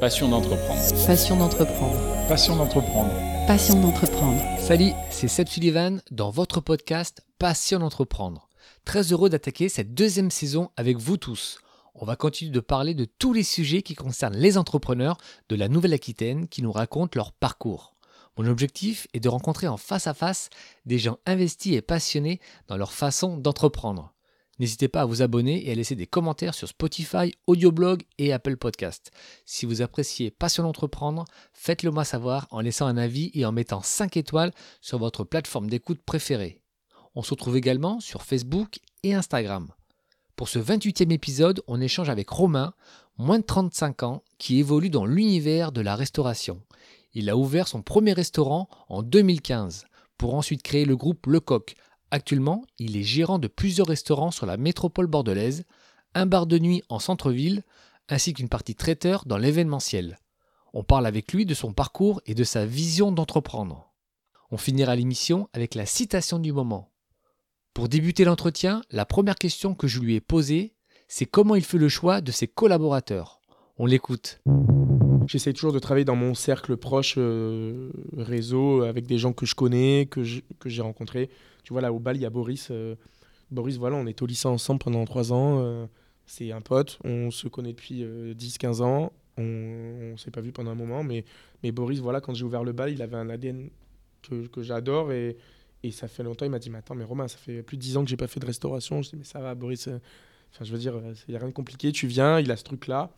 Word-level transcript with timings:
Passion 0.00 0.28
d'entreprendre. 0.28 1.06
Passion 1.06 1.36
d'entreprendre. 1.38 2.28
Passion 2.28 2.56
d'entreprendre. 2.56 3.10
Passion 3.46 3.80
d'entreprendre. 3.80 4.42
Salut, 4.58 4.92
c'est 5.10 5.26
Seb 5.26 5.48
Sullivan 5.48 6.02
dans 6.10 6.28
votre 6.28 6.60
podcast 6.60 7.24
Passion 7.38 7.78
d'entreprendre. 7.78 8.50
Très 8.84 9.10
heureux 9.12 9.30
d'attaquer 9.30 9.70
cette 9.70 9.94
deuxième 9.94 10.30
saison 10.30 10.70
avec 10.76 10.98
vous 10.98 11.16
tous. 11.16 11.60
On 11.94 12.04
va 12.04 12.14
continuer 12.14 12.50
de 12.50 12.60
parler 12.60 12.92
de 12.92 13.06
tous 13.06 13.32
les 13.32 13.42
sujets 13.42 13.80
qui 13.80 13.94
concernent 13.94 14.36
les 14.36 14.58
entrepreneurs 14.58 15.16
de 15.48 15.56
la 15.56 15.68
Nouvelle-Aquitaine 15.68 16.46
qui 16.46 16.60
nous 16.60 16.72
racontent 16.72 17.16
leur 17.16 17.32
parcours. 17.32 17.94
Mon 18.36 18.46
objectif 18.48 19.06
est 19.14 19.20
de 19.20 19.30
rencontrer 19.30 19.66
en 19.66 19.78
face 19.78 20.06
à 20.06 20.12
face 20.12 20.50
des 20.84 20.98
gens 20.98 21.16
investis 21.24 21.74
et 21.74 21.80
passionnés 21.80 22.38
dans 22.68 22.76
leur 22.76 22.92
façon 22.92 23.38
d'entreprendre. 23.38 24.12
N'hésitez 24.58 24.88
pas 24.88 25.02
à 25.02 25.04
vous 25.04 25.20
abonner 25.20 25.66
et 25.66 25.72
à 25.72 25.74
laisser 25.74 25.94
des 25.96 26.06
commentaires 26.06 26.54
sur 26.54 26.68
Spotify, 26.68 27.32
Audioblog 27.46 28.04
et 28.18 28.32
Apple 28.32 28.56
Podcast. 28.56 29.10
Si 29.44 29.66
vous 29.66 29.82
appréciez 29.82 30.30
Passion 30.30 30.62
d'entreprendre, 30.62 31.24
faites-le 31.52 31.90
moi 31.90 32.04
savoir 32.04 32.46
en 32.50 32.60
laissant 32.60 32.86
un 32.86 32.96
avis 32.96 33.30
et 33.34 33.44
en 33.44 33.52
mettant 33.52 33.82
5 33.82 34.16
étoiles 34.16 34.52
sur 34.80 34.98
votre 34.98 35.24
plateforme 35.24 35.68
d'écoute 35.68 36.00
préférée. 36.00 36.62
On 37.14 37.22
se 37.22 37.30
retrouve 37.30 37.56
également 37.56 38.00
sur 38.00 38.22
Facebook 38.22 38.78
et 39.02 39.14
Instagram. 39.14 39.68
Pour 40.36 40.48
ce 40.48 40.58
28e 40.58 41.12
épisode, 41.12 41.62
on 41.66 41.80
échange 41.80 42.10
avec 42.10 42.28
Romain, 42.28 42.74
moins 43.18 43.38
de 43.38 43.44
35 43.44 44.02
ans, 44.02 44.22
qui 44.38 44.58
évolue 44.58 44.90
dans 44.90 45.06
l'univers 45.06 45.72
de 45.72 45.80
la 45.80 45.96
restauration. 45.96 46.62
Il 47.14 47.30
a 47.30 47.36
ouvert 47.36 47.68
son 47.68 47.82
premier 47.82 48.12
restaurant 48.12 48.68
en 48.88 49.02
2015 49.02 49.86
pour 50.18 50.34
ensuite 50.34 50.62
créer 50.62 50.84
le 50.84 50.96
groupe 50.96 51.26
Le 51.26 51.40
Coq, 51.40 51.74
Actuellement, 52.10 52.64
il 52.78 52.96
est 52.96 53.02
gérant 53.02 53.38
de 53.38 53.48
plusieurs 53.48 53.88
restaurants 53.88 54.30
sur 54.30 54.46
la 54.46 54.56
métropole 54.56 55.06
bordelaise, 55.06 55.64
un 56.14 56.26
bar 56.26 56.46
de 56.46 56.58
nuit 56.58 56.82
en 56.88 56.98
centre-ville, 56.98 57.62
ainsi 58.08 58.32
qu'une 58.32 58.48
partie 58.48 58.74
traiteur 58.74 59.24
dans 59.26 59.38
l'événementiel. 59.38 60.18
On 60.72 60.84
parle 60.84 61.06
avec 61.06 61.32
lui 61.32 61.46
de 61.46 61.54
son 61.54 61.72
parcours 61.72 62.20
et 62.26 62.34
de 62.34 62.44
sa 62.44 62.66
vision 62.66 63.10
d'entreprendre. 63.10 63.92
On 64.50 64.56
finira 64.56 64.94
l'émission 64.94 65.48
avec 65.52 65.74
la 65.74 65.86
citation 65.86 66.38
du 66.38 66.52
moment. 66.52 66.92
Pour 67.74 67.88
débuter 67.88 68.24
l'entretien, 68.24 68.82
la 68.90 69.04
première 69.04 69.36
question 69.36 69.74
que 69.74 69.88
je 69.88 70.00
lui 70.00 70.14
ai 70.14 70.20
posée, 70.20 70.74
c'est 71.08 71.26
comment 71.26 71.56
il 71.56 71.64
fait 71.64 71.78
le 71.78 71.88
choix 71.88 72.20
de 72.20 72.32
ses 72.32 72.46
collaborateurs. 72.46 73.40
On 73.78 73.86
l'écoute. 73.86 74.40
J'essaie 75.26 75.52
toujours 75.52 75.72
de 75.72 75.78
travailler 75.78 76.04
dans 76.04 76.16
mon 76.16 76.34
cercle 76.34 76.76
proche, 76.76 77.14
euh, 77.18 77.90
réseau, 78.16 78.82
avec 78.82 79.06
des 79.06 79.18
gens 79.18 79.32
que 79.32 79.44
je 79.44 79.54
connais, 79.54 80.06
que 80.06 80.22
j'ai 80.22 80.82
rencontrés. 80.82 81.30
Tu 81.64 81.72
vois, 81.72 81.82
là, 81.82 81.92
au 81.92 81.98
bal, 81.98 82.16
il 82.16 82.22
y 82.22 82.26
a 82.26 82.30
Boris. 82.30 82.68
Euh, 82.70 82.94
Boris, 83.50 83.76
voilà, 83.76 83.96
on 83.96 84.06
est 84.06 84.22
au 84.22 84.26
lycée 84.26 84.46
ensemble 84.46 84.78
pendant 84.78 85.04
trois 85.04 85.32
ans. 85.32 85.60
Euh, 85.60 85.86
c'est 86.26 86.52
un 86.52 86.60
pote. 86.60 86.98
On 87.04 87.30
se 87.30 87.48
connaît 87.48 87.72
depuis 87.72 88.04
10-15 88.04 88.82
ans. 88.82 89.12
On 89.36 90.12
ne 90.12 90.16
s'est 90.16 90.30
pas 90.30 90.40
vu 90.40 90.52
pendant 90.52 90.70
un 90.70 90.76
moment. 90.76 91.02
Mais, 91.02 91.24
mais 91.62 91.72
Boris, 91.72 91.98
voilà, 91.98 92.20
quand 92.20 92.34
j'ai 92.34 92.44
ouvert 92.44 92.62
le 92.62 92.72
bal, 92.72 92.90
il 92.90 93.02
avait 93.02 93.16
un 93.16 93.28
ADN 93.28 93.68
que, 94.22 94.46
que 94.46 94.62
j'adore. 94.62 95.12
Et, 95.12 95.36
et 95.82 95.90
ça 95.90 96.08
fait 96.08 96.22
longtemps. 96.22 96.44
Il 96.44 96.50
m'a 96.50 96.58
dit 96.58 96.70
Mais 96.70 96.78
attends, 96.78 96.94
mais 96.94 97.04
Romain, 97.04 97.26
ça 97.26 97.38
fait 97.38 97.62
plus 97.62 97.76
de 97.76 97.82
10 97.82 97.96
ans 97.96 98.04
que 98.04 98.10
j'ai 98.10 98.16
pas 98.16 98.28
fait 98.28 98.40
de 98.40 98.46
restauration. 98.46 99.02
Je 99.02 99.10
dis 99.10 99.16
Mais 99.16 99.24
ça 99.24 99.40
va, 99.40 99.54
Boris. 99.54 99.88
Enfin, 99.88 100.64
je 100.64 100.72
veux 100.72 100.78
dire, 100.78 100.94
il 101.26 101.30
n'y 101.30 101.36
a 101.36 101.40
rien 101.40 101.48
de 101.48 101.54
compliqué. 101.54 101.90
Tu 101.90 102.06
viens, 102.06 102.38
il 102.38 102.50
a 102.50 102.56
ce 102.56 102.64
truc-là. 102.64 103.10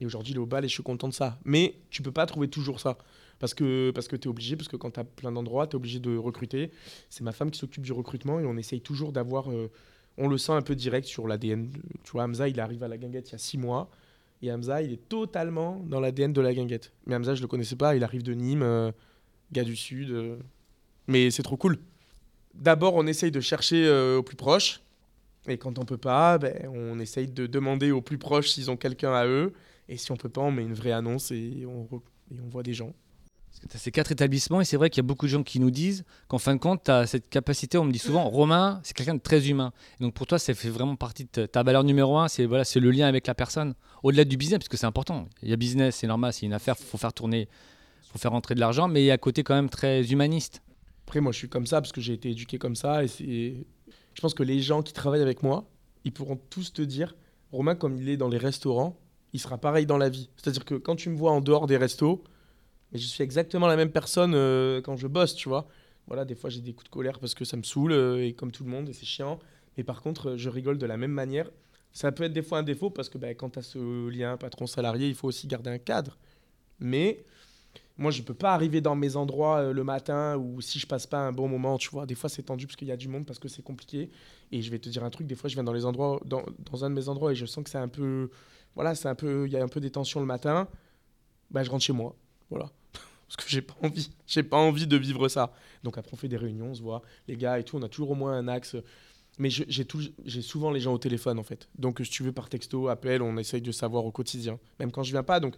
Et 0.00 0.06
aujourd'hui, 0.06 0.32
il 0.32 0.36
est 0.36 0.40
au 0.40 0.46
bal 0.46 0.64
et 0.64 0.68
je 0.68 0.74
suis 0.74 0.82
content 0.82 1.08
de 1.08 1.14
ça. 1.14 1.38
Mais 1.44 1.74
tu 1.90 2.02
peux 2.02 2.12
pas 2.12 2.26
trouver 2.26 2.48
toujours 2.48 2.80
ça. 2.80 2.98
Parce 3.38 3.54
que, 3.54 3.90
parce 3.94 4.08
que 4.08 4.16
tu 4.16 4.28
es 4.28 4.30
obligé, 4.30 4.56
parce 4.56 4.68
que 4.68 4.76
quand 4.76 4.92
tu 4.92 5.00
as 5.00 5.04
plein 5.04 5.32
d'endroits, 5.32 5.66
tu 5.66 5.72
es 5.72 5.76
obligé 5.76 6.00
de 6.00 6.16
recruter. 6.16 6.70
C'est 7.10 7.22
ma 7.22 7.32
femme 7.32 7.50
qui 7.50 7.58
s'occupe 7.58 7.82
du 7.82 7.92
recrutement 7.92 8.40
et 8.40 8.46
on 8.46 8.56
essaye 8.56 8.80
toujours 8.80 9.12
d'avoir. 9.12 9.50
Euh, 9.50 9.70
on 10.18 10.28
le 10.28 10.38
sent 10.38 10.52
un 10.52 10.62
peu 10.62 10.74
direct 10.74 11.06
sur 11.06 11.28
l'ADN. 11.28 11.70
Tu 12.02 12.12
vois, 12.12 12.24
Hamza, 12.24 12.48
il 12.48 12.58
arrive 12.60 12.82
à 12.82 12.88
la 12.88 12.96
guinguette 12.96 13.28
il 13.28 13.32
y 13.32 13.34
a 13.34 13.38
six 13.38 13.58
mois. 13.58 13.90
Et 14.42 14.50
Hamza, 14.50 14.82
il 14.82 14.92
est 14.92 15.08
totalement 15.08 15.82
dans 15.86 16.00
l'ADN 16.00 16.32
de 16.32 16.40
la 16.40 16.54
guinguette. 16.54 16.92
Mais 17.06 17.14
Hamza, 17.14 17.34
je 17.34 17.42
le 17.42 17.48
connaissais 17.48 17.76
pas. 17.76 17.96
Il 17.96 18.04
arrive 18.04 18.22
de 18.22 18.32
Nîmes, 18.32 18.62
euh, 18.62 18.92
gars 19.52 19.64
du 19.64 19.76
Sud. 19.76 20.10
Euh. 20.10 20.36
mais 21.06 21.30
c'est 21.30 21.42
trop 21.42 21.58
cool. 21.58 21.78
D'abord, 22.54 22.94
on 22.94 23.06
essaye 23.06 23.30
de 23.30 23.40
chercher 23.40 23.90
au 24.16 24.22
plus 24.22 24.36
proche. 24.36 24.80
Et 25.48 25.58
quand 25.58 25.78
on 25.78 25.84
peut 25.84 25.98
pas, 25.98 26.38
ben, 26.38 26.68
on 26.72 26.98
essaye 26.98 27.28
de 27.28 27.46
demander 27.46 27.90
aux 27.90 28.00
plus 28.00 28.18
proches 28.18 28.48
s'ils 28.48 28.70
ont 28.70 28.76
quelqu'un 28.76 29.12
à 29.12 29.26
eux. 29.26 29.52
Et 29.88 29.96
si 29.96 30.10
on 30.12 30.16
peut 30.16 30.28
pas, 30.28 30.40
on 30.40 30.50
met 30.50 30.62
une 30.62 30.74
vraie 30.74 30.92
annonce 30.92 31.30
et 31.30 31.64
on, 31.66 31.88
et 32.34 32.40
on 32.40 32.48
voit 32.48 32.62
des 32.62 32.74
gens. 32.74 32.92
Tu 33.70 33.74
as 33.74 33.78
ces 33.78 33.90
quatre 33.90 34.12
établissements 34.12 34.60
et 34.60 34.66
c'est 34.66 34.76
vrai 34.76 34.90
qu'il 34.90 34.98
y 34.98 35.04
a 35.04 35.06
beaucoup 35.06 35.24
de 35.24 35.30
gens 35.30 35.42
qui 35.42 35.60
nous 35.60 35.70
disent 35.70 36.04
qu'en 36.28 36.38
fin 36.38 36.54
de 36.54 36.60
compte, 36.60 36.84
tu 36.84 36.90
as 36.90 37.06
cette 37.06 37.30
capacité, 37.30 37.78
on 37.78 37.84
me 37.84 37.92
dit 37.92 37.98
souvent, 37.98 38.28
Romain, 38.28 38.80
c'est 38.82 38.94
quelqu'un 38.94 39.14
de 39.14 39.20
très 39.20 39.48
humain. 39.48 39.72
Et 39.98 40.04
donc 40.04 40.12
pour 40.12 40.26
toi, 40.26 40.38
ça 40.38 40.52
fait 40.52 40.68
vraiment 40.68 40.96
partie 40.96 41.26
de 41.32 41.46
ta 41.46 41.62
valeur 41.62 41.82
numéro 41.82 42.18
un, 42.18 42.28
c'est 42.28 42.44
voilà, 42.44 42.64
le 42.74 42.90
lien 42.90 43.06
avec 43.06 43.26
la 43.26 43.34
personne, 43.34 43.74
au-delà 44.02 44.24
du 44.24 44.36
business, 44.36 44.58
parce 44.58 44.68
que 44.68 44.76
c'est 44.76 44.86
important. 44.86 45.28
Il 45.42 45.48
y 45.48 45.54
a 45.54 45.56
business, 45.56 45.96
c'est 45.96 46.06
normal, 46.06 46.34
c'est 46.34 46.44
une 46.44 46.52
affaire, 46.52 46.74
il 46.78 46.84
faut 46.84 46.98
faire 46.98 47.14
tourner, 47.14 47.48
il 48.02 48.12
faut 48.12 48.18
faire 48.18 48.32
rentrer 48.32 48.54
de 48.54 48.60
l'argent, 48.60 48.88
mais 48.88 49.02
il 49.02 49.06
y 49.06 49.10
a 49.10 49.14
un 49.14 49.18
côté 49.18 49.42
quand 49.42 49.54
même 49.54 49.70
très 49.70 50.04
humaniste. 50.12 50.60
Après, 51.06 51.20
moi, 51.20 51.32
je 51.32 51.38
suis 51.38 51.48
comme 51.48 51.66
ça 51.66 51.80
parce 51.80 51.92
que 51.92 52.00
j'ai 52.00 52.14
été 52.14 52.30
éduqué 52.30 52.58
comme 52.58 52.74
ça. 52.74 53.04
Et 53.04 53.64
je 54.12 54.20
pense 54.20 54.34
que 54.34 54.42
les 54.42 54.60
gens 54.60 54.82
qui 54.82 54.92
travaillent 54.92 55.22
avec 55.22 55.42
moi, 55.42 55.70
ils 56.04 56.12
pourront 56.12 56.38
tous 56.50 56.72
te 56.72 56.82
dire, 56.82 57.14
Romain, 57.52 57.76
comme 57.76 57.96
il 57.96 58.08
est 58.08 58.16
dans 58.16 58.28
les 58.28 58.38
restaurants, 58.38 58.98
il 59.32 59.40
sera 59.40 59.58
pareil 59.58 59.86
dans 59.86 59.98
la 59.98 60.08
vie. 60.08 60.28
C'est-à-dire 60.36 60.64
que 60.64 60.74
quand 60.74 60.96
tu 60.96 61.10
me 61.10 61.16
vois 61.16 61.32
en 61.32 61.40
dehors 61.40 61.66
des 61.66 61.76
restos, 61.76 62.22
mais 62.92 62.98
je 62.98 63.06
suis 63.06 63.22
exactement 63.22 63.66
la 63.66 63.76
même 63.76 63.90
personne 63.90 64.32
euh, 64.34 64.80
quand 64.80 64.96
je 64.96 65.06
bosse, 65.06 65.34
tu 65.34 65.48
vois. 65.48 65.66
Voilà, 66.06 66.24
des 66.24 66.34
fois 66.34 66.50
j'ai 66.50 66.60
des 66.60 66.72
coups 66.72 66.84
de 66.84 66.90
colère 66.90 67.18
parce 67.18 67.34
que 67.34 67.44
ça 67.44 67.56
me 67.56 67.62
saoule, 67.62 67.92
euh, 67.92 68.24
et 68.24 68.32
comme 68.32 68.52
tout 68.52 68.64
le 68.64 68.70
monde, 68.70 68.88
et 68.88 68.92
c'est 68.92 69.06
chiant. 69.06 69.38
Mais 69.76 69.84
par 69.84 70.02
contre, 70.02 70.30
euh, 70.30 70.36
je 70.36 70.48
rigole 70.48 70.78
de 70.78 70.86
la 70.86 70.96
même 70.96 71.10
manière. 71.10 71.50
Ça 71.92 72.12
peut 72.12 72.24
être 72.24 72.32
des 72.32 72.42
fois 72.42 72.58
un 72.58 72.62
défaut 72.62 72.90
parce 72.90 73.08
que 73.08 73.18
bah, 73.18 73.34
quand 73.34 73.50
tu 73.50 73.58
as 73.58 73.62
ce 73.62 74.08
lien 74.08 74.36
patron-salarié, 74.36 75.08
il 75.08 75.14
faut 75.14 75.28
aussi 75.28 75.46
garder 75.46 75.70
un 75.70 75.78
cadre. 75.78 76.16
Mais 76.78 77.24
moi, 77.96 78.10
je 78.10 78.22
peux 78.22 78.34
pas 78.34 78.52
arriver 78.52 78.82
dans 78.82 78.94
mes 78.94 79.16
endroits 79.16 79.72
le 79.72 79.82
matin 79.82 80.36
ou 80.36 80.60
si 80.60 80.78
je 80.78 80.86
passe 80.86 81.06
pas 81.06 81.18
un 81.18 81.32
bon 81.32 81.48
moment, 81.48 81.78
tu 81.78 81.88
vois. 81.88 82.04
Des 82.04 82.14
fois, 82.14 82.28
c'est 82.28 82.42
tendu 82.42 82.66
parce 82.66 82.76
qu'il 82.76 82.88
y 82.88 82.92
a 82.92 82.98
du 82.98 83.08
monde, 83.08 83.24
parce 83.24 83.38
que 83.38 83.48
c'est 83.48 83.62
compliqué. 83.62 84.10
Et 84.52 84.60
je 84.60 84.70
vais 84.70 84.78
te 84.78 84.90
dire 84.90 85.04
un 85.04 85.10
truc, 85.10 85.26
des 85.26 85.34
fois, 85.34 85.48
je 85.48 85.54
viens 85.54 85.64
dans 85.64 85.72
les 85.72 85.86
endroits, 85.86 86.20
dans 86.26 86.84
un 86.84 86.90
de 86.90 86.94
mes 86.94 87.08
endroits 87.08 87.32
et 87.32 87.34
je 87.34 87.46
sens 87.46 87.64
que 87.64 87.70
c'est 87.70 87.78
un 87.78 87.88
peu 87.88 88.28
voilà, 88.76 88.94
c'est 88.94 89.08
un 89.08 89.14
peu, 89.14 89.46
il 89.46 89.52
y 89.52 89.56
a 89.56 89.64
un 89.64 89.68
peu 89.68 89.80
des 89.80 89.90
tensions 89.90 90.20
le 90.20 90.26
matin, 90.26 90.68
bah, 91.50 91.64
je 91.64 91.70
rentre 91.70 91.82
chez 91.82 91.92
moi, 91.92 92.14
voilà. 92.50 92.70
Parce 93.26 93.36
que 93.36 93.44
j'ai 93.48 93.62
pas 93.62 93.74
envie, 93.82 94.10
j'ai 94.26 94.44
pas 94.44 94.58
envie 94.58 94.86
de 94.86 94.96
vivre 94.96 95.26
ça. 95.28 95.52
Donc 95.82 95.98
après 95.98 96.12
on 96.14 96.16
fait 96.16 96.28
des 96.28 96.36
réunions, 96.36 96.66
on 96.66 96.74
se 96.74 96.82
voit, 96.82 97.02
les 97.26 97.36
gars 97.36 97.58
et 97.58 97.64
tout, 97.64 97.76
on 97.76 97.82
a 97.82 97.88
toujours 97.88 98.12
au 98.12 98.14
moins 98.14 98.34
un 98.34 98.46
axe. 98.46 98.76
Mais 99.38 99.50
j'ai 99.50 100.42
souvent 100.42 100.70
les 100.70 100.80
gens 100.80 100.94
au 100.94 100.98
téléphone 100.98 101.38
en 101.38 101.42
fait. 101.42 101.68
Donc 101.78 102.00
si 102.02 102.10
tu 102.10 102.22
veux 102.22 102.32
par 102.32 102.48
texto, 102.48 102.88
appel, 102.88 103.20
on 103.20 103.36
essaye 103.36 103.60
de 103.60 103.72
savoir 103.72 104.04
au 104.06 104.12
quotidien. 104.12 104.58
Même 104.78 104.90
quand 104.90 105.02
je 105.02 105.10
viens 105.10 105.22
pas, 105.22 105.40
donc 105.40 105.56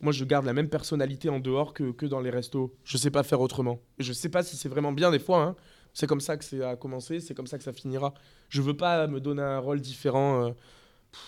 moi 0.00 0.12
je 0.12 0.24
garde 0.24 0.46
la 0.46 0.54
même 0.54 0.68
personnalité 0.68 1.28
en 1.28 1.38
dehors 1.38 1.74
que, 1.74 2.06
dans 2.06 2.20
les 2.20 2.30
restos. 2.30 2.72
Je 2.84 2.96
sais 2.96 3.10
pas 3.10 3.22
faire 3.22 3.40
autrement. 3.40 3.80
Et 3.98 4.04
je 4.04 4.12
sais 4.12 4.30
pas 4.30 4.42
si 4.42 4.56
c'est 4.56 4.70
vraiment 4.70 4.92
bien 4.92 5.10
des 5.10 5.18
fois. 5.18 5.42
Hein. 5.42 5.56
C'est 5.92 6.06
comme 6.06 6.20
ça 6.20 6.36
que 6.36 6.44
ça 6.44 6.70
a 6.70 6.76
commencé, 6.76 7.20
c'est 7.20 7.34
comme 7.34 7.46
ça 7.46 7.58
que 7.58 7.64
ça 7.64 7.72
finira. 7.72 8.14
Je 8.48 8.62
veux 8.62 8.76
pas 8.76 9.06
me 9.06 9.20
donner 9.20 9.42
un 9.42 9.58
rôle 9.58 9.80
différent 9.80 10.46
euh, 10.46 10.50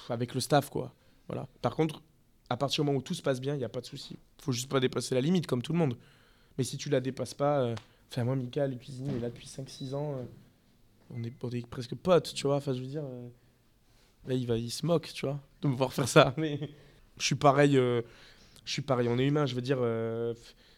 avec 0.09 0.35
le 0.35 0.41
staff 0.41 0.71
quoi. 0.71 0.95
Voilà. 1.29 1.49
Par 1.61 1.75
contre, 1.75 2.03
à 2.49 2.57
partir 2.57 2.83
du 2.83 2.87
moment 2.87 2.99
où 2.99 3.03
tout 3.03 3.15
se 3.15 3.23
passe 3.23 3.41
bien, 3.41 3.55
il 3.55 3.59
n'y 3.59 3.65
a 3.65 3.69
pas 3.69 3.81
de 3.81 3.87
souci. 3.87 4.19
Faut 4.39 4.53
juste 4.53 4.71
pas 4.71 4.81
dépasser 4.81 5.15
la 5.15 5.21
limite, 5.21 5.47
comme 5.47 5.63
tout 5.63 5.73
le 5.73 5.79
monde. 5.79 5.97
Mais 6.59 6.65
si 6.65 6.77
tu 6.77 6.89
la 6.91 7.01
dépasses 7.01 7.35
pas, 7.35 7.61
euh, 7.61 7.75
enfin, 8.11 8.25
moi, 8.25 8.37
Mika, 8.37 8.67
le 8.67 8.77
cuisinier, 8.77 9.11
il 9.13 9.17
est 9.19 9.21
là 9.21 9.31
depuis 9.31 9.47
5-6 9.47 9.95
ans. 9.95 10.17
Euh, 10.19 10.25
on, 11.11 11.23
est, 11.23 11.67
presque 11.67 11.95
potes, 11.95 12.35
tu 12.35 12.47
vois. 12.47 12.57
Enfin, 12.57 12.73
je 12.75 12.81
veux 12.81 12.87
dire, 12.87 13.05
euh, 13.05 13.29
il, 14.35 14.47
va, 14.47 14.57
il 14.57 14.71
se 14.71 14.85
moque, 14.85 15.13
tu 15.13 15.27
vois, 15.27 15.41
de 15.63 15.69
me 15.69 15.75
voir 15.75 15.93
faire 15.93 16.09
ça. 16.09 16.35
Mais 16.39 16.59
je 17.19 17.25
suis 17.25 17.35
pareil, 17.35 17.75
je 17.75 18.03
suis 18.65 18.83
pareil. 18.83 19.09
On 19.09 19.19
est 19.19 19.27
humain, 19.27 19.47
je 19.47 19.55
veux 19.55 19.63
dire, 19.63 19.79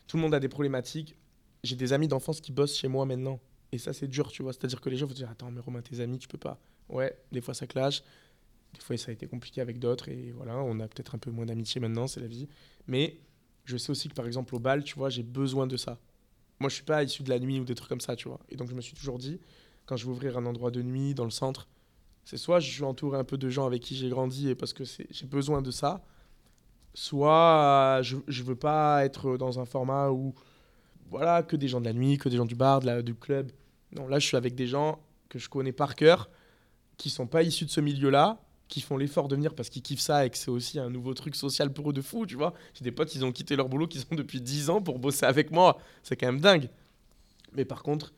tout 0.07 0.17
le 0.17 0.23
monde 0.23 0.35
a 0.35 0.41
des 0.41 0.49
problématiques. 0.49 1.17
J'ai 1.63 1.77
des 1.77 1.93
amis 1.93 2.09
d'enfance 2.09 2.41
qui 2.41 2.53
bossent 2.53 2.77
chez 2.77 2.89
moi 2.89 3.07
maintenant. 3.07 3.41
Et 3.73 3.79
ça, 3.79 3.93
c'est 3.93 4.07
dur, 4.07 4.31
tu 4.31 4.43
vois. 4.43 4.53
C'est-à-dire 4.53 4.81
que 4.81 4.91
les 4.91 4.97
gens 4.97 5.07
vont 5.07 5.15
dire 5.15 5.31
Attends, 5.31 5.51
mais 5.51 5.61
Romain, 5.61 5.83
tes 5.83 6.01
amis, 6.01 6.19
tu 6.19 6.29
peux 6.29 6.39
pas. 6.39 6.61
Ouais, 6.89 7.19
des 7.33 7.41
fois 7.41 7.55
ça 7.55 7.67
clash. 7.67 8.03
Des 8.75 8.81
fois, 8.81 8.97
ça 8.97 9.11
a 9.11 9.13
été 9.13 9.27
compliqué 9.27 9.61
avec 9.61 9.79
d'autres 9.79 10.09
et 10.09 10.33
voilà, 10.33 10.57
on 10.59 10.81
a 10.81 10.89
peut-être 10.89 11.15
un 11.15 11.19
peu 11.19 11.31
moins 11.31 11.47
d'amitié 11.47 11.81
maintenant, 11.81 12.07
c'est 12.07 12.21
la 12.21 12.27
vie. 12.27 12.49
Mais 12.87 13.19
je 13.65 13.77
sais 13.77 13.91
aussi 13.91 14.09
que 14.09 14.15
par 14.15 14.27
exemple 14.27 14.55
au 14.55 14.59
bal, 14.59 14.85
tu 14.85 14.97
vois, 14.97 15.11
j'ai 15.11 15.23
besoin 15.23 15.67
de 15.67 15.77
ça. 15.77 15.99
Moi, 16.61 16.69
je 16.69 16.77
suis 16.77 16.85
pas 16.85 17.03
issu 17.03 17.23
de 17.23 17.31
la 17.31 17.39
nuit 17.39 17.61
ou 17.61 17.65
des 17.65 17.75
trucs 17.75 17.89
comme 17.89 18.01
ça, 18.01 18.17
tu 18.17 18.29
vois. 18.29 18.41
Et 18.49 18.57
donc, 18.57 18.69
je 18.71 18.75
me 18.75 18.81
suis 18.81 18.95
toujours 18.95 19.19
dit, 19.19 19.41
quand 19.87 19.97
je 19.97 20.05
vais 20.05 20.11
ouvrir 20.11 20.39
un 20.39 20.47
endroit 20.47 20.71
de 20.71 20.83
nuit 20.83 21.15
dans 21.15 21.25
le 21.25 21.31
centre, 21.31 21.69
c'est 22.25 22.37
soit 22.37 22.61
je 22.61 22.71
suis 22.71 22.83
entouré 22.85 23.19
un 23.19 23.25
peu 23.25 23.37
de 23.37 23.49
gens 23.51 23.67
avec 23.67 23.83
qui 23.83 23.97
j'ai 23.97 24.09
grandi 24.09 24.49
et 24.49 24.55
parce 24.55 24.73
que 24.73 24.85
j'ai 24.85 25.27
besoin 25.27 25.63
de 25.63 25.71
ça, 25.71 26.05
soit 26.95 28.01
je, 28.03 28.17
je 28.29 28.43
veux 28.43 28.57
pas 28.57 29.05
être 29.05 29.37
dans 29.37 29.61
un 29.61 29.65
format 29.65 30.11
où, 30.11 30.35
voilà, 31.11 31.43
que 31.43 31.57
des 31.57 31.69
gens 31.69 31.81
de 31.81 31.87
la 31.87 31.93
nuit, 31.93 32.19
que 32.19 32.29
des 32.29 32.37
gens 32.37 32.47
du 32.47 32.55
bar, 32.55 32.81
du 33.03 33.15
club. 33.15 33.53
Non, 33.93 34.09
là, 34.09 34.19
je 34.19 34.27
suis 34.27 34.37
avec 34.37 34.55
des 34.55 34.67
gens 34.67 35.01
que 35.29 35.39
je 35.39 35.49
connais 35.49 35.73
par 35.73 35.97
cœur, 35.97 36.31
qui 36.97 37.11
sont 37.11 37.27
pas 37.27 37.43
issus 37.43 37.65
de 37.65 37.71
ce 37.71 37.81
milieu-là, 37.81 38.44
qui 38.69 38.81
font 38.81 38.97
l'effort 38.97 39.29
de 39.29 39.37
venir 39.37 39.55
parce 39.55 39.69
qu'ils 39.69 39.83
kiffent 39.83 40.01
ça 40.01 40.27
et 40.27 40.31
que 40.31 40.39
c'est 40.39 40.51
aussi 40.51 40.79
un 40.79 40.91
nouveau 40.91 41.15
truc 41.15 41.37
social 41.37 41.73
pour 41.73 41.91
eux 41.91 41.93
de 41.93 42.01
fou, 42.01 42.27
tu 42.27 42.37
vois. 42.37 42.55
J'ai 42.75 42.85
des 42.85 42.93
potes, 42.93 43.15
ils 43.15 43.25
ont 43.25 43.33
quitté 43.33 43.57
leur 43.57 43.69
boulot, 43.69 43.87
qui 43.87 43.99
sont 43.99 44.15
depuis 44.15 44.41
10 44.41 44.71
ans 44.71 44.83
pour 44.83 44.99
bosser 44.99 45.27
avec 45.27 45.51
moi. 45.51 45.79
C'est 46.03 46.17
quand 46.17 46.27
même 46.27 46.41
dingue. 46.41 46.69
Mais 47.53 47.65
par 47.65 47.83
contre, 47.83 48.13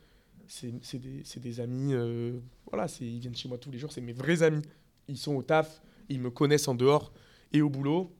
c'est 0.47 0.71
des, 0.97 1.23
des, 1.37 1.59
amis, 1.59 1.93
euh, 1.93 2.39
voilà, 2.71 2.87
ils 3.01 3.19
viennent 3.19 3.35
chez 3.35 3.49
moi 3.49 3.57
tous 3.57 3.69
les 3.69 3.77
jours, 3.77 3.91
c'est 3.91 4.01
mes 4.01 4.13
vrais 4.13 4.43
amis. 4.43 4.61
Ils 5.07 5.17
sont 5.17 5.35
au 5.35 5.43
taf, 5.43 5.81
ils 6.09 6.19
me 6.19 6.29
connaissent 6.29 6.67
en 6.67 6.75
dehors 6.75 7.11
et 7.53 7.61
au 7.61 7.69
boulot. 7.69 8.15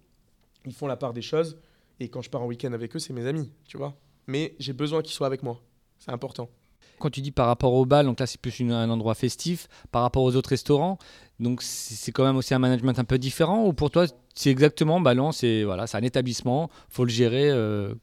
ils 0.66 0.74
font 0.74 0.88
la 0.88 0.98
part 0.98 1.14
des 1.14 1.22
choses. 1.22 1.58
Et 2.00 2.10
quand 2.10 2.22
je 2.22 2.30
pars 2.30 2.42
en 2.42 2.46
week-end 2.46 2.74
avec 2.74 2.96
eux, 2.96 3.00
c'est 3.00 3.14
mes 3.14 3.26
amis, 3.26 3.52
tu 3.66 3.78
vois. 3.78 3.98
Mais 4.28 4.56
j'ai 4.60 4.74
besoin 4.74 5.02
qu'ils 5.02 5.14
soient 5.14 5.28
avec 5.28 5.42
moi. 5.42 5.62
C'est 5.98 6.12
important. 6.12 6.50
Quand 7.00 7.10
tu 7.10 7.22
dis 7.22 7.31
par 7.31 7.48
rapport 7.48 7.74
au 7.74 7.86
bal, 7.86 8.06
donc 8.06 8.19
là 8.19 8.25
c'est 8.25 8.42
plus 8.42 8.60
un 8.62 8.89
endroit 8.89 9.13
festif, 9.13 9.68
par 9.92 10.01
rapport 10.01 10.24
aux 10.24 10.36
autres 10.36 10.50
restaurants, 10.50 10.98
donc 11.39 11.62
c'est 11.62 12.12
quand 12.12 12.25
même 12.25 12.38
aussi 12.38 12.54
un 12.54 12.60
management 12.60 12.98
un 12.98 13.04
peu 13.04 13.18
différent 13.19 13.66
ou 13.66 13.74
pour 13.74 13.92
toi 13.92 14.07
c'est 14.38 14.51
exactement, 14.51 15.01
bah 15.01 15.16
non, 15.16 15.31
c'est 15.31 15.63
voilà, 15.63 15.86
un 15.92 16.01
établissement, 16.01 16.69
faut 16.89 17.04
le 17.04 17.10
gérer 17.10 17.50
euh, 17.50 17.95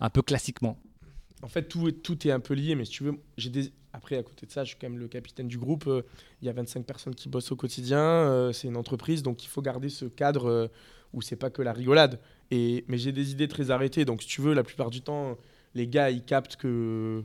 un 0.00 0.10
peu 0.10 0.20
classiquement. 0.20 0.76
En 1.42 1.48
fait, 1.48 1.62
tout, 1.68 1.92
tout 1.92 2.26
est 2.26 2.32
un 2.32 2.40
peu 2.40 2.54
lié, 2.54 2.74
mais 2.74 2.84
si 2.84 2.90
tu 2.90 3.04
veux, 3.04 3.14
j'ai 3.36 3.50
des... 3.50 3.70
après, 3.92 4.16
à 4.16 4.22
côté 4.24 4.46
de 4.46 4.50
ça, 4.50 4.64
je 4.64 4.70
suis 4.70 4.78
quand 4.80 4.88
même 4.88 4.98
le 4.98 5.06
capitaine 5.06 5.46
du 5.46 5.58
groupe. 5.58 5.86
euh, 5.86 6.02
Il 6.42 6.46
y 6.46 6.48
a 6.48 6.52
25 6.52 6.84
personnes 6.84 7.14
qui 7.14 7.28
bossent 7.28 7.52
au 7.52 7.56
quotidien. 7.56 8.00
euh, 8.00 8.52
c'est 8.52 8.66
une 8.66 8.76
entreprise, 8.76 9.22
donc 9.22 9.44
il 9.44 9.46
faut 9.48 9.62
garder 9.62 9.88
ce 9.88 10.06
cadre 10.06 10.70
où 11.12 11.22
c'est 11.22 11.36
pas 11.36 11.50
que 11.50 11.62
la 11.62 11.72
rigolade. 11.72 12.18
Et... 12.50 12.84
Mais 12.88 12.98
j'ai 12.98 13.12
des 13.12 13.30
idées 13.30 13.48
très 13.48 13.70
arrêtées. 13.70 14.04
Donc, 14.04 14.22
si 14.22 14.28
tu 14.28 14.40
veux, 14.40 14.54
la 14.54 14.64
plupart 14.64 14.90
du 14.90 15.02
temps, 15.02 15.36
les 15.74 15.86
gars, 15.86 16.10
ils 16.10 16.24
captent 16.24 16.56
que 16.56 17.22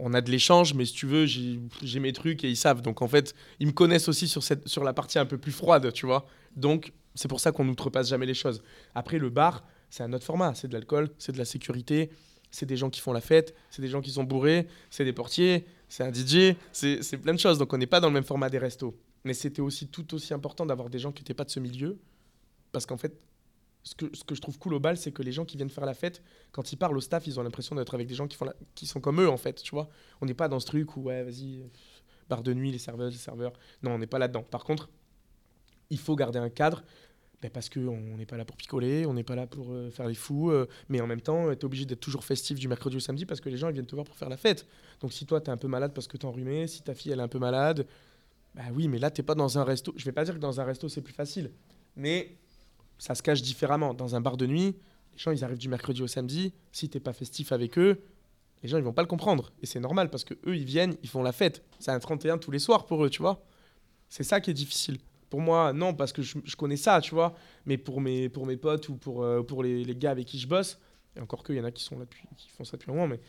on 0.00 0.14
a 0.14 0.20
de 0.20 0.30
l'échange, 0.30 0.74
mais 0.74 0.84
si 0.84 0.94
tu 0.94 1.06
veux, 1.06 1.26
j'ai 1.26 2.00
mes 2.00 2.12
trucs 2.12 2.44
et 2.44 2.48
ils 2.48 2.56
savent. 2.56 2.82
Donc, 2.82 3.02
en 3.02 3.08
fait, 3.08 3.34
ils 3.58 3.66
me 3.66 3.72
connaissent 3.72 4.08
aussi 4.08 4.28
sur, 4.28 4.42
cette... 4.42 4.66
sur 4.66 4.84
la 4.84 4.92
partie 4.92 5.18
un 5.18 5.26
peu 5.26 5.38
plus 5.38 5.52
froide, 5.52 5.92
tu 5.92 6.06
vois. 6.06 6.26
Donc, 6.56 6.92
c'est 7.14 7.28
pour 7.28 7.40
ça 7.40 7.52
qu'on 7.52 7.64
n'outrepasse 7.64 8.08
jamais 8.08 8.26
les 8.26 8.34
choses. 8.34 8.62
Après, 8.94 9.18
le 9.18 9.30
bar, 9.30 9.64
c'est 9.90 10.02
un 10.02 10.12
autre 10.12 10.24
format. 10.24 10.54
C'est 10.54 10.68
de 10.68 10.72
l'alcool, 10.72 11.10
c'est 11.18 11.32
de 11.32 11.38
la 11.38 11.44
sécurité, 11.44 12.10
c'est 12.50 12.66
des 12.66 12.76
gens 12.76 12.90
qui 12.90 13.00
font 13.00 13.12
la 13.12 13.20
fête, 13.20 13.54
c'est 13.70 13.82
des 13.82 13.88
gens 13.88 14.00
qui 14.00 14.10
sont 14.10 14.24
bourrés, 14.24 14.66
c'est 14.90 15.04
des 15.04 15.12
portiers, 15.12 15.66
c'est 15.88 16.04
un 16.04 16.12
DJ, 16.12 16.56
c'est 16.72 17.18
plein 17.18 17.34
de 17.34 17.38
choses. 17.38 17.58
Donc 17.58 17.72
on 17.72 17.78
n'est 17.78 17.86
pas 17.86 18.00
dans 18.00 18.08
le 18.08 18.14
même 18.14 18.24
format 18.24 18.48
des 18.48 18.58
restos. 18.58 18.96
Mais 19.24 19.34
c'était 19.34 19.60
aussi 19.60 19.88
tout 19.88 20.14
aussi 20.14 20.32
important 20.32 20.64
d'avoir 20.64 20.88
des 20.88 20.98
gens 20.98 21.12
qui 21.12 21.22
n'étaient 21.22 21.34
pas 21.34 21.44
de 21.44 21.50
ce 21.50 21.60
milieu. 21.60 21.98
Parce 22.72 22.86
qu'en 22.86 22.96
fait, 22.96 23.12
ce 23.82 23.94
que, 23.94 24.34
je 24.34 24.40
trouve 24.40 24.58
cool 24.58 24.74
au 24.74 24.80
bal, 24.80 24.96
c'est 24.96 25.12
que 25.12 25.22
les 25.22 25.32
gens 25.32 25.44
qui 25.44 25.56
viennent 25.56 25.70
faire 25.70 25.86
la 25.86 25.94
fête, 25.94 26.22
quand 26.52 26.72
ils 26.72 26.76
parlent 26.76 26.96
au 26.96 27.00
staff, 27.00 27.26
ils 27.26 27.40
ont 27.40 27.42
l'impression 27.42 27.74
d'être 27.74 27.94
avec 27.94 28.06
des 28.06 28.14
gens 28.14 28.28
qui, 28.74 28.86
sont 28.86 29.00
comme 29.00 29.20
eux, 29.20 29.28
en 29.28 29.36
fait. 29.36 29.62
Tu 29.62 29.70
vois 29.70 29.88
On 30.20 30.26
n'est 30.26 30.34
pas 30.34 30.48
dans 30.48 30.60
ce 30.60 30.66
truc 30.66 30.96
où, 30.96 31.02
ouais, 31.02 31.22
vas-y, 31.22 31.60
euh, 31.60 31.66
bar 32.28 32.42
de 32.42 32.52
nuit, 32.52 32.70
les 32.70 32.78
serveuses, 32.78 33.12
les 33.12 33.18
serveurs. 33.18 33.52
Non, 33.82 33.92
on 33.92 33.98
n'est 33.98 34.06
pas 34.06 34.18
là-dedans. 34.18 34.42
Par 34.42 34.64
contre, 34.64 34.90
il 35.88 35.98
faut 35.98 36.14
garder 36.14 36.38
un 36.38 36.50
cadre. 36.50 36.84
ben, 37.40 37.50
parce 37.50 37.70
qu'on 37.70 38.16
n'est 38.18 38.26
pas 38.26 38.36
là 38.36 38.44
pour 38.44 38.56
picoler, 38.56 39.06
on 39.06 39.14
n'est 39.14 39.24
pas 39.24 39.34
là 39.34 39.46
pour 39.46 39.72
euh, 39.72 39.90
faire 39.90 40.06
les 40.06 40.14
fous, 40.14 40.50
euh, 40.50 40.68
mais 40.90 41.00
en 41.00 41.06
même 41.06 41.22
temps, 41.22 41.46
tu 41.46 41.60
es 41.60 41.64
obligé 41.64 41.86
d'être 41.86 42.00
toujours 42.00 42.24
festif 42.24 42.58
du 42.58 42.68
mercredi 42.68 42.96
au 42.96 43.00
samedi 43.00 43.24
parce 43.24 43.40
que 43.40 43.48
les 43.48 43.56
gens 43.56 43.68
ils 43.68 43.72
viennent 43.72 43.86
te 43.86 43.94
voir 43.94 44.04
pour 44.04 44.16
faire 44.16 44.28
la 44.28 44.36
fête. 44.36 44.66
Donc 45.00 45.14
si 45.14 45.24
toi, 45.24 45.40
tu 45.40 45.46
es 45.46 45.50
un 45.50 45.56
peu 45.56 45.68
malade 45.68 45.92
parce 45.94 46.06
que 46.06 46.18
tu 46.18 46.26
es 46.26 46.28
enrhumé, 46.28 46.66
si 46.66 46.82
ta 46.82 46.94
fille 46.94 47.12
elle 47.12 47.20
est 47.20 47.22
un 47.22 47.28
peu 47.28 47.38
malade, 47.38 47.86
bah 48.54 48.64
oui, 48.74 48.88
mais 48.88 48.98
là, 48.98 49.10
t'es 49.10 49.22
pas 49.22 49.34
dans 49.34 49.58
un 49.58 49.64
resto. 49.64 49.94
Je 49.96 50.04
vais 50.04 50.12
pas 50.12 50.24
dire 50.24 50.34
que 50.34 50.40
dans 50.40 50.60
un 50.60 50.64
resto, 50.64 50.88
c'est 50.90 51.00
plus 51.00 51.14
facile, 51.14 51.50
mais 51.96 52.36
ça 53.00 53.14
se 53.14 53.22
cache 53.22 53.42
différemment. 53.42 53.94
Dans 53.94 54.14
un 54.14 54.20
bar 54.20 54.36
de 54.36 54.46
nuit, 54.46 54.76
les 55.12 55.18
gens, 55.18 55.30
ils 55.30 55.42
arrivent 55.42 55.58
du 55.58 55.68
mercredi 55.68 56.02
au 56.02 56.06
samedi. 56.06 56.52
Si 56.70 56.88
t'es 56.88 57.00
pas 57.00 57.14
festif 57.14 57.50
avec 57.50 57.78
eux, 57.78 58.02
les 58.62 58.68
gens, 58.68 58.76
ils 58.76 58.84
vont 58.84 58.92
pas 58.92 59.02
le 59.02 59.08
comprendre. 59.08 59.52
Et 59.62 59.66
c'est 59.66 59.80
normal 59.80 60.10
parce 60.10 60.22
que 60.24 60.34
eux, 60.46 60.54
ils 60.54 60.66
viennent, 60.66 60.94
ils 61.02 61.08
font 61.08 61.22
la 61.22 61.32
fête. 61.32 61.64
C'est 61.78 61.90
un 61.90 61.98
31 61.98 62.38
tous 62.38 62.50
les 62.50 62.58
soirs 62.58 62.84
pour 62.84 63.04
eux, 63.04 63.10
tu 63.10 63.22
vois. 63.22 63.42
C'est 64.10 64.22
ça 64.22 64.40
qui 64.40 64.50
est 64.50 64.54
difficile. 64.54 64.98
Pour 65.30 65.40
moi, 65.40 65.72
non, 65.72 65.94
parce 65.94 66.12
que 66.12 66.20
je, 66.20 66.56
connais 66.56 66.76
ça, 66.76 67.00
tu 67.00 67.14
vois. 67.14 67.34
Mais 67.64 67.78
pour 67.78 68.02
mes, 68.02 68.28
pour 68.28 68.46
mes 68.46 68.58
potes 68.58 68.88
ou 68.90 68.96
pour, 68.96 69.22
euh, 69.22 69.42
pour 69.42 69.62
les, 69.62 69.82
les 69.82 69.96
gars 69.96 70.10
avec 70.10 70.26
qui 70.26 70.38
je 70.38 70.46
bosse, 70.46 70.78
et 71.16 71.20
encore 71.20 71.42
qu'il 71.42 71.56
y 71.56 71.60
en 71.60 71.64
a 71.64 71.70
qui 71.70 71.82
sont 71.82 71.98
là 71.98 72.04
depuis, 72.04 72.24
qui 72.36 72.50
font 72.50 72.64
ça 72.64 72.76
depuis 72.76 72.90
un 72.90 72.94
moment, 72.94 73.08
mais 73.08 73.20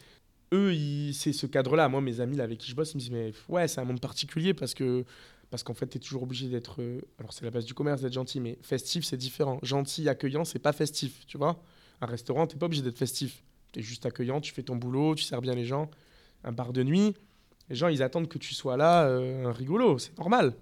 eux, 0.54 0.74
c'est 1.14 1.32
ce 1.34 1.46
cadre-là. 1.46 1.88
Moi, 1.88 2.02
mes 2.02 2.20
amis 2.20 2.42
avec 2.42 2.58
qui 2.60 2.72
je 2.72 2.76
bosse, 2.76 2.92
ils 2.92 2.98
me 2.98 3.00
disent, 3.00 3.12
mais 3.12 3.32
ouais, 3.48 3.68
c'est 3.70 3.80
un 3.80 3.86
monde 3.86 4.02
particulier 4.02 4.54
parce 4.54 4.74
que 4.74 5.06
parce 5.52 5.64
qu'en 5.64 5.74
fait, 5.74 5.86
tu 5.88 5.98
es 5.98 6.00
toujours 6.00 6.24
obligé 6.24 6.48
d'être. 6.48 6.82
euh, 6.82 7.02
alors, 7.20 7.34
c'est 7.34 7.46
la 7.46 7.52
base 7.52 7.66
du 7.66 7.74
commerce 7.74 8.02
d'être 8.02 8.14
gentil, 8.14 8.40
mais 8.40 8.58
festif, 8.64 9.04
c'est 9.06 9.18
différent. 9.18 9.60
Gentil, 9.62 10.10
accueillant, 10.10 10.46
c'est 10.46 10.60
pas 10.60 10.72
festif, 10.74 11.26
tu 11.28 11.38
vois. 11.38 11.62
Un 12.00 12.08
restaurant, 12.08 12.48
t'es 12.48 12.58
pas 12.58 12.66
obligé 12.66 12.82
d'être 12.82 12.98
festif. 12.98 13.44
Tu 13.74 13.80
es 13.82 13.84
juste 13.84 14.06
accueillant, 14.06 14.42
tu 14.42 14.54
fais 14.54 14.64
ton 14.64 14.78
boulot, 14.78 15.14
tu 15.14 15.24
sers 15.24 15.42
bien 15.42 15.54
les 15.54 15.66
gens. 15.66 15.92
Un 16.44 16.54
bar 16.54 16.74
de 16.74 16.82
nuit, 16.84 17.14
les 17.70 17.76
gens, 17.76 17.90
ils 17.90 18.02
attendent 18.02 18.28
que 18.28 18.38
tu 18.40 18.56
sois 18.56 18.78
là, 18.78 19.06
euh, 19.06 19.46
un 19.46 19.52
rigolo, 19.52 20.00
c'est 20.00 20.18
normal. 20.18 20.56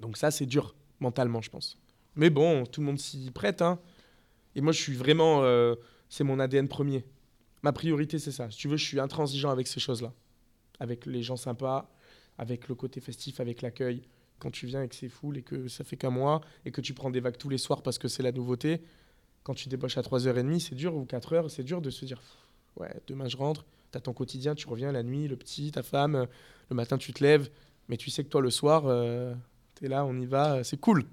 Donc, 0.00 0.16
ça, 0.16 0.30
c'est 0.30 0.46
dur, 0.46 0.74
mentalement, 0.98 1.42
je 1.42 1.50
pense. 1.50 1.78
Mais 2.16 2.30
bon, 2.30 2.64
tout 2.64 2.80
le 2.80 2.86
monde 2.86 2.98
s'y 2.98 3.30
prête, 3.30 3.62
hein. 3.62 3.78
Et 4.54 4.62
moi, 4.62 4.72
je 4.72 4.80
suis 4.80 4.94
vraiment. 4.94 5.42
euh, 5.44 5.74
c'est 6.08 6.24
mon 6.24 6.40
ADN 6.40 6.68
premier. 6.68 7.04
Ma 7.62 7.72
priorité, 7.72 8.18
c'est 8.18 8.32
ça. 8.32 8.50
Si 8.50 8.56
tu 8.56 8.68
veux, 8.68 8.78
je 8.78 8.84
suis 8.84 8.98
intransigeant 8.98 9.50
avec 9.50 9.66
ces 9.66 9.80
choses-là. 9.80 10.14
Avec 10.80 11.04
les 11.04 11.22
gens 11.22 11.36
sympas, 11.36 11.90
avec 12.38 12.68
le 12.68 12.74
côté 12.74 13.00
festif, 13.00 13.40
avec 13.40 13.62
l'accueil. 13.62 14.02
Quand 14.38 14.50
tu 14.50 14.66
viens 14.66 14.82
et 14.82 14.88
que 14.88 14.94
c'est 14.94 15.08
full 15.08 15.38
et 15.38 15.42
que 15.42 15.68
ça 15.68 15.82
fait 15.82 15.96
qu'un 15.96 16.10
mois 16.10 16.42
et 16.64 16.70
que 16.70 16.80
tu 16.80 16.92
prends 16.92 17.10
des 17.10 17.20
vagues 17.20 17.38
tous 17.38 17.48
les 17.48 17.58
soirs 17.58 17.82
parce 17.82 17.98
que 17.98 18.08
c'est 18.08 18.22
la 18.22 18.32
nouveauté, 18.32 18.82
quand 19.42 19.54
tu 19.54 19.68
débauches 19.68 19.96
à 19.96 20.02
3h30, 20.02 20.58
c'est 20.58 20.74
dur, 20.74 20.94
ou 20.94 21.04
4h, 21.04 21.48
c'est 21.48 21.62
dur 21.62 21.80
de 21.80 21.90
se 21.90 22.04
dire 22.04 22.20
Ouais, 22.76 22.92
demain 23.06 23.28
je 23.28 23.36
rentre, 23.36 23.64
t'as 23.90 24.00
ton 24.00 24.12
quotidien, 24.12 24.54
tu 24.54 24.68
reviens 24.68 24.92
la 24.92 25.02
nuit, 25.02 25.28
le 25.28 25.36
petit, 25.36 25.70
ta 25.70 25.82
femme, 25.82 26.26
le 26.68 26.76
matin 26.76 26.98
tu 26.98 27.12
te 27.12 27.22
lèves, 27.22 27.48
mais 27.88 27.96
tu 27.96 28.10
sais 28.10 28.24
que 28.24 28.28
toi 28.28 28.42
le 28.42 28.50
soir, 28.50 28.82
euh, 28.86 29.34
t'es 29.74 29.88
là, 29.88 30.04
on 30.04 30.18
y 30.20 30.26
va, 30.26 30.64
c'est 30.64 30.78
cool. 30.78 31.04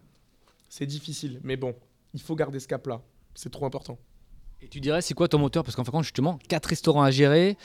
C'est 0.67 0.87
difficile, 0.87 1.39
mais 1.43 1.55
bon, 1.55 1.75
il 2.13 2.21
faut 2.21 2.35
garder 2.35 2.59
ce 2.59 2.67
cap-là. 2.67 3.01
C'est 3.35 3.51
trop 3.51 3.65
important. 3.65 3.97
Et 4.61 4.67
tu 4.67 4.79
dirais, 4.79 5.01
c'est 5.01 5.13
quoi 5.13 5.27
ton 5.27 5.39
moteur? 5.39 5.63
Parce 5.63 5.75
qu'en 5.75 5.83
fin 5.83 5.91
de 5.91 5.97
compte, 5.97 6.03
justement, 6.03 6.39
4 6.47 6.65
restaurants 6.67 7.03
à 7.03 7.11
gérer, 7.11 7.57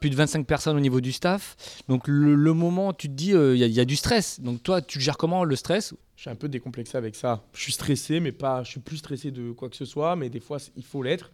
plus 0.00 0.10
de 0.10 0.16
25 0.16 0.46
personnes 0.46 0.76
au 0.76 0.80
niveau 0.80 1.00
du 1.00 1.12
staff. 1.12 1.56
Donc, 1.88 2.06
le, 2.06 2.52
moment, 2.52 2.92
tu 2.92 3.08
te 3.08 3.14
dis, 3.14 3.30
il 3.30 3.56
y, 3.56 3.80
a- 3.80 3.84
du 3.84 3.96
stress. 3.96 4.40
Donc, 4.40 4.62
toi, 4.62 4.82
tu 4.82 5.00
gères 5.00 5.16
comment 5.16 5.44
le 5.44 5.56
stress? 5.56 5.94
Je 6.16 6.22
suis 6.22 6.30
un 6.30 6.34
peu 6.34 6.48
décomplexé 6.48 6.96
avec 6.96 7.14
ça. 7.14 7.42
Je 7.52 7.62
suis 7.62 7.72
stressé, 7.72 8.20
mais 8.20 8.32
pas. 8.32 8.62
Je 8.62 8.70
suis 8.70 8.80
plus 8.80 8.96
stressé 8.98 9.30
de 9.30 9.52
quoi 9.52 9.68
que 9.68 9.76
ce 9.76 9.84
soit, 9.84 10.16
mais 10.16 10.28
des 10.28 10.40
fois, 10.40 10.58
il 10.76 10.84
faut 10.84 11.02
l'être. 11.02 11.30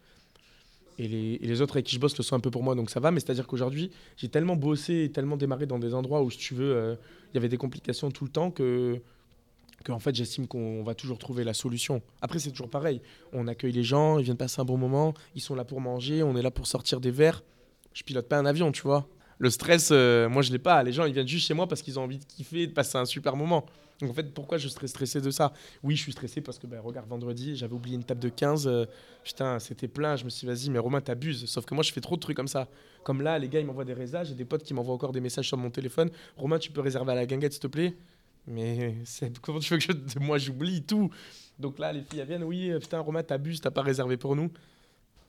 Et 0.98 1.08
les, 1.08 1.60
autres 1.62 1.76
avec 1.76 1.86
qui 1.86 1.94
je 1.94 2.00
bosse 2.00 2.16
le 2.18 2.22
sont 2.22 2.36
un 2.36 2.40
peu 2.40 2.50
pour 2.50 2.62
moi, 2.62 2.74
donc 2.74 2.90
ça 2.90 3.00
va. 3.00 3.10
Mais 3.10 3.20
c'est-à-dire 3.20 3.46
qu'aujourd'hui, 3.46 3.90
j'ai 4.16 4.28
tellement 4.28 4.56
bossé 4.56 5.04
et 5.04 5.10
tellement 5.10 5.36
démarré 5.36 5.66
dans 5.66 5.78
des 5.78 5.94
endroits 5.94 6.22
où, 6.22 6.30
si 6.30 6.38
tu 6.38 6.54
veux, 6.54 6.74
euh, 6.74 6.94
il 7.32 7.36
y 7.36 7.38
avait 7.38 7.48
des 7.48 7.56
complications 7.56 8.10
tout 8.10 8.24
le 8.24 8.30
temps 8.30 8.50
que, 8.50 9.00
que 9.84 9.92
en 9.92 9.98
fait, 9.98 10.14
j'estime 10.14 10.46
qu'on 10.46 10.82
va 10.82 10.94
toujours 10.94 11.18
trouver 11.18 11.44
la 11.44 11.54
solution. 11.54 12.02
Après, 12.20 12.38
c'est 12.38 12.50
toujours 12.50 12.68
pareil. 12.68 13.00
On 13.32 13.48
accueille 13.48 13.72
les 13.72 13.82
gens, 13.82 14.18
ils 14.18 14.24
viennent 14.24 14.36
passer 14.36 14.60
un 14.60 14.64
bon 14.64 14.76
moment, 14.76 15.14
ils 15.34 15.40
sont 15.40 15.54
là 15.54 15.64
pour 15.64 15.80
manger, 15.80 16.22
on 16.22 16.36
est 16.36 16.42
là 16.42 16.50
pour 16.50 16.66
sortir 16.66 17.00
des 17.00 17.10
verres. 17.10 17.42
Je 17.94 18.02
pilote 18.02 18.28
pas 18.28 18.38
un 18.38 18.46
avion, 18.46 18.72
tu 18.72 18.82
vois. 18.82 19.08
Le 19.38 19.50
stress, 19.50 19.90
euh, 19.92 20.28
moi, 20.28 20.42
je 20.42 20.52
l'ai 20.52 20.58
pas. 20.58 20.82
Les 20.82 20.92
gens, 20.92 21.04
ils 21.04 21.12
viennent 21.12 21.26
juste 21.26 21.46
chez 21.46 21.54
moi 21.54 21.66
parce 21.66 21.82
qu'ils 21.82 21.98
ont 21.98 22.04
envie 22.04 22.18
de 22.18 22.24
kiffer, 22.24 22.66
de 22.66 22.72
passer 22.72 22.96
un 22.98 23.04
super 23.04 23.36
moment. 23.36 23.66
Donc, 24.00 24.10
en 24.10 24.14
fait, 24.14 24.32
pourquoi 24.34 24.58
je 24.58 24.68
serais 24.68 24.86
stressé 24.86 25.20
de 25.20 25.30
ça? 25.30 25.52
Oui, 25.82 25.96
je 25.96 26.02
suis 26.02 26.12
stressé 26.12 26.40
parce 26.40 26.58
que, 26.58 26.66
ben, 26.66 26.80
regarde, 26.80 27.08
vendredi, 27.08 27.56
j'avais 27.56 27.74
oublié 27.74 27.96
une 27.96 28.04
table 28.04 28.20
de 28.20 28.28
15. 28.28 28.66
euh, 28.66 28.86
putain, 29.24 29.58
c'était 29.58 29.88
plein. 29.88 30.16
Je 30.16 30.24
me 30.24 30.30
suis 30.30 30.46
dit, 30.46 30.52
vas-y, 30.52 30.70
mais 30.70 30.78
Romain, 30.78 31.00
t'abuses. 31.00 31.46
Sauf 31.46 31.64
que 31.64 31.74
moi, 31.74 31.82
je 31.82 31.92
fais 31.92 32.00
trop 32.00 32.16
de 32.16 32.20
trucs 32.20 32.36
comme 32.36 32.48
ça. 32.48 32.68
Comme 33.04 33.22
là, 33.22 33.38
les 33.38 33.48
gars, 33.48 33.60
ils 33.60 33.66
m'envoient 33.66 33.84
des 33.84 33.94
résas. 33.94 34.24
J'ai 34.24 34.34
des 34.34 34.44
potes 34.44 34.62
qui 34.62 34.74
m'envoient 34.74 34.94
encore 34.94 35.12
des 35.12 35.20
messages 35.20 35.48
sur 35.48 35.56
mon 35.56 35.70
téléphone. 35.70 36.10
Romain, 36.36 36.58
tu 36.58 36.70
peux 36.72 36.80
réserver 36.80 37.12
à 37.12 37.16
la 37.16 37.26
guinguette, 37.26 37.52
s'il 37.52 37.62
te 37.62 37.66
plaît? 37.68 37.94
Mais 38.46 38.96
comment 39.42 39.60
tu 39.60 39.74
veux 39.74 39.78
que 39.78 39.84
je... 39.84 40.18
moi, 40.18 40.38
j'oublie 40.38 40.82
tout? 40.82 41.10
Donc 41.58 41.78
là, 41.78 41.92
les 41.92 42.02
filles, 42.02 42.20
elles 42.20 42.26
viennent. 42.28 42.44
Oui, 42.44 42.70
euh, 42.70 42.78
putain, 42.78 43.00
Romain, 43.00 43.22
t'abuses, 43.22 43.60
t'as 43.60 43.70
pas 43.70 43.82
réservé 43.82 44.16
pour 44.16 44.34
nous. 44.34 44.50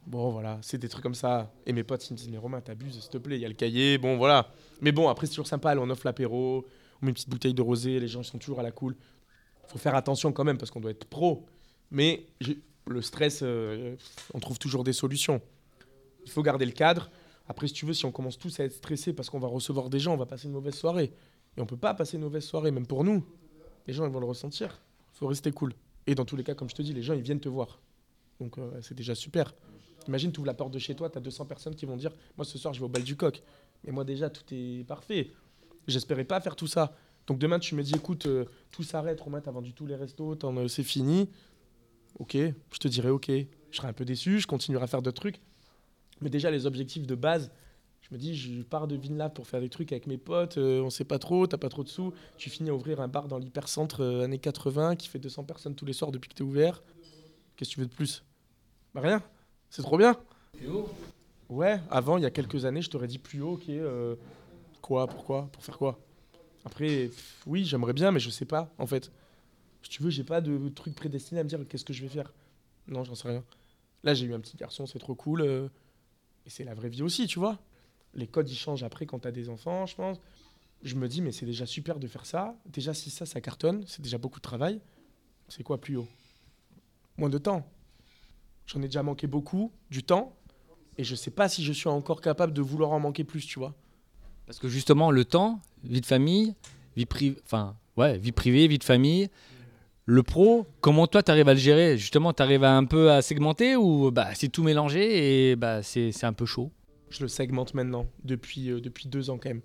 Bon, 0.05 0.31
voilà, 0.31 0.59
c'est 0.61 0.77
des 0.77 0.89
trucs 0.89 1.03
comme 1.03 1.15
ça. 1.15 1.51
Et 1.65 1.73
mes 1.73 1.83
potes, 1.83 2.07
ils 2.09 2.13
me 2.13 2.17
disent, 2.17 2.29
mais 2.29 2.37
Romain, 2.37 2.61
t'abuses, 2.61 2.99
s'il 2.99 3.09
te 3.09 3.17
plaît, 3.17 3.37
il 3.37 3.41
y 3.41 3.45
a 3.45 3.47
le 3.47 3.53
cahier. 3.53 3.97
Bon, 3.97 4.17
voilà. 4.17 4.49
Mais 4.81 4.91
bon, 4.91 5.07
après, 5.07 5.27
c'est 5.27 5.31
toujours 5.31 5.47
sympa. 5.47 5.75
On 5.77 5.89
offre 5.89 6.05
l'apéro, 6.05 6.65
on 7.01 7.05
met 7.05 7.09
une 7.09 7.13
petite 7.13 7.29
bouteille 7.29 7.53
de 7.53 7.61
rosé, 7.61 7.99
les 7.99 8.07
gens 8.07 8.23
sont 8.23 8.37
toujours 8.37 8.59
à 8.59 8.63
la 8.63 8.71
cool. 8.71 8.95
faut 9.67 9.79
faire 9.79 9.95
attention 9.95 10.31
quand 10.33 10.43
même 10.43 10.57
parce 10.57 10.71
qu'on 10.71 10.81
doit 10.81 10.91
être 10.91 11.05
pro. 11.05 11.45
Mais 11.91 12.25
le 12.85 13.01
stress, 13.01 13.39
euh, 13.43 13.95
on 14.33 14.39
trouve 14.39 14.59
toujours 14.59 14.83
des 14.83 14.93
solutions. 14.93 15.41
Il 16.25 16.31
faut 16.31 16.43
garder 16.43 16.65
le 16.65 16.71
cadre. 16.71 17.09
Après, 17.47 17.67
si 17.67 17.73
tu 17.73 17.85
veux, 17.85 17.93
si 17.93 18.05
on 18.05 18.11
commence 18.11 18.37
tous 18.37 18.59
à 18.59 18.63
être 18.63 18.73
stressés 18.73 19.13
parce 19.13 19.29
qu'on 19.29 19.39
va 19.39 19.47
recevoir 19.47 19.89
des 19.89 19.99
gens, 19.99 20.13
on 20.13 20.17
va 20.17 20.25
passer 20.25 20.47
une 20.47 20.53
mauvaise 20.53 20.75
soirée. 20.75 21.11
Et 21.57 21.61
on 21.61 21.65
peut 21.65 21.77
pas 21.77 21.93
passer 21.93 22.17
une 22.17 22.23
mauvaise 22.23 22.43
soirée, 22.43 22.71
même 22.71 22.87
pour 22.87 23.03
nous. 23.03 23.25
Les 23.85 23.93
gens, 23.93 24.05
ils 24.05 24.11
vont 24.11 24.19
le 24.19 24.25
ressentir. 24.25 24.81
Il 25.13 25.17
faut 25.17 25.27
rester 25.27 25.51
cool. 25.51 25.73
Et 26.07 26.15
dans 26.15 26.25
tous 26.25 26.35
les 26.35 26.43
cas, 26.43 26.55
comme 26.55 26.69
je 26.69 26.75
te 26.75 26.81
dis, 26.81 26.93
les 26.93 27.03
gens, 27.03 27.13
ils 27.13 27.21
viennent 27.21 27.39
te 27.39 27.49
voir. 27.49 27.79
Donc, 28.39 28.57
euh, 28.57 28.79
c'est 28.81 28.95
déjà 28.95 29.13
super. 29.13 29.53
Imagine, 30.07 30.31
tu 30.31 30.39
ouvres 30.39 30.47
la 30.47 30.53
porte 30.53 30.71
de 30.71 30.79
chez 30.79 30.95
toi, 30.95 31.09
tu 31.09 31.17
as 31.17 31.21
200 31.21 31.45
personnes 31.45 31.75
qui 31.75 31.85
vont 31.85 31.97
dire 31.97 32.11
Moi, 32.37 32.45
ce 32.45 32.57
soir, 32.57 32.73
je 32.73 32.79
vais 32.79 32.85
au 32.85 32.89
bal 32.89 33.03
du 33.03 33.15
coq. 33.15 33.41
Mais 33.83 33.91
moi, 33.91 34.03
déjà, 34.03 34.29
tout 34.29 34.43
est 34.51 34.85
parfait. 34.87 35.31
J'espérais 35.87 36.23
pas 36.23 36.39
faire 36.41 36.55
tout 36.55 36.67
ça. 36.67 36.95
Donc, 37.27 37.39
demain, 37.39 37.59
tu 37.59 37.75
me 37.75 37.83
dis 37.83 37.95
Écoute, 37.95 38.25
euh, 38.25 38.45
tout 38.71 38.83
s'arrête, 38.83 39.19
Romain, 39.21 39.41
t'as 39.41 39.51
vendu 39.51 39.73
tous 39.73 39.85
les 39.85 39.95
restos, 39.95 40.37
euh, 40.43 40.67
c'est 40.67 40.83
fini. 40.83 41.29
Ok, 42.19 42.35
je 42.35 42.77
te 42.79 42.87
dirai 42.87 43.09
Ok. 43.09 43.31
Je 43.73 43.77
serai 43.77 43.87
un 43.87 43.93
peu 43.93 44.05
déçu, 44.05 44.39
je 44.39 44.45
continuerai 44.45 44.83
à 44.83 44.87
faire 44.87 45.01
d'autres 45.01 45.19
trucs. 45.19 45.41
Mais 46.21 46.29
déjà, 46.29 46.51
les 46.51 46.67
objectifs 46.67 47.07
de 47.07 47.15
base, 47.15 47.51
je 48.01 48.09
me 48.11 48.19
dis 48.19 48.35
Je 48.35 48.61
pars 48.61 48.87
de 48.87 48.95
Vinlab 48.95 49.33
pour 49.33 49.47
faire 49.47 49.61
des 49.61 49.69
trucs 49.69 49.91
avec 49.91 50.05
mes 50.05 50.17
potes, 50.17 50.57
euh, 50.57 50.81
on 50.81 50.91
sait 50.91 51.05
pas 51.05 51.17
trop, 51.17 51.47
t'as 51.47 51.57
pas 51.57 51.69
trop 51.69 51.83
de 51.83 51.89
sous. 51.89 52.13
Tu 52.37 52.51
finis 52.51 52.69
à 52.69 52.75
ouvrir 52.75 53.01
un 53.01 53.07
bar 53.07 53.27
dans 53.27 53.39
l'hypercentre 53.39 54.01
euh, 54.01 54.23
années 54.23 54.37
80 54.37 54.95
qui 54.95 55.07
fait 55.07 55.19
200 55.19 55.43
personnes 55.45 55.73
tous 55.73 55.85
les 55.85 55.93
soirs 55.93 56.11
depuis 56.11 56.29
que 56.29 56.35
t'es 56.35 56.43
ouvert. 56.43 56.83
Qu'est-ce 57.55 57.71
que 57.71 57.75
tu 57.75 57.79
veux 57.79 57.87
de 57.87 57.93
plus? 57.93 58.23
Bah, 58.93 59.01
rien. 59.01 59.23
C'est 59.75 59.81
trop 59.81 59.97
bien. 59.97 60.15
Ouais, 61.49 61.81
avant, 61.89 62.17
il 62.17 62.21
y 62.21 62.27
a 62.27 62.29
quelques 62.29 62.65
années, 62.65 62.83
je 62.83 62.91
t'aurais 62.91 63.07
dit 63.07 63.17
plus 63.17 63.41
haut, 63.41 63.53
ok. 63.53 63.69
euh, 63.69 64.15
quoi, 64.83 65.07
pourquoi, 65.07 65.49
pour 65.51 65.63
faire 65.65 65.79
quoi? 65.79 65.99
Après, 66.63 67.07
pff, 67.07 67.41
oui, 67.47 67.65
j'aimerais 67.65 67.93
bien, 67.93 68.11
mais 68.11 68.19
je 68.19 68.29
sais 68.29 68.45
pas, 68.45 68.71
en 68.77 68.85
fait. 68.85 69.11
Si 69.81 69.89
tu 69.89 70.03
veux, 70.03 70.11
j'ai 70.11 70.23
pas 70.23 70.41
de 70.41 70.69
truc 70.69 70.93
prédestiné 70.93 71.39
à 71.39 71.43
me 71.43 71.49
dire 71.49 71.59
qu'est-ce 71.67 71.85
que 71.85 71.91
je 71.91 72.03
vais 72.03 72.07
faire? 72.07 72.31
Non, 72.87 73.03
j'en 73.03 73.15
sais 73.15 73.27
rien. 73.27 73.43
Là, 74.03 74.13
j'ai 74.13 74.27
eu 74.27 74.35
un 74.35 74.39
petit 74.39 74.57
garçon, 74.57 74.85
c'est 74.85 74.99
trop 74.99 75.15
cool. 75.15 75.41
euh, 75.41 75.67
et 76.45 76.51
c'est 76.51 76.65
la 76.65 76.75
vraie 76.75 76.89
vie 76.89 77.01
aussi, 77.01 77.25
tu 77.25 77.39
vois. 77.39 77.57
Les 78.13 78.27
codes, 78.27 78.51
ils 78.51 78.55
changent 78.55 78.83
après 78.83 79.07
quand 79.07 79.21
tu 79.21 79.27
as 79.27 79.31
des 79.31 79.49
enfants, 79.49 79.87
je 79.87 79.95
pense. 79.95 80.19
Je 80.83 80.93
me 80.93 81.07
dis, 81.07 81.23
mais 81.23 81.31
c'est 81.31 81.47
déjà 81.47 81.65
super 81.65 81.97
de 81.97 82.05
faire 82.05 82.27
ça. 82.27 82.55
Déjà, 82.67 82.93
si 82.93 83.09
ça, 83.09 83.25
ça 83.25 83.41
cartonne, 83.41 83.83
c'est 83.87 84.03
déjà 84.03 84.19
beaucoup 84.19 84.37
de 84.37 84.43
travail. 84.43 84.81
C'est 85.47 85.63
quoi 85.63 85.81
plus 85.81 85.97
haut? 85.97 86.07
Moins 87.17 87.29
de 87.29 87.39
temps. 87.39 87.67
J'en 88.65 88.81
ai 88.81 88.85
déjà 88.85 89.03
manqué 89.03 89.27
beaucoup, 89.27 89.71
du 89.89 90.03
temps. 90.03 90.35
Et 90.97 91.03
je 91.03 91.15
sais 91.15 91.31
pas 91.31 91.49
si 91.49 91.63
je 91.63 91.73
suis 91.73 91.89
encore 91.89 92.21
capable 92.21 92.53
de 92.53 92.61
vouloir 92.61 92.91
en 92.91 92.99
manquer 92.99 93.23
plus, 93.23 93.45
tu 93.45 93.59
vois. 93.59 93.73
Parce 94.45 94.59
que 94.59 94.67
justement, 94.67 95.11
le 95.11 95.25
temps, 95.25 95.59
vie 95.83 96.01
de 96.01 96.05
famille, 96.05 96.55
vie 96.95 97.05
privée, 97.05 97.39
enfin, 97.45 97.75
ouais, 97.97 98.17
vie 98.17 98.31
privée, 98.31 98.67
vie 98.67 98.77
de 98.77 98.83
famille. 98.83 99.29
Le 100.05 100.21
pro, 100.21 100.67
comment 100.81 101.07
toi 101.07 101.23
tu 101.23 101.31
arrives 101.31 101.47
à 101.47 101.53
le 101.53 101.59
gérer? 101.59 101.97
Justement, 101.97 102.33
tu 102.33 102.43
arrives 102.43 102.63
un 102.63 102.83
peu 102.83 103.11
à 103.11 103.21
segmenter 103.21 103.75
ou 103.75 104.11
bah, 104.11 104.35
c'est 104.35 104.49
tout 104.49 104.63
mélangé 104.63 105.51
et 105.51 105.55
bah, 105.55 105.81
c'est 105.81 106.11
c'est 106.11 106.25
un 106.25 106.33
peu 106.33 106.45
chaud? 106.45 106.71
Je 107.09 107.21
le 107.21 107.29
segmente 107.29 107.73
maintenant, 107.73 108.07
depuis, 108.23 108.69
euh, 108.69 108.81
depuis 108.81 109.07
deux 109.07 109.29
ans 109.29 109.37
quand 109.37 109.49
même. 109.49 109.61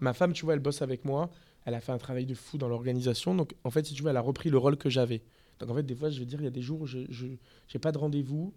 Ma 0.00 0.14
femme, 0.14 0.32
tu 0.32 0.44
vois, 0.44 0.54
elle 0.54 0.60
bosse 0.60 0.82
avec 0.82 1.04
moi. 1.04 1.30
Elle 1.64 1.74
a 1.74 1.80
fait 1.80 1.92
un 1.92 1.98
travail 1.98 2.26
de 2.26 2.34
fou 2.34 2.58
dans 2.58 2.68
l'organisation. 2.68 3.34
Donc, 3.34 3.54
en 3.64 3.70
fait, 3.70 3.84
si 3.84 3.92
tu 3.92 4.02
veux, 4.02 4.10
elle 4.10 4.16
a 4.16 4.20
repris 4.20 4.50
le 4.50 4.58
rôle 4.58 4.76
que 4.76 4.88
j'avais. 4.88 5.22
Donc, 5.58 5.70
en 5.70 5.74
fait, 5.74 5.82
des 5.82 5.94
fois, 5.94 6.10
je 6.10 6.18
vais 6.18 6.26
dire, 6.26 6.40
il 6.40 6.44
y 6.44 6.48
a 6.48 6.50
des 6.50 6.62
jours 6.62 6.80
où 6.82 6.86
je 6.86 6.98
n'ai 6.98 7.80
pas 7.80 7.92
de 7.92 7.98
rendez-vous. 7.98 8.52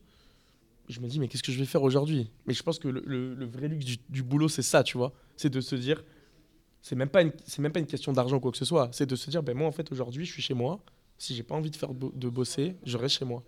Je 0.88 1.00
me 1.00 1.08
dis, 1.08 1.20
mais 1.20 1.28
qu'est-ce 1.28 1.44
que 1.44 1.52
je 1.52 1.60
vais 1.60 1.66
faire 1.66 1.84
aujourd'hui? 1.84 2.32
Mais 2.46 2.54
je 2.54 2.64
pense 2.64 2.80
que 2.80 2.88
le, 2.88 3.46
vrai 3.46 3.68
luxe 3.68 3.86
du, 4.10 4.24
boulot, 4.24 4.50
c'est 4.50 4.64
ça, 4.64 4.84
tu 4.84 4.98
vois. 4.98 5.14
C'est 5.38 5.50
de 5.50 5.62
se 5.62 5.76
dire, 5.76 6.04
c'est 6.82 6.96
même, 6.96 7.10
pas 7.10 7.24
même 7.24 7.72
pas 7.72 7.80
une 7.80 7.86
question 7.86 8.12
d'argent 8.12 8.38
ou 8.38 8.40
quoi 8.40 8.52
que 8.52 8.58
ce 8.58 8.66
soit. 8.66 8.90
C'est 8.92 9.06
de 9.06 9.16
se 9.16 9.30
dire, 9.30 9.44
ben 9.44 9.56
moi, 9.56 9.68
en 9.68 9.72
fait, 9.72 9.92
aujourd'hui, 9.92 10.26
je 10.26 10.32
suis 10.32 10.42
chez 10.42 10.54
moi. 10.54 10.80
Si 11.18 11.36
j'ai 11.36 11.44
pas 11.44 11.56
envie 11.56 11.70
de 11.70 11.76
faire 11.76 11.94
de 11.94 12.30
bosser, 12.30 12.76
je 12.86 12.98
reste 12.98 13.18
chez 13.18 13.26
moi. 13.26 13.44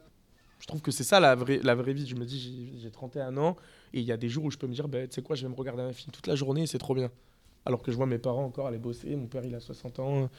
Je 0.61 0.67
trouve 0.67 0.81
que 0.81 0.91
c'est 0.91 1.03
ça 1.03 1.19
la 1.19 1.33
vraie, 1.33 1.59
la 1.63 1.73
vraie 1.73 1.93
vie. 1.93 2.05
Je 2.05 2.15
me 2.15 2.23
dis, 2.23 2.39
j'ai- 2.39 2.79
j'ai 2.79 2.91
31 2.91 3.35
ans 3.37 3.55
et 3.93 3.99
il 3.99 4.05
y 4.05 4.11
a 4.11 4.17
des 4.17 4.29
jours 4.29 4.45
où 4.45 4.51
je 4.51 4.57
peux 4.57 4.67
me 4.67 4.73
dire, 4.73 4.87
ben, 4.87 5.07
tu 5.07 5.15
sais 5.15 5.23
quoi, 5.23 5.35
je 5.35 5.41
vais 5.41 5.49
me 5.49 5.55
regarder 5.55 5.81
un 5.81 5.91
film 5.91 6.11
toute 6.11 6.27
la 6.27 6.35
journée 6.35 6.63
et 6.63 6.67
c'est 6.67 6.77
trop 6.77 6.93
bien. 6.93 7.09
Alors 7.65 7.81
que 7.81 7.91
je 7.91 7.97
vois 7.97 8.05
mes 8.05 8.19
parents 8.19 8.45
encore 8.45 8.67
aller 8.67 8.77
bosser. 8.77 9.15
Mon 9.15 9.25
père, 9.25 9.43
il 9.43 9.55
a 9.55 9.59
60 9.59 9.99
ans. 9.99 10.29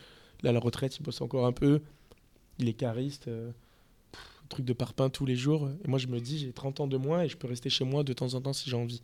Est 0.45 0.49
à 0.49 0.53
la 0.53 0.61
retraite, 0.61 0.97
il 0.97 1.03
bosse 1.03 1.21
encore 1.21 1.45
un 1.45 1.53
peu. 1.53 1.81
Il 2.59 2.69
est 2.69 2.73
cariste. 2.75 3.29
euh, 3.29 3.51
truc 4.49 4.67
de 4.67 4.73
parpaing 4.75 5.09
tous 5.09 5.25
les 5.25 5.35
jours. 5.37 5.71
Et 5.85 5.89
moi, 5.89 5.99
je 5.99 6.07
me 6.09 6.21
dis, 6.21 6.39
j'ai 6.39 6.53
30 6.53 6.81
ans 6.81 6.87
de 6.87 6.97
moins 6.99 7.23
et 7.23 7.29
je 7.29 7.37
peux 7.37 7.49
rester 7.49 7.71
chez 7.71 7.85
moi 7.85 8.05
de 8.05 8.13
temps 8.13 8.35
en 8.35 8.41
temps 8.41 8.53
si 8.53 8.69
j'ai 8.69 8.77
envie. 8.77 9.03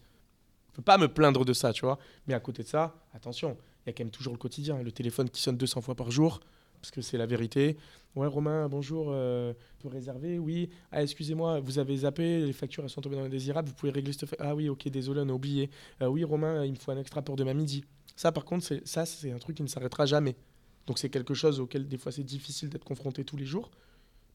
Je 0.70 0.76
peux 0.76 0.82
pas 0.82 0.98
me 0.98 1.08
plaindre 1.08 1.44
de 1.44 1.52
ça, 1.54 1.72
tu 1.72 1.86
vois. 1.86 1.98
Mais 2.26 2.34
à 2.34 2.40
côté 2.40 2.62
de 2.62 2.68
ça, 2.68 2.94
attention, 3.14 3.56
il 3.84 3.88
y 3.88 3.90
a 3.90 3.92
quand 3.94 4.04
même 4.04 4.10
toujours 4.10 4.34
le 4.34 4.38
quotidien. 4.38 4.82
Le 4.82 4.92
téléphone 4.92 5.30
qui 5.30 5.40
sonne 5.40 5.56
200 5.56 5.80
fois 5.80 5.94
par 5.94 6.10
jour, 6.10 6.40
parce 6.82 6.90
que 6.90 7.00
c'est 7.00 7.16
la 7.16 7.24
vérité. 7.26 7.76
Ouais, 8.14 8.26
Romain, 8.26 8.68
bonjour, 8.68 9.06
euh, 9.10 9.54
peut 9.78 9.88
réserver? 9.88 10.38
Oui. 10.38 10.68
Ah, 10.92 11.02
excusez-moi, 11.02 11.60
vous 11.60 11.78
avez 11.78 11.96
zappé, 11.96 12.40
les 12.44 12.52
factures 12.52 12.88
sont 12.90 13.00
tombées 13.00 13.16
dans 13.16 13.22
l'indésirable, 13.22 13.68
vous 13.68 13.74
pouvez 13.74 13.92
régler 13.92 14.12
cette 14.12 14.28
fa- 14.28 14.36
Ah 14.40 14.54
oui, 14.54 14.68
ok, 14.68 14.86
désolé, 14.88 15.22
on 15.24 15.28
a 15.30 15.32
oublié. 15.32 15.70
Euh, 16.02 16.08
oui, 16.08 16.24
Romain, 16.24 16.64
il 16.64 16.72
me 16.72 16.76
faut 16.76 16.90
un 16.90 16.98
extra 16.98 17.22
pour 17.22 17.36
demain 17.36 17.54
midi. 17.54 17.84
Ça, 18.16 18.32
par 18.32 18.44
contre, 18.44 18.66
ça, 18.84 19.06
c'est 19.06 19.32
un 19.32 19.38
truc 19.38 19.56
qui 19.56 19.62
ne 19.62 19.68
s'arrêtera 19.68 20.04
jamais. 20.06 20.36
Donc 20.88 20.98
c'est 20.98 21.10
quelque 21.10 21.34
chose 21.34 21.60
auquel 21.60 21.86
des 21.86 21.98
fois 21.98 22.10
c'est 22.12 22.24
difficile 22.24 22.70
d'être 22.70 22.84
confronté 22.84 23.22
tous 23.22 23.36
les 23.36 23.44
jours, 23.44 23.70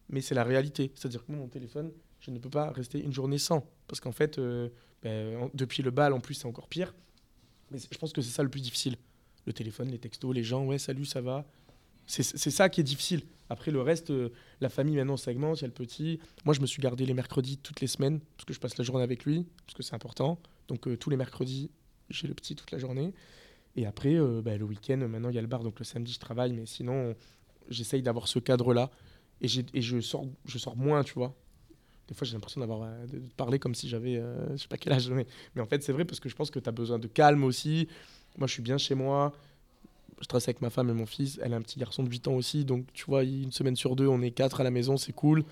mais 0.10 0.22
c'est 0.22 0.36
la 0.36 0.43
réalité. 0.43 0.91
C'est-à-dire 0.95 1.25
que 1.25 1.31
moi, 1.31 1.41
mon 1.41 1.48
téléphone, 1.48 1.91
je 2.19 2.29
ne 2.29 2.38
peux 2.38 2.50
pas 2.50 2.72
rester 2.72 3.00
une 3.03 3.12
journée 3.12 3.39
sans, 3.39 3.67
parce 3.88 4.00
qu'en 4.00 4.12
fait, 4.12 4.38
euh, 4.38 4.69
ben, 5.01 5.36
en- 5.38 5.50
depuis 5.55 5.81
le 5.81 5.89
bal, 5.89 6.13
en 6.13 6.19
plus, 6.19 6.36
c'est 6.36 6.45
encore 6.45 6.67
pire. 6.67 6.93
Mais 7.72 7.79
je 7.79 7.98
pense 7.98 8.13
que 8.13 8.22
c'est 8.22 8.29
ça 8.29 8.43
le 8.43 8.50
plus 8.50 8.62
difficile. 8.62 8.98
Le 9.48 9.51
téléphone, 9.53 9.89
les 9.89 9.98
textos, 9.98 10.33
les 10.33 10.43
gens, 10.43 10.63
ouais, 10.65 10.77
salut, 10.77 11.05
ça 11.05 11.22
va. 11.22 11.45
C'est 12.05 12.24
ça 12.51 12.69
qui 12.69 12.81
est 12.81 12.83
difficile. 12.83 13.24
Après, 13.50 13.72
le 13.72 13.81
reste, 13.81 14.12
euh, 14.12 14.29
la 14.62 14.69
famille, 14.69 14.95
maintenant, 14.95 15.17
segmente, 15.17 15.60
il 15.60 15.62
y 15.62 15.65
a 15.65 15.67
le 15.67 15.74
petit. 15.74 16.19
Moi, 16.45 16.53
je 16.53 16.60
me 16.62 16.65
suis 16.67 16.81
gardé 16.81 17.05
les 17.05 17.13
mercredis 17.15 17.57
toutes 17.57 17.81
les 17.81 17.88
semaines, 17.88 18.19
parce 18.38 18.45
que 18.45 18.53
je 18.53 18.60
passe 18.60 18.77
la 18.77 18.83
journée 18.83 19.03
avec 19.03 19.25
lui, 19.25 19.45
parce 19.65 19.74
que 19.74 19.81
c'est 19.83 19.95
important. 19.95 20.39
Donc, 20.67 20.88
euh, 20.88 20.98
tous 20.98 21.10
les 21.10 21.17
mercredis, 21.17 21.72
j'ai 22.12 22.27
le 22.27 22.36
petit 22.36 22.55
toute 22.55 22.72
la 22.72 22.77
journée. 22.77 23.12
Et 23.75 23.86
après, 23.86 24.15
euh, 24.15 24.42
bah, 24.44 24.56
le 24.58 24.65
week-end, 24.65 24.98
maintenant, 24.98 25.30
il 25.30 25.36
y 25.36 25.39
a 25.39 25.42
le 25.42 25.48
bar, 25.48 25.63
donc 25.63 25.80
le 25.80 25.86
samedi, 25.86 26.13
je 26.13 26.20
travaille, 26.20 26.53
mais 26.53 26.65
sinon, 26.65 27.15
j'essaye 27.70 28.01
d'avoir 28.03 28.27
ce 28.27 28.39
cadre-là. 28.39 28.92
Et, 29.42 29.48
et 29.74 29.82
je, 29.82 30.00
sors, 30.00 30.25
je 30.46 30.58
sors 30.58 30.75
moins, 30.77 31.03
tu 31.03 31.13
vois. 31.13 31.36
Des 32.08 32.13
fois, 32.13 32.25
j'ai 32.27 32.34
l'impression 32.34 32.62
d'avoir 32.62 32.84
euh, 32.84 33.08
de 33.08 33.20
parler 33.36 33.60
comme 33.60 33.75
si 33.75 33.88
j'avais, 33.89 34.18
euh, 34.18 34.51
je 34.56 34.63
sais 34.63 34.68
pas 34.68 34.77
quel 34.77 34.94
âge, 34.94 35.10
mais, 35.10 35.25
mais 35.56 35.62
en 35.62 35.65
fait, 35.65 35.82
c'est 35.84 35.94
vrai 35.94 36.06
parce 36.06 36.20
que 36.20 36.30
je 36.30 36.36
pense 36.36 36.51
que 36.51 36.60
tu 36.60 36.70
as 36.70 36.72
besoin 36.72 37.00
de 37.00 37.08
calme 37.08 37.44
aussi. 37.44 37.88
Moi, 38.38 38.48
je 38.48 38.53
suis 38.53 38.62
bien 38.63 38.77
chez 38.77 38.96
moi. 38.96 39.34
Je 40.22 40.27
trace 40.27 40.44
avec 40.48 40.62
ma 40.62 40.70
femme 40.70 40.89
et 40.89 40.94
mon 40.94 41.06
fils. 41.06 41.39
Elle 41.42 41.53
a 41.53 41.58
un 41.58 41.62
petit 41.62 41.80
garçon 41.80 42.03
de 42.03 42.10
8 42.10 42.27
ans 42.27 42.36
aussi. 42.36 42.65
Donc, 42.65 42.86
tu 42.94 43.06
vois, 43.06 43.24
une 43.24 43.51
semaine 43.51 43.75
sur 43.75 43.96
deux, 43.96 44.08
on 44.08 44.22
est 44.22 44.32
quatre 44.32 44.62
à 44.62 44.63
la 44.63 44.72
maison, 44.72 44.98
c'est 44.98 45.13
cool. 45.13 45.44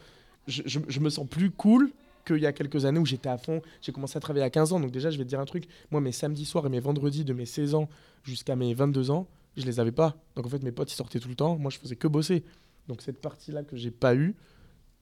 Je- 0.48 0.64
je 0.66 1.00
me 1.00 1.10
sens 1.10 1.28
plus 1.28 1.52
cool 1.52 1.92
qu'il 2.26 2.38
y 2.38 2.46
a 2.46 2.54
quelques 2.54 2.86
années 2.86 3.00
où 3.00 3.06
j'étais 3.06 3.30
à 3.30 3.38
fond. 3.38 3.62
J'ai 3.82 3.92
commencé 3.92 4.18
à 4.18 4.20
travailler 4.20 4.46
à 4.46 4.50
15 4.50 4.74
ans. 4.74 4.80
Donc, 4.80 4.92
déjà, 4.92 5.10
je 5.10 5.18
vais 5.18 5.24
te 5.24 5.30
dire 5.30 5.40
un 5.40 5.46
truc. 5.46 5.68
Moi, 5.92 6.02
mes 6.02 6.12
samedis 6.12 6.46
soirs 6.46 6.66
et 6.66 6.70
mes 6.70 6.80
vendredis 6.80 7.24
de 7.24 7.34
mes 7.34 7.46
16 7.46 7.76
ans 7.76 7.90
jusqu'à 8.24 8.56
mes 8.56 8.74
22 8.74 9.12
ans, 9.12 9.28
je 9.58 9.66
les 9.66 9.80
avais 9.80 9.92
pas. 9.92 10.16
Donc, 10.36 10.46
en 10.46 10.50
fait, 10.50 10.64
mes 10.64 10.72
potes, 10.72 10.92
ils 10.92 10.96
sortaient 10.96 11.20
tout 11.20 11.30
le 11.30 11.36
temps. 11.36 11.58
Moi, 11.58 11.72
je 11.72 11.80
faisais 11.80 11.96
que 11.96 12.08
bosser. 12.08 12.44
Donc, 12.88 13.02
cette 13.02 13.20
partie-là 13.22 13.64
que 13.64 13.76
j'ai 13.76 13.92
pas 13.92 14.16
eue, 14.16 14.36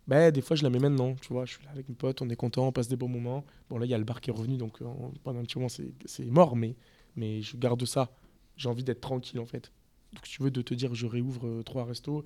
ben, 0.08 0.32
des 0.32 0.42
fois, 0.42 0.56
je 0.56 0.64
la 0.64 0.70
mets 0.70 0.80
maintenant. 0.80 1.16
Tu 1.22 1.32
vois, 1.34 1.46
je 1.46 1.54
suis 1.54 1.64
là 1.64 1.72
avec 1.72 1.88
mes 1.88 1.96
potes, 1.96 2.22
on 2.22 2.30
est 2.30 2.36
content, 2.36 2.68
on 2.68 2.72
passe 2.72 2.88
des 2.88 2.96
bons 2.96 3.08
moments. 3.08 3.46
Bon, 3.70 3.78
là, 3.78 3.86
il 3.86 3.90
y 3.90 3.94
a 3.94 3.98
le 3.98 4.04
bar 4.04 4.22
qui 4.22 4.32
est 4.32 4.34
revenu. 4.34 4.58
Donc, 4.58 4.82
euh, 4.82 4.86
pendant 5.24 5.40
un 5.40 5.44
petit 5.44 5.58
moment, 5.58 5.70
c'est 5.70 6.26
mort. 6.26 6.56
Mais, 6.56 6.76
mais 7.16 7.42
je 7.42 7.58
garde 7.58 7.86
ça. 7.86 8.10
J'ai 8.58 8.70
envie 8.70 8.84
d'être 8.84 9.02
tranquille, 9.02 9.40
en 9.40 9.46
fait. 9.46 9.72
Donc, 10.14 10.26
si 10.26 10.34
tu 10.34 10.44
veux, 10.44 10.52
de 10.52 10.62
te 10.62 10.74
dire, 10.74 10.96
je 10.96 11.06
réouvre 11.06 11.48
euh, 11.48 11.64
trois 11.64 11.86
restos, 11.86 12.24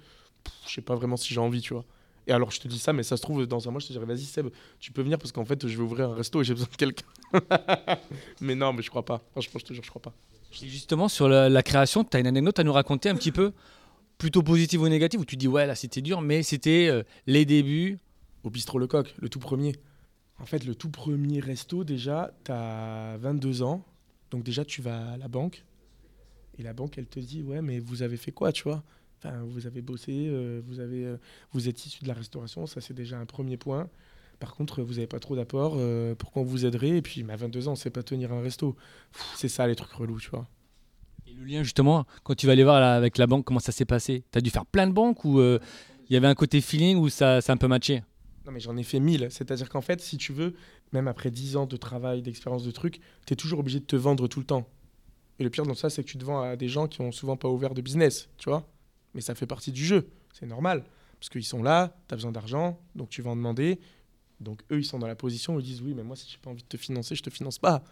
je 0.65 0.73
sais 0.73 0.81
pas 0.81 0.95
vraiment 0.95 1.17
si 1.17 1.33
j'ai 1.33 1.39
envie, 1.39 1.61
tu 1.61 1.73
vois. 1.73 1.85
Et 2.27 2.31
alors, 2.31 2.51
je 2.51 2.59
te 2.59 2.67
dis 2.67 2.79
ça, 2.79 2.93
mais 2.93 3.03
ça 3.03 3.17
se 3.17 3.21
trouve, 3.21 3.45
dans 3.45 3.67
un 3.67 3.71
mois, 3.71 3.79
je 3.79 3.87
te 3.87 3.91
dirais, 3.93 4.05
vas-y, 4.05 4.23
Seb, 4.23 4.47
tu 4.79 4.91
peux 4.91 5.01
venir 5.01 5.17
parce 5.17 5.31
qu'en 5.31 5.45
fait, 5.45 5.67
je 5.67 5.75
vais 5.75 5.83
ouvrir 5.83 6.09
un 6.11 6.15
resto 6.15 6.41
et 6.41 6.43
j'ai 6.43 6.53
besoin 6.53 6.69
de 6.71 6.75
quelqu'un. 6.75 7.05
mais 8.41 8.55
non, 8.55 8.73
mais 8.73 8.81
je 8.81 8.89
crois 8.89 9.03
pas. 9.03 9.21
Franchement, 9.31 9.59
je 9.59 9.65
te 9.65 9.73
jure, 9.73 9.83
je 9.83 9.89
crois 9.89 10.01
pas. 10.01 10.13
Et 10.61 10.67
justement, 10.67 11.09
sur 11.09 11.27
la, 11.27 11.49
la 11.49 11.63
création, 11.63 12.03
tu 12.03 12.15
as 12.15 12.19
une 12.19 12.27
anecdote 12.27 12.59
à 12.59 12.63
nous 12.63 12.73
raconter 12.73 13.09
un 13.09 13.15
petit 13.15 13.31
peu, 13.31 13.51
plutôt 14.17 14.43
positive 14.43 14.81
ou 14.81 14.87
négative, 14.87 15.19
où 15.19 15.25
tu 15.25 15.35
dis 15.35 15.47
ouais, 15.47 15.65
là 15.65 15.75
c'était 15.75 16.01
dur, 16.01 16.21
mais 16.21 16.43
c'était 16.43 16.87
euh, 16.89 17.03
les 17.25 17.45
débuts. 17.45 17.99
Au 18.43 18.49
bistrot 18.49 18.79
Lecoq, 18.79 19.13
le 19.19 19.29
tout 19.29 19.39
premier. 19.39 19.73
En 20.39 20.45
fait, 20.45 20.65
le 20.65 20.75
tout 20.75 20.89
premier 20.89 21.39
resto, 21.39 21.83
déjà, 21.83 22.33
tu 22.43 22.51
as 22.51 23.17
22 23.17 23.63
ans. 23.63 23.85
Donc, 24.31 24.43
déjà, 24.43 24.65
tu 24.65 24.81
vas 24.81 25.11
à 25.11 25.17
la 25.17 25.27
banque. 25.27 25.63
Et 26.57 26.63
la 26.63 26.73
banque, 26.73 26.97
elle 26.97 27.05
te 27.05 27.19
dit 27.19 27.41
Ouais, 27.41 27.61
mais 27.61 27.79
vous 27.79 28.01
avez 28.01 28.17
fait 28.17 28.31
quoi, 28.31 28.51
tu 28.51 28.63
vois? 28.63 28.83
Enfin, 29.23 29.37
vous 29.45 29.67
avez 29.67 29.81
bossé, 29.81 30.27
euh, 30.27 30.61
vous, 30.65 30.79
avez, 30.79 31.05
euh, 31.05 31.17
vous 31.53 31.69
êtes 31.69 31.85
issu 31.85 32.03
de 32.03 32.09
la 32.09 32.13
restauration, 32.13 32.65
ça 32.65 32.81
c'est 32.81 32.93
déjà 32.93 33.17
un 33.17 33.25
premier 33.25 33.55
point. 33.55 33.89
Par 34.39 34.53
contre, 34.55 34.81
vous 34.81 34.95
n'avez 34.95 35.07
pas 35.07 35.19
trop 35.19 35.35
d'apport, 35.35 35.75
euh, 35.77 36.13
pourquoi 36.15 36.41
on 36.41 36.45
vous 36.45 36.65
aiderait 36.65 36.97
Et 36.97 37.01
puis, 37.01 37.25
à 37.29 37.35
22 37.35 37.67
ans, 37.67 37.71
on 37.71 37.73
ne 37.75 37.77
sait 37.77 37.89
pas 37.89 38.03
tenir 38.03 38.33
un 38.33 38.41
resto. 38.41 38.75
C'est 39.35 39.47
ça 39.47 39.65
les 39.67 39.75
trucs 39.75 39.91
relous, 39.91 40.19
tu 40.19 40.29
vois. 40.29 40.47
Et 41.25 41.33
le 41.33 41.45
lien, 41.45 41.63
justement, 41.63 42.05
quand 42.23 42.35
tu 42.35 42.47
vas 42.47 42.51
aller 42.51 42.65
voir 42.65 42.81
là, 42.81 42.95
avec 42.95 43.17
la 43.17 43.27
banque, 43.27 43.45
comment 43.45 43.61
ça 43.61 43.71
s'est 43.71 43.85
passé? 43.85 44.25
Tu 44.31 44.37
as 44.37 44.41
dû 44.41 44.49
faire 44.49 44.65
plein 44.65 44.87
de 44.87 44.91
banques 44.91 45.23
ou 45.23 45.39
il 45.39 45.59
y 46.09 46.17
avait 46.17 46.27
un 46.27 46.35
côté 46.35 46.59
feeling 46.59 46.97
où 46.97 47.07
ça, 47.07 47.39
ça 47.39 47.53
a 47.53 47.55
un 47.55 47.57
peu 47.57 47.67
matché? 47.67 48.03
Non, 48.45 48.51
mais 48.51 48.59
j'en 48.59 48.75
ai 48.75 48.83
fait 48.83 48.99
1000. 48.99 49.27
C'est-à-dire 49.29 49.69
qu'en 49.69 49.79
fait, 49.79 50.01
si 50.01 50.17
tu 50.17 50.33
veux, 50.33 50.53
même 50.91 51.07
après 51.07 51.31
10 51.31 51.55
ans 51.55 51.65
de 51.65 51.77
travail, 51.77 52.21
d'expérience, 52.21 52.65
de 52.65 52.71
trucs, 52.71 52.99
tu 53.25 53.33
es 53.33 53.35
toujours 53.37 53.59
obligé 53.59 53.79
de 53.79 53.85
te 53.85 53.95
vendre 53.95 54.27
tout 54.27 54.41
le 54.41 54.45
temps. 54.45 54.67
Et 55.39 55.43
le 55.43 55.49
pire 55.49 55.65
dans 55.65 55.73
ça, 55.73 55.89
c'est 55.89 56.03
que 56.03 56.09
tu 56.09 56.17
te 56.17 56.25
vends 56.25 56.41
à 56.41 56.57
des 56.57 56.67
gens 56.67 56.87
qui 56.87 56.99
ont 56.99 57.13
souvent 57.13 57.37
pas 57.37 57.47
ouvert 57.47 57.73
de 57.73 57.81
business, 57.81 58.27
tu 58.37 58.49
vois. 58.49 58.67
Mais 59.13 59.21
ça 59.21 59.35
fait 59.35 59.47
partie 59.47 59.71
du 59.71 59.83
jeu, 59.83 60.07
c'est 60.33 60.45
normal. 60.45 60.83
Parce 61.19 61.29
qu'ils 61.29 61.45
sont 61.45 61.63
là, 61.63 61.95
tu 62.07 62.13
as 62.13 62.17
besoin 62.17 62.31
d'argent, 62.31 62.79
donc 62.95 63.09
tu 63.09 63.21
vas 63.21 63.31
en 63.31 63.35
demander. 63.35 63.79
Donc 64.39 64.61
eux, 64.71 64.79
ils 64.79 64.85
sont 64.85 64.99
dans 64.99 65.07
la 65.07 65.15
position 65.15 65.55
où 65.55 65.59
ils 65.59 65.65
disent 65.65 65.81
oui, 65.81 65.93
mais 65.93 66.03
moi, 66.03 66.15
si 66.15 66.29
j'ai 66.29 66.37
pas 66.37 66.49
envie 66.49 66.63
de 66.63 66.67
te 66.67 66.77
financer, 66.77 67.15
je 67.15 67.23
te 67.23 67.29
finance 67.29 67.59
pas. 67.59 67.83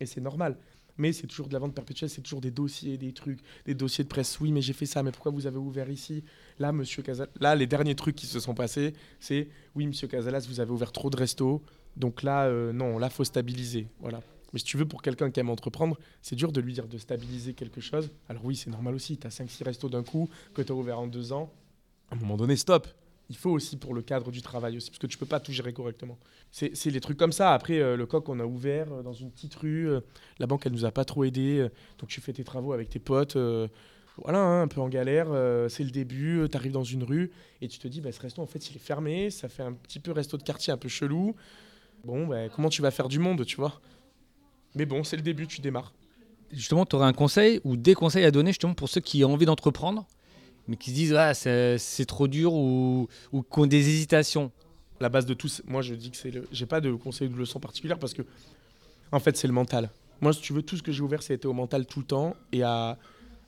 Et 0.00 0.06
c'est 0.06 0.20
normal. 0.20 0.58
Mais 0.96 1.12
c'est 1.12 1.26
toujours 1.26 1.48
de 1.48 1.52
la 1.52 1.58
vente 1.58 1.74
perpétuelle, 1.74 2.08
c'est 2.08 2.20
toujours 2.20 2.40
des 2.40 2.50
dossiers, 2.50 2.98
des 2.98 3.12
trucs, 3.12 3.40
des 3.64 3.74
dossiers 3.74 4.04
de 4.04 4.08
presse. 4.08 4.38
Oui, 4.40 4.52
mais 4.52 4.60
j'ai 4.60 4.72
fait 4.72 4.86
ça, 4.86 5.02
mais 5.02 5.10
pourquoi 5.10 5.32
vous 5.32 5.46
avez 5.46 5.56
ouvert 5.56 5.90
ici? 5.90 6.22
Là, 6.58 6.72
monsieur 6.72 7.02
Casalas, 7.02 7.30
là, 7.40 7.56
les 7.56 7.66
derniers 7.66 7.96
trucs 7.96 8.14
qui 8.14 8.26
se 8.26 8.38
sont 8.38 8.54
passés, 8.54 8.92
c'est 9.18 9.48
oui, 9.74 9.86
monsieur 9.86 10.06
Casalas, 10.06 10.46
vous 10.48 10.60
avez 10.60 10.70
ouvert 10.70 10.92
trop 10.92 11.10
de 11.10 11.16
restos. 11.16 11.62
Donc 11.96 12.22
là, 12.22 12.44
euh, 12.44 12.72
non, 12.72 12.98
là, 12.98 13.10
faut 13.10 13.24
stabiliser. 13.24 13.88
Voilà. 13.98 14.20
Mais 14.54 14.60
si 14.60 14.64
tu 14.64 14.76
veux, 14.78 14.86
pour 14.86 15.02
quelqu'un 15.02 15.30
qui 15.30 15.40
aime 15.40 15.50
entreprendre, 15.50 15.98
c'est 16.22 16.36
dur 16.36 16.52
de 16.52 16.60
lui 16.60 16.72
dire 16.72 16.86
de 16.86 16.96
stabiliser 16.96 17.52
quelque 17.54 17.80
chose. 17.80 18.08
Alors 18.28 18.44
oui, 18.44 18.54
c'est 18.56 18.70
normal 18.70 18.94
aussi. 18.94 19.18
Tu 19.18 19.26
as 19.26 19.30
5-6 19.30 19.64
restos 19.64 19.88
d'un 19.90 20.04
coup 20.04 20.30
que 20.54 20.62
tu 20.62 20.70
as 20.72 20.74
ouvert 20.76 20.98
en 21.00 21.08
deux 21.08 21.32
ans. 21.32 21.52
À 22.10 22.14
un 22.14 22.18
moment 22.18 22.36
donné, 22.36 22.54
stop. 22.56 22.86
Il 23.30 23.36
faut 23.36 23.50
aussi 23.50 23.76
pour 23.76 23.94
le 23.94 24.02
cadre 24.02 24.30
du 24.30 24.42
travail 24.42 24.76
aussi, 24.76 24.90
parce 24.90 24.98
que 24.98 25.06
tu 25.06 25.18
peux 25.18 25.26
pas 25.26 25.40
tout 25.40 25.50
gérer 25.50 25.72
correctement. 25.72 26.18
C'est 26.52 26.86
les 26.86 27.00
trucs 27.00 27.16
comme 27.16 27.32
ça. 27.32 27.52
Après, 27.52 27.80
euh, 27.80 27.96
le 27.96 28.06
coq, 28.06 28.28
on 28.28 28.38
a 28.38 28.44
ouvert 28.44 28.92
euh, 28.92 29.02
dans 29.02 29.14
une 29.14 29.30
petite 29.30 29.54
rue. 29.56 29.88
euh, 29.88 30.00
la 30.38 30.46
banque, 30.46 30.66
elle 30.66 30.72
nous 30.72 30.84
a 30.84 30.92
pas 30.92 31.04
trop 31.04 31.24
aidé. 31.24 31.58
euh, 31.58 31.68
donc 31.98 32.10
tu 32.10 32.20
fais 32.20 32.32
tes 32.32 32.44
travaux 32.44 32.72
avec 32.74 32.90
tes 32.90 32.98
potes. 33.00 33.34
euh, 33.36 33.66
voilà, 34.18 34.38
hein, 34.38 34.62
un 34.62 34.68
peu 34.68 34.80
en 34.80 34.88
galère. 34.88 35.28
euh, 35.32 35.68
c'est 35.68 35.82
le 35.84 35.90
début. 35.90 36.46
tu 36.48 36.56
arrives 36.56 36.70
dans 36.72 36.84
une 36.84 37.02
rue 37.02 37.32
et 37.60 37.66
tu 37.66 37.78
te 37.80 37.88
dis, 37.88 38.00
bah, 38.00 38.12
ce 38.12 38.20
resto, 38.20 38.40
en 38.42 38.46
fait, 38.46 38.70
il 38.70 38.76
est 38.76 38.78
fermé. 38.78 39.30
Ça 39.30 39.48
fait 39.48 39.62
un 39.64 39.72
petit 39.72 39.98
peu 40.00 40.12
resto 40.12 40.36
de 40.36 40.42
quartier 40.44 40.72
un 40.72 40.76
peu 40.76 40.88
chelou. 40.88 41.34
Bon, 42.04 42.26
bah, 42.26 42.48
comment 42.50 42.68
tu 42.68 42.82
vas 42.82 42.90
faire 42.92 43.08
du 43.08 43.18
monde, 43.18 43.44
tu 43.46 43.56
vois? 43.56 43.80
Mais 44.74 44.86
bon, 44.86 45.04
c'est 45.04 45.16
le 45.16 45.22
début, 45.22 45.46
tu 45.46 45.60
démarres. 45.60 45.92
Justement, 46.52 46.86
tu 46.86 46.96
aurais 46.96 47.06
un 47.06 47.12
conseil 47.12 47.60
ou 47.64 47.76
des 47.76 47.94
conseils 47.94 48.24
à 48.24 48.30
donner 48.30 48.50
justement 48.50 48.74
pour 48.74 48.88
ceux 48.88 49.00
qui 49.00 49.24
ont 49.24 49.32
envie 49.32 49.46
d'entreprendre, 49.46 50.06
mais 50.68 50.76
qui 50.76 50.90
se 50.90 50.94
disent 50.94 51.14
ah, 51.14 51.34
c'est 51.34 51.78
c'est 51.78 52.04
trop 52.06 52.28
dur 52.28 52.52
ou, 52.54 53.08
ou 53.32 53.42
qui 53.42 53.58
ont 53.58 53.66
des 53.66 53.88
hésitations? 53.88 54.52
La 55.00 55.08
base 55.08 55.26
de 55.26 55.34
tout, 55.34 55.48
c'est- 55.48 55.64
moi 55.66 55.82
je 55.82 55.94
dis 55.94 56.10
que 56.10 56.16
c'est 56.16 56.30
le. 56.30 56.46
J'ai 56.52 56.66
pas 56.66 56.80
de 56.80 56.92
conseil 56.92 57.28
de 57.28 57.34
leçon 57.34 57.58
particulière 57.60 57.98
parce 57.98 58.14
que, 58.14 58.22
en 59.10 59.18
fait, 59.20 59.36
c'est 59.36 59.48
le 59.48 59.52
mental. 59.52 59.90
Moi, 60.20 60.32
si 60.32 60.40
tu 60.40 60.52
veux, 60.52 60.62
tout 60.62 60.76
ce 60.76 60.82
que 60.82 60.92
j'ai 60.92 61.02
ouvert, 61.02 61.22
c'était 61.22 61.46
au 61.46 61.52
mental 61.52 61.86
tout 61.86 61.98
le 62.00 62.06
temps 62.06 62.36
et 62.52 62.62
à, 62.62 62.96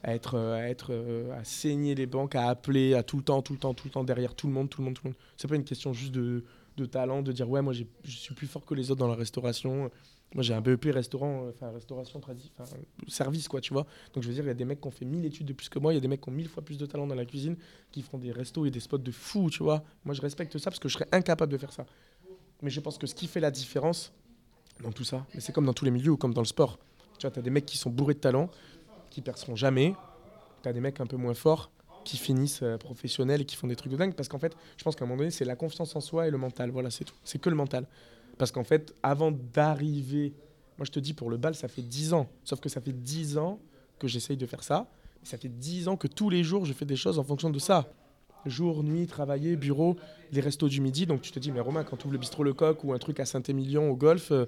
à 0.02 0.14
être, 0.14 0.36
à 0.36 0.68
être, 0.68 0.92
à 1.38 1.44
saigner 1.44 1.94
les 1.94 2.06
banques, 2.06 2.34
à 2.34 2.48
appeler, 2.48 2.94
à 2.94 3.02
tout 3.04 3.16
le 3.16 3.22
temps, 3.22 3.40
tout 3.40 3.52
le 3.52 3.58
temps, 3.58 3.72
tout 3.72 3.86
le 3.86 3.92
temps 3.92 4.04
derrière 4.04 4.34
tout 4.34 4.48
le 4.48 4.52
monde, 4.52 4.68
tout 4.68 4.80
le 4.80 4.86
monde, 4.86 4.94
tout 4.94 5.02
le 5.04 5.10
monde. 5.10 5.18
C'est 5.36 5.46
pas 5.48 5.54
une 5.54 5.64
question 5.64 5.92
juste 5.92 6.12
de, 6.12 6.44
de 6.76 6.84
talent, 6.86 7.22
de 7.22 7.30
dire 7.32 7.48
ouais, 7.48 7.62
moi 7.62 7.72
je 7.72 7.84
suis 8.10 8.34
plus 8.34 8.48
fort 8.48 8.64
que 8.64 8.74
les 8.74 8.90
autres 8.90 8.98
dans 9.00 9.08
la 9.08 9.14
restauration. 9.14 9.90
Moi 10.36 10.42
j'ai 10.42 10.52
un 10.52 10.60
BEP 10.60 10.84
restaurant, 10.92 11.44
euh, 11.44 11.50
enfin 11.50 11.70
restauration 11.70 12.20
tradi, 12.20 12.52
enfin 12.58 12.70
service 13.08 13.48
quoi, 13.48 13.62
tu 13.62 13.72
vois. 13.72 13.86
Donc 14.12 14.22
je 14.22 14.28
veux 14.28 14.34
dire, 14.34 14.44
il 14.44 14.48
y 14.48 14.50
a 14.50 14.54
des 14.54 14.66
mecs 14.66 14.82
qui 14.82 14.86
ont 14.86 14.90
fait 14.90 15.06
1000 15.06 15.24
études 15.24 15.46
de 15.46 15.54
plus 15.54 15.70
que 15.70 15.78
moi, 15.78 15.92
il 15.92 15.96
y 15.96 15.98
a 15.98 16.00
des 16.00 16.08
mecs 16.08 16.20
qui 16.20 16.28
ont 16.28 16.32
1000 16.32 16.48
fois 16.48 16.62
plus 16.62 16.76
de 16.76 16.84
talent 16.84 17.06
dans 17.06 17.14
la 17.14 17.24
cuisine, 17.24 17.56
qui 17.90 18.02
font 18.02 18.18
des 18.18 18.32
restos 18.32 18.66
et 18.66 18.70
des 18.70 18.80
spots 18.80 18.98
de 18.98 19.10
fou, 19.10 19.48
tu 19.50 19.62
vois. 19.62 19.82
Moi 20.04 20.14
je 20.14 20.20
respecte 20.20 20.58
ça 20.58 20.70
parce 20.70 20.78
que 20.78 20.88
je 20.88 20.94
serais 20.94 21.08
incapable 21.10 21.50
de 21.50 21.56
faire 21.56 21.72
ça. 21.72 21.86
Mais 22.60 22.68
je 22.68 22.80
pense 22.80 22.98
que 22.98 23.06
ce 23.06 23.14
qui 23.14 23.26
fait 23.26 23.40
la 23.40 23.50
différence 23.50 24.12
dans 24.82 24.92
tout 24.92 25.04
ça, 25.04 25.26
mais 25.34 25.40
c'est 25.40 25.52
comme 25.52 25.64
dans 25.64 25.72
tous 25.72 25.86
les 25.86 25.90
milieux 25.90 26.16
comme 26.16 26.34
dans 26.34 26.42
le 26.42 26.46
sport. 26.46 26.78
Tu 27.18 27.26
vois, 27.26 27.30
tu 27.30 27.38
as 27.38 27.42
des 27.42 27.50
mecs 27.50 27.64
qui 27.64 27.78
sont 27.78 27.88
bourrés 27.88 28.14
de 28.14 28.20
talent, 28.20 28.50
qui 29.08 29.22
perceront 29.22 29.56
jamais. 29.56 29.94
Tu 30.62 30.68
as 30.68 30.74
des 30.74 30.80
mecs 30.80 31.00
un 31.00 31.06
peu 31.06 31.16
moins 31.16 31.32
forts 31.32 31.70
qui 32.04 32.16
finissent 32.16 32.62
euh, 32.62 32.78
professionnels 32.78 33.40
et 33.40 33.44
qui 33.44 33.56
font 33.56 33.66
des 33.66 33.74
trucs 33.74 33.90
de 33.90 33.96
dingue. 33.96 34.14
Parce 34.14 34.28
qu'en 34.28 34.38
fait, 34.38 34.56
je 34.76 34.84
pense 34.84 34.94
qu'à 34.94 35.04
un 35.04 35.08
moment 35.08 35.18
donné, 35.18 35.30
c'est 35.30 35.44
la 35.44 35.56
confiance 35.56 35.96
en 35.96 36.00
soi 36.00 36.28
et 36.28 36.30
le 36.30 36.38
mental. 36.38 36.70
Voilà, 36.70 36.90
c'est 36.90 37.04
tout. 37.04 37.14
C'est 37.24 37.38
que 37.38 37.50
le 37.50 37.56
mental. 37.56 37.86
Parce 38.38 38.52
qu'en 38.52 38.64
fait, 38.64 38.94
avant 39.02 39.32
d'arriver, 39.32 40.34
moi 40.78 40.84
je 40.84 40.90
te 40.90 41.00
dis, 41.00 41.14
pour 41.14 41.30
le 41.30 41.36
bal, 41.36 41.54
ça 41.54 41.68
fait 41.68 41.82
10 41.82 42.12
ans. 42.12 42.28
Sauf 42.44 42.60
que 42.60 42.68
ça 42.68 42.80
fait 42.80 42.92
10 42.92 43.38
ans 43.38 43.58
que 43.98 44.08
j'essaye 44.08 44.36
de 44.36 44.46
faire 44.46 44.62
ça. 44.62 44.88
Et 45.22 45.26
ça 45.26 45.38
fait 45.38 45.48
10 45.48 45.88
ans 45.88 45.96
que 45.96 46.06
tous 46.06 46.30
les 46.30 46.44
jours, 46.44 46.64
je 46.64 46.72
fais 46.72 46.84
des 46.84 46.96
choses 46.96 47.18
en 47.18 47.24
fonction 47.24 47.50
de 47.50 47.58
ça. 47.58 47.88
Jour, 48.44 48.84
nuit, 48.84 49.06
travailler, 49.06 49.56
bureau, 49.56 49.96
les 50.32 50.40
restos 50.40 50.68
du 50.68 50.80
midi. 50.80 51.06
Donc 51.06 51.22
tu 51.22 51.32
te 51.32 51.38
dis, 51.38 51.50
mais 51.50 51.60
Romain, 51.60 51.82
quand 51.82 51.96
tu 51.96 52.04
ouvres 52.04 52.12
le 52.12 52.18
bistrot 52.18 52.44
Le 52.44 52.52
Coq 52.52 52.84
ou 52.84 52.92
un 52.92 52.98
truc 52.98 53.18
à 53.20 53.24
Saint-Émilion 53.24 53.90
au 53.90 53.96
golf, 53.96 54.30
euh, 54.30 54.46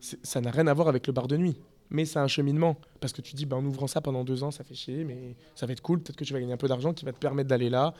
ça 0.00 0.40
n'a 0.40 0.50
rien 0.50 0.66
à 0.66 0.74
voir 0.74 0.88
avec 0.88 1.06
le 1.06 1.12
bar 1.12 1.28
de 1.28 1.36
nuit. 1.36 1.56
Mais 1.90 2.04
c'est 2.04 2.18
un 2.18 2.26
cheminement. 2.26 2.76
Parce 3.00 3.12
que 3.12 3.22
tu 3.22 3.34
dis, 3.34 3.46
bah, 3.46 3.56
en 3.56 3.64
ouvrant 3.64 3.86
ça 3.86 4.00
pendant 4.00 4.24
deux 4.24 4.42
ans, 4.42 4.50
ça 4.50 4.64
fait 4.64 4.74
chier, 4.74 5.04
mais 5.04 5.36
ça 5.54 5.66
va 5.66 5.72
être 5.72 5.80
cool. 5.80 6.00
Peut-être 6.00 6.16
que 6.16 6.24
tu 6.24 6.32
vas 6.32 6.40
gagner 6.40 6.52
un 6.52 6.58
peu 6.58 6.68
d'argent 6.68 6.92
qui 6.92 7.04
va 7.04 7.12
te 7.12 7.18
permettre 7.18 7.48
d'aller 7.48 7.70
là. 7.70 7.94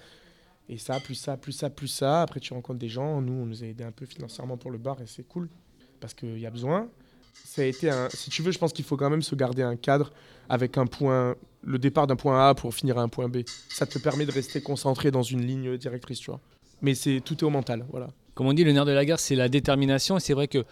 Et 0.68 0.78
ça, 0.78 1.00
plus 1.00 1.14
ça, 1.14 1.36
plus 1.36 1.52
ça, 1.52 1.70
plus 1.70 1.88
ça. 1.88 2.22
Après, 2.22 2.40
tu 2.40 2.54
rencontres 2.54 2.78
des 2.78 2.88
gens. 2.88 3.20
Nous, 3.20 3.32
on 3.32 3.46
nous 3.46 3.62
a 3.62 3.66
aidé 3.66 3.84
un 3.84 3.92
peu 3.92 4.06
financièrement 4.06 4.56
pour 4.56 4.70
le 4.70 4.78
bar 4.78 5.00
et 5.02 5.06
c'est 5.06 5.26
cool. 5.26 5.48
Parce 6.00 6.14
qu'il 6.14 6.38
y 6.38 6.46
a 6.46 6.50
besoin. 6.50 6.88
Ça 7.44 7.62
a 7.62 7.64
été 7.64 7.90
un... 7.90 8.08
Si 8.10 8.30
tu 8.30 8.42
veux, 8.42 8.52
je 8.52 8.58
pense 8.58 8.72
qu'il 8.72 8.84
faut 8.84 8.96
quand 8.96 9.10
même 9.10 9.22
se 9.22 9.34
garder 9.34 9.62
un 9.62 9.76
cadre 9.76 10.12
avec 10.48 10.78
un 10.78 10.86
point, 10.86 11.34
le 11.62 11.78
départ 11.78 12.06
d'un 12.06 12.16
point 12.16 12.48
A 12.48 12.54
pour 12.54 12.74
finir 12.74 12.98
à 12.98 13.02
un 13.02 13.08
point 13.08 13.28
B. 13.28 13.38
Ça 13.68 13.86
te 13.86 13.98
permet 13.98 14.24
de 14.26 14.32
rester 14.32 14.62
concentré 14.62 15.10
dans 15.10 15.22
une 15.22 15.44
ligne 15.44 15.76
directrice, 15.76 16.20
tu 16.20 16.30
vois. 16.30 16.40
Mais 16.80 16.94
c'est 16.94 17.20
tout 17.24 17.36
est 17.38 17.44
au 17.44 17.50
mental, 17.50 17.86
voilà. 17.90 18.08
Comme 18.34 18.46
on 18.46 18.52
dit, 18.52 18.64
le 18.64 18.72
nerf 18.72 18.84
de 18.84 18.92
la 18.92 19.04
guerre, 19.04 19.20
c'est 19.20 19.34
la 19.36 19.48
détermination. 19.48 20.16
Et 20.16 20.20
c'est 20.20 20.34
vrai 20.34 20.48
qu'il 20.48 20.64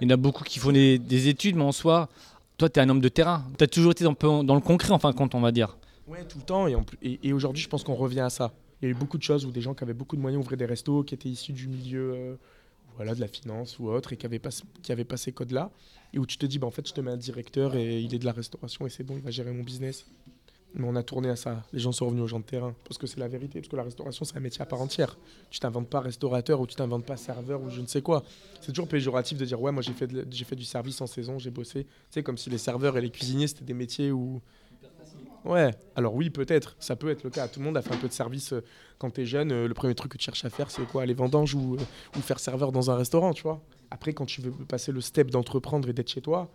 y 0.00 0.06
en 0.06 0.10
a 0.10 0.16
beaucoup 0.16 0.44
qui 0.44 0.58
font 0.58 0.72
des, 0.72 0.98
des 0.98 1.28
études, 1.28 1.56
mais 1.56 1.64
en 1.64 1.72
soi, 1.72 2.08
toi, 2.56 2.68
tu 2.68 2.78
es 2.78 2.82
un 2.82 2.88
homme 2.88 3.00
de 3.00 3.08
terrain. 3.08 3.44
Tu 3.58 3.64
as 3.64 3.66
toujours 3.66 3.92
été 3.92 4.04
dans 4.04 4.54
le 4.54 4.60
concret, 4.60 4.92
en 4.92 4.98
fin 4.98 5.10
de 5.10 5.16
compte, 5.16 5.34
on 5.34 5.40
va 5.40 5.52
dire. 5.52 5.76
Ouais, 6.06 6.24
tout 6.24 6.38
le 6.38 6.44
temps. 6.44 6.66
Et, 6.66 6.74
en 6.74 6.84
plus- 6.84 6.98
et, 7.02 7.18
et 7.22 7.32
aujourd'hui, 7.32 7.62
je 7.62 7.68
pense 7.68 7.82
qu'on 7.84 7.94
revient 7.94 8.20
à 8.20 8.30
ça. 8.30 8.52
Il 8.80 8.84
y 8.84 8.88
a 8.88 8.90
eu 8.90 8.94
beaucoup 8.94 9.18
de 9.18 9.22
choses 9.22 9.44
où 9.44 9.50
des 9.50 9.60
gens 9.60 9.74
qui 9.74 9.82
avaient 9.84 9.94
beaucoup 9.94 10.16
de 10.16 10.20
moyens 10.20 10.42
ouvraient 10.42 10.56
des 10.56 10.66
restos, 10.66 11.02
qui 11.02 11.14
étaient 11.14 11.28
issus 11.28 11.52
du 11.52 11.66
milieu 11.66 12.12
euh, 12.14 12.34
voilà, 12.96 13.14
de 13.14 13.20
la 13.20 13.28
finance 13.28 13.78
ou 13.78 13.88
autre, 13.88 14.12
et 14.12 14.16
qui 14.16 14.26
avaient 14.26 14.38
pas, 14.38 15.16
ces 15.16 15.32
codes-là. 15.32 15.70
Et 16.12 16.18
où 16.18 16.26
tu 16.26 16.38
te 16.38 16.46
dis, 16.46 16.58
bah, 16.58 16.66
en 16.66 16.70
fait, 16.70 16.86
je 16.86 16.94
te 16.94 17.00
mets 17.00 17.10
un 17.10 17.16
directeur 17.16 17.74
et 17.74 18.00
il 18.00 18.14
est 18.14 18.18
de 18.18 18.24
la 18.24 18.32
restauration 18.32 18.86
et 18.86 18.90
c'est 18.90 19.04
bon, 19.04 19.14
il 19.16 19.22
va 19.22 19.30
gérer 19.30 19.52
mon 19.52 19.62
business. 19.62 20.06
Mais 20.74 20.86
on 20.86 20.94
a 20.96 21.02
tourné 21.02 21.30
à 21.30 21.36
ça. 21.36 21.64
Les 21.72 21.80
gens 21.80 21.92
sont 21.92 22.06
revenus 22.06 22.24
aux 22.24 22.28
gens 22.28 22.40
de 22.40 22.44
terrain. 22.44 22.74
Parce 22.84 22.98
que 22.98 23.06
c'est 23.06 23.18
la 23.18 23.28
vérité. 23.28 23.58
Parce 23.60 23.68
que 23.68 23.76
la 23.76 23.84
restauration, 23.84 24.24
c'est 24.24 24.36
un 24.36 24.40
métier 24.40 24.60
à 24.60 24.66
part 24.66 24.80
entière. 24.80 25.16
Tu 25.50 25.58
t'inventes 25.60 25.88
pas 25.88 26.00
restaurateur 26.00 26.60
ou 26.60 26.66
tu 26.66 26.74
t'inventes 26.74 27.06
pas 27.06 27.16
serveur 27.16 27.62
ou 27.62 27.70
je 27.70 27.80
ne 27.80 27.86
sais 27.86 28.02
quoi. 28.02 28.22
C'est 28.60 28.72
toujours 28.72 28.88
péjoratif 28.88 29.38
de 29.38 29.46
dire, 29.46 29.60
ouais, 29.60 29.72
moi 29.72 29.82
j'ai 29.82 29.94
fait, 29.94 30.08
fait 30.08 30.56
du 30.56 30.64
service 30.64 31.00
en 31.00 31.06
saison, 31.06 31.38
j'ai 31.38 31.50
bossé. 31.50 31.84
Tu 31.84 31.90
sais, 32.10 32.22
comme 32.22 32.36
si 32.36 32.50
les 32.50 32.58
serveurs 32.58 32.98
et 32.98 33.00
les 33.00 33.10
cuisiniers, 33.10 33.46
c'était 33.48 33.64
des 33.64 33.74
métiers 33.74 34.12
où. 34.12 34.40
Ouais, 35.44 35.70
alors 35.96 36.14
oui, 36.14 36.30
peut-être, 36.30 36.76
ça 36.78 36.96
peut 36.96 37.08
être 37.10 37.22
le 37.22 37.30
cas. 37.30 37.48
Tout 37.48 37.60
le 37.60 37.64
monde 37.66 37.76
a 37.76 37.82
fait 37.82 37.94
un 37.94 37.96
peu 37.98 38.08
de 38.08 38.12
service 38.12 38.52
euh, 38.52 38.62
quand 38.98 39.10
t'es 39.10 39.24
jeune. 39.24 39.52
euh, 39.52 39.68
le 39.68 39.74
premier 39.74 39.94
truc 39.94 40.12
que 40.12 40.18
tu 40.18 40.24
cherches 40.24 40.44
à 40.44 40.50
faire, 40.50 40.70
c'est 40.70 40.84
quoi 40.86 41.06
Les 41.06 41.14
vendanges 41.14 41.54
ou, 41.54 41.76
euh, 41.76 41.78
ou 42.16 42.20
faire 42.20 42.38
serveur 42.40 42.72
dans 42.72 42.90
un 42.90 42.96
restaurant, 42.96 43.32
tu 43.32 43.42
vois. 43.44 43.62
Après, 43.90 44.12
quand 44.12 44.26
tu 44.26 44.40
veux 44.42 44.50
passer 44.50 44.92
le 44.92 45.00
step 45.00 45.30
d'entreprendre 45.30 45.88
et 45.88 45.92
d'être 45.92 46.08
chez 46.10 46.20
toi, 46.20 46.50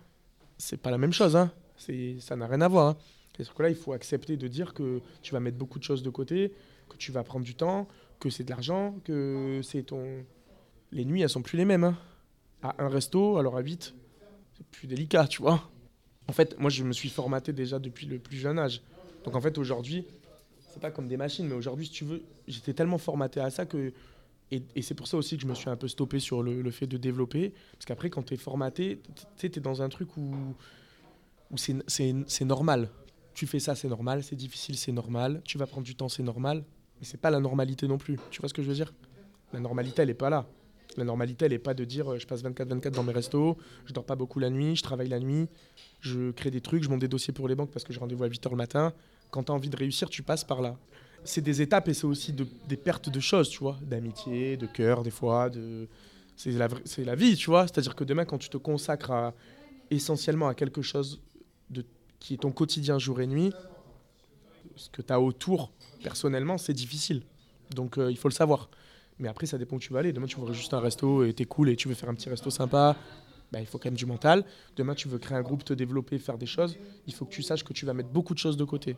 c'est 0.58 0.76
pas 0.76 0.90
la 0.90 0.98
même 0.98 1.12
chose, 1.12 1.34
hein. 1.34 1.50
Ça 2.20 2.36
n'a 2.36 2.46
rien 2.46 2.60
à 2.60 2.68
voir. 2.68 2.88
Hein. 2.90 2.96
C'est 3.36 3.52
que 3.52 3.62
là, 3.62 3.68
il 3.68 3.74
faut 3.74 3.92
accepter 3.92 4.36
de 4.36 4.46
dire 4.46 4.74
que 4.74 5.00
tu 5.22 5.32
vas 5.32 5.40
mettre 5.40 5.56
beaucoup 5.58 5.78
de 5.80 5.84
choses 5.84 6.02
de 6.04 6.10
côté, 6.10 6.52
que 6.88 6.96
tu 6.96 7.10
vas 7.10 7.24
prendre 7.24 7.44
du 7.44 7.56
temps, 7.56 7.88
que 8.20 8.30
c'est 8.30 8.44
de 8.44 8.50
l'argent, 8.50 8.94
que 9.04 9.60
c'est 9.64 9.82
ton. 9.82 10.24
Les 10.92 11.04
nuits, 11.04 11.22
elles 11.22 11.28
sont 11.28 11.42
plus 11.42 11.56
les 11.58 11.64
mêmes. 11.64 11.82
hein. 11.84 11.96
À 12.62 12.76
un 12.84 12.88
resto, 12.88 13.38
alors 13.38 13.56
à 13.56 13.60
8, 13.60 13.92
c'est 14.56 14.66
plus 14.68 14.86
délicat, 14.86 15.26
tu 15.26 15.42
vois. 15.42 15.68
En 16.28 16.32
fait, 16.32 16.58
moi, 16.58 16.70
je 16.70 16.84
me 16.84 16.92
suis 16.92 17.08
formaté 17.08 17.52
déjà 17.52 17.78
depuis 17.78 18.06
le 18.06 18.18
plus 18.18 18.36
jeune 18.36 18.58
âge. 18.58 18.80
Donc, 19.24 19.36
en 19.36 19.40
fait, 19.40 19.58
aujourd'hui, 19.58 20.06
c'est 20.72 20.80
pas 20.80 20.90
comme 20.90 21.08
des 21.08 21.16
machines, 21.16 21.46
mais 21.46 21.54
aujourd'hui, 21.54 21.86
si 21.86 21.92
tu 21.92 22.04
veux, 22.04 22.22
j'étais 22.48 22.72
tellement 22.72 22.98
formaté 22.98 23.40
à 23.40 23.50
ça 23.50 23.66
que. 23.66 23.92
Et, 24.50 24.82
c'est 24.82 24.94
pour 24.94 25.08
ça 25.08 25.16
aussi 25.16 25.36
que 25.36 25.42
je 25.42 25.48
me 25.48 25.54
suis 25.54 25.68
un 25.68 25.76
peu 25.76 25.88
stoppé 25.88 26.20
sur 26.20 26.42
le, 26.42 26.70
fait 26.70 26.86
de 26.86 26.96
développer. 26.96 27.52
Parce 27.72 27.86
qu'après, 27.86 28.10
quand 28.10 28.22
tu 28.22 28.34
es 28.34 28.36
formaté, 28.36 29.00
tu 29.36 29.46
es 29.46 29.48
dans 29.48 29.82
un 29.82 29.88
truc 29.88 30.16
où, 30.16 30.32
où 31.50 31.56
c'est 31.56 32.44
normal. 32.44 32.88
Tu 33.32 33.46
fais 33.46 33.58
ça, 33.58 33.74
c'est 33.74 33.88
normal. 33.88 34.22
C'est 34.22 34.36
difficile, 34.36 34.76
c'est 34.76 34.92
normal. 34.92 35.42
Tu 35.44 35.58
vas 35.58 35.66
prendre 35.66 35.84
du 35.84 35.96
temps, 35.96 36.08
c'est 36.08 36.22
normal. 36.22 36.62
Mais 37.00 37.06
c'est 37.06 37.20
pas 37.20 37.30
la 37.30 37.40
normalité 37.40 37.88
non 37.88 37.98
plus. 37.98 38.18
Tu 38.30 38.40
vois 38.40 38.48
ce 38.48 38.54
que 38.54 38.62
je 38.62 38.68
veux 38.68 38.74
dire? 38.74 38.92
La 39.52 39.58
normalité, 39.60 40.02
elle 40.02 40.10
est 40.10 40.14
pas 40.14 40.30
là. 40.30 40.46
La 40.96 41.04
normalité, 41.04 41.46
elle 41.46 41.52
est 41.52 41.58
pas 41.58 41.74
de 41.74 41.84
dire 41.84 42.12
euh, 42.12 42.18
je 42.18 42.26
passe 42.26 42.42
24-24 42.42 42.90
dans 42.90 43.02
mes 43.02 43.12
restos, 43.12 43.56
je 43.86 43.92
dors 43.92 44.04
pas 44.04 44.14
beaucoup 44.14 44.38
la 44.38 44.50
nuit, 44.50 44.76
je 44.76 44.82
travaille 44.82 45.08
la 45.08 45.18
nuit, 45.18 45.48
je 46.00 46.30
crée 46.30 46.50
des 46.50 46.60
trucs, 46.60 46.84
je 46.84 46.88
monte 46.88 47.00
des 47.00 47.08
dossiers 47.08 47.32
pour 47.32 47.48
les 47.48 47.54
banques 47.54 47.70
parce 47.70 47.84
que 47.84 47.92
j'ai 47.92 47.98
rendez-vous 48.00 48.24
à 48.24 48.28
8h 48.28 48.50
le 48.50 48.56
matin. 48.56 48.92
Quand 49.30 49.44
tu 49.44 49.52
as 49.52 49.54
envie 49.54 49.70
de 49.70 49.76
réussir, 49.76 50.08
tu 50.08 50.22
passes 50.22 50.44
par 50.44 50.62
là. 50.62 50.76
C'est 51.24 51.40
des 51.40 51.62
étapes 51.62 51.88
et 51.88 51.94
c'est 51.94 52.06
aussi 52.06 52.32
de- 52.32 52.46
des 52.68 52.76
pertes 52.76 53.08
de 53.08 53.18
choses, 53.18 53.48
tu 53.48 53.58
vois, 53.58 53.78
d'amitié, 53.82 54.56
de 54.56 54.66
cœur 54.66 55.02
des 55.02 55.10
fois, 55.10 55.50
c'est 56.36 56.52
la, 56.52 57.14
vie, 57.14 57.34
tu 57.36 57.50
vois. 57.50 57.62
C'est-à-dire 57.66 57.96
que 57.96 58.04
demain, 58.04 58.24
quand 58.24 58.38
tu 58.38 58.48
te 58.48 58.58
consacres 58.58 59.32
essentiellement 59.90 60.48
à 60.48 60.54
quelque 60.54 60.82
chose 60.82 61.20
qui 62.20 62.34
est 62.34 62.38
ton 62.38 62.52
quotidien 62.52 62.98
jour 62.98 63.20
et 63.20 63.26
nuit, 63.26 63.52
ce 64.76 64.88
que 64.88 65.02
tu 65.02 65.12
as 65.12 65.20
autour, 65.20 65.72
personnellement, 66.02 66.56
c'est 66.58 66.72
difficile. 66.72 67.22
Donc 67.74 67.98
euh, 67.98 68.10
il 68.10 68.16
faut 68.16 68.28
le 68.28 68.34
savoir. 68.34 68.70
Mais 69.18 69.28
après, 69.28 69.46
ça 69.46 69.58
dépend 69.58 69.76
où 69.76 69.80
tu 69.80 69.92
vas 69.92 70.00
aller. 70.00 70.12
Demain, 70.12 70.26
tu 70.26 70.40
veux 70.40 70.52
juste 70.52 70.74
un 70.74 70.80
resto 70.80 71.24
et 71.24 71.32
t'es 71.32 71.44
cool 71.44 71.68
et 71.68 71.76
tu 71.76 71.88
veux 71.88 71.94
faire 71.94 72.08
un 72.08 72.14
petit 72.14 72.28
resto 72.28 72.50
sympa. 72.50 72.96
Bah, 73.52 73.60
il 73.60 73.66
faut 73.66 73.78
quand 73.78 73.86
même 73.86 73.96
du 73.96 74.06
mental. 74.06 74.44
Demain, 74.76 74.94
tu 74.94 75.08
veux 75.08 75.18
créer 75.18 75.38
un 75.38 75.42
groupe, 75.42 75.64
te 75.64 75.72
développer, 75.72 76.18
faire 76.18 76.38
des 76.38 76.46
choses. 76.46 76.76
Il 77.06 77.14
faut 77.14 77.24
que 77.24 77.32
tu 77.32 77.42
saches 77.42 77.62
que 77.62 77.72
tu 77.72 77.86
vas 77.86 77.94
mettre 77.94 78.08
beaucoup 78.08 78.34
de 78.34 78.38
choses 78.38 78.56
de 78.56 78.64
côté. 78.64 78.96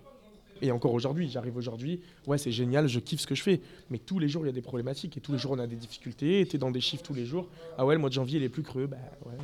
Et 0.63 0.71
encore 0.71 0.95
aujourd'hui, 0.95 1.29
j'arrive 1.29 1.57
aujourd'hui, 1.59 2.01
ouais, 2.27 2.39
c'est 2.39 2.53
génial, 2.53 2.89
je 2.89 2.99
kiffe 2.99 3.21
ce 3.21 3.27
que 3.27 3.35
je 3.35 3.43
fais. 3.43 3.61
Mais 3.91 3.99
tous 3.99 4.19
les 4.19 4.29
jours, 4.29 4.45
il 4.45 4.47
y 4.47 4.49
a 4.49 4.55
des 4.55 4.63
problématiques 4.63 5.17
et 5.19 5.21
tous 5.21 5.33
les 5.33 5.39
jours, 5.39 5.53
on 5.53 5.59
a 5.59 5.67
des 5.67 5.77
difficultés. 5.77 6.47
Tu 6.49 6.57
es 6.57 6.59
dans 6.59 6.71
des 6.71 6.81
chiffres 6.81 7.03
tous 7.03 7.13
les 7.13 7.27
jours. 7.27 7.49
Ah 7.77 7.85
ouais, 7.85 7.95
le 7.95 8.01
mois 8.01 8.09
de 8.09 8.15
janvier, 8.15 8.39
il 8.39 8.45
est 8.45 8.49
plus 8.49 8.63
creux. 8.63 8.87
Bah 8.87 8.97
ouais. 9.27 9.35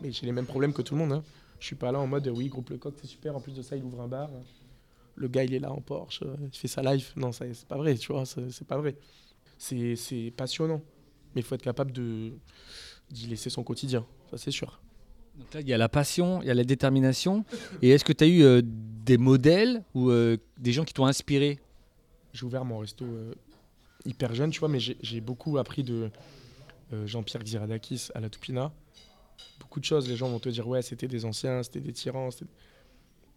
Mais 0.00 0.10
j'ai 0.12 0.24
les 0.24 0.32
mêmes 0.32 0.46
problèmes 0.46 0.72
que 0.72 0.80
tout 0.80 0.94
le 0.94 1.00
monde. 1.00 1.12
Hein. 1.12 1.22
Je 1.60 1.66
suis 1.66 1.76
pas 1.76 1.92
là 1.92 2.00
en 2.00 2.06
mode, 2.06 2.26
oui, 2.28 2.48
groupe 2.48 2.70
Le 2.70 2.78
Coq, 2.78 2.94
c'est 3.00 3.06
super. 3.06 3.36
En 3.36 3.40
plus 3.40 3.54
de 3.54 3.60
ça, 3.60 3.76
il 3.76 3.84
ouvre 3.84 4.00
un 4.00 4.08
bar. 4.08 4.30
Le 5.14 5.28
gars, 5.28 5.44
il 5.44 5.52
est 5.52 5.58
là 5.58 5.70
en 5.70 5.82
Porsche, 5.82 6.24
il 6.42 6.58
fait 6.58 6.68
sa 6.68 6.82
live. 6.82 7.12
Non, 7.16 7.32
c'est 7.32 7.66
pas 7.66 7.76
vrai, 7.76 7.94
tu 7.96 8.10
vois, 8.12 8.24
c'est 8.24 8.66
pas 8.66 8.78
vrai. 8.78 8.96
C'est 9.62 9.94
c'est 9.94 10.32
passionnant. 10.36 10.82
Mais 11.34 11.40
il 11.40 11.44
faut 11.44 11.54
être 11.54 11.62
capable 11.62 11.92
de 11.92 12.32
d'y 13.10 13.28
laisser 13.28 13.48
son 13.48 13.62
quotidien, 13.62 14.04
ça 14.28 14.36
c'est 14.36 14.50
sûr. 14.50 14.80
Donc 15.36 15.54
là, 15.54 15.60
il 15.60 15.68
y 15.68 15.72
a 15.72 15.78
la 15.78 15.88
passion, 15.88 16.42
il 16.42 16.48
y 16.48 16.50
a 16.50 16.54
la 16.54 16.64
détermination. 16.64 17.44
Et 17.80 17.90
est-ce 17.90 18.04
que 18.04 18.12
tu 18.12 18.24
as 18.24 18.26
eu 18.26 18.42
euh, 18.42 18.60
des 18.64 19.18
modèles 19.18 19.84
ou 19.94 20.10
euh, 20.10 20.36
des 20.58 20.72
gens 20.72 20.84
qui 20.84 20.92
t'ont 20.92 21.06
inspiré? 21.06 21.60
J'ai 22.32 22.44
ouvert 22.44 22.64
mon 22.64 22.78
resto 22.78 23.04
euh, 23.04 23.34
hyper 24.04 24.34
jeune, 24.34 24.50
tu 24.50 24.58
vois, 24.58 24.68
mais 24.68 24.80
j'ai 24.80 25.20
beaucoup 25.20 25.58
appris 25.58 25.84
de 25.84 26.10
Jean-Pierre 27.04 27.44
Xiradakis 27.44 28.08
à 28.16 28.20
la 28.20 28.28
Toupina. 28.28 28.72
Beaucoup 29.60 29.78
de 29.78 29.84
choses, 29.84 30.08
les 30.08 30.16
gens 30.16 30.28
vont 30.28 30.40
te 30.40 30.48
dire, 30.48 30.66
ouais, 30.66 30.82
c'était 30.82 31.08
des 31.08 31.24
anciens, 31.24 31.62
c'était 31.62 31.80
des 31.80 31.92
tyrans. 31.92 32.30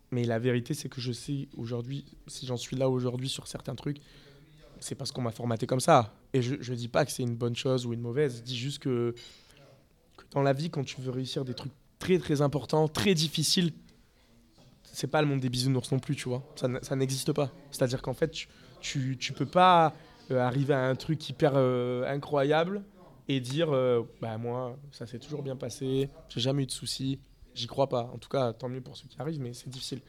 Mais 0.09 0.23
la 0.23 0.39
vérité, 0.39 0.73
c'est 0.73 0.89
que 0.89 1.01
je 1.01 1.11
sais 1.11 1.47
aujourd'hui, 1.55 2.03
si 2.27 2.47
j'en 2.47 2.57
suis 2.57 2.75
là 2.75 2.89
aujourd'hui 2.89 3.29
sur 3.29 3.47
certains 3.47 3.75
trucs, 3.75 3.99
c'est 4.79 4.95
parce 4.95 5.11
qu'on 5.11 5.21
m'a 5.21 5.31
formaté 5.31 5.65
comme 5.65 5.79
ça. 5.79 6.13
Et 6.33 6.41
je 6.41 6.55
ne 6.55 6.75
dis 6.75 6.87
pas 6.87 7.05
que 7.05 7.11
c'est 7.11 7.23
une 7.23 7.35
bonne 7.35 7.55
chose 7.55 7.85
ou 7.85 7.93
une 7.93 8.01
mauvaise, 8.01 8.37
je 8.37 8.41
dis 8.41 8.57
juste 8.57 8.79
que, 8.79 9.15
dans 10.31 10.41
la 10.41 10.53
vie, 10.53 10.69
quand 10.69 10.83
tu 10.83 11.01
veux 11.01 11.11
réussir 11.11 11.45
des 11.45 11.53
trucs 11.53 11.71
très 11.99 12.17
très 12.17 12.41
importants, 12.41 12.87
très 12.87 13.13
difficiles, 13.13 13.71
c'est 14.83 15.07
pas 15.07 15.21
le 15.21 15.27
monde 15.27 15.39
des 15.39 15.49
bisounours 15.49 15.91
non 15.91 15.99
plus, 15.99 16.15
tu 16.15 16.29
vois. 16.29 16.43
Ça, 16.55 16.69
ça 16.81 16.95
n'existe 16.95 17.33
pas. 17.33 17.51
C'est-à-dire 17.71 18.01
qu'en 18.01 18.13
fait, 18.13 18.31
tu, 18.31 18.47
tu, 18.79 19.17
tu 19.17 19.33
peux 19.33 19.45
pas 19.45 19.93
euh, 20.31 20.39
arriver 20.39 20.73
à 20.73 20.87
un 20.87 20.95
truc 20.95 21.29
hyper 21.29 21.53
euh, 21.55 22.03
incroyable 22.07 22.83
et 23.27 23.39
dire 23.39 23.71
euh, 23.71 24.01
bah 24.21 24.37
moi 24.39 24.75
ça 24.91 25.05
s'est 25.05 25.19
toujours 25.19 25.43
bien 25.43 25.55
passé, 25.55 26.09
j'ai 26.29 26.39
jamais 26.39 26.63
eu 26.63 26.65
de 26.65 26.71
soucis, 26.71 27.19
j'y 27.55 27.67
crois 27.67 27.89
pas. 27.89 28.11
En 28.13 28.17
tout 28.19 28.29
cas, 28.29 28.53
tant 28.53 28.69
mieux 28.69 28.81
pour 28.81 28.95
ceux 28.97 29.07
qui 29.07 29.19
arrivent, 29.19 29.41
mais 29.41 29.53
c'est 29.53 29.69
difficile. 29.69 30.01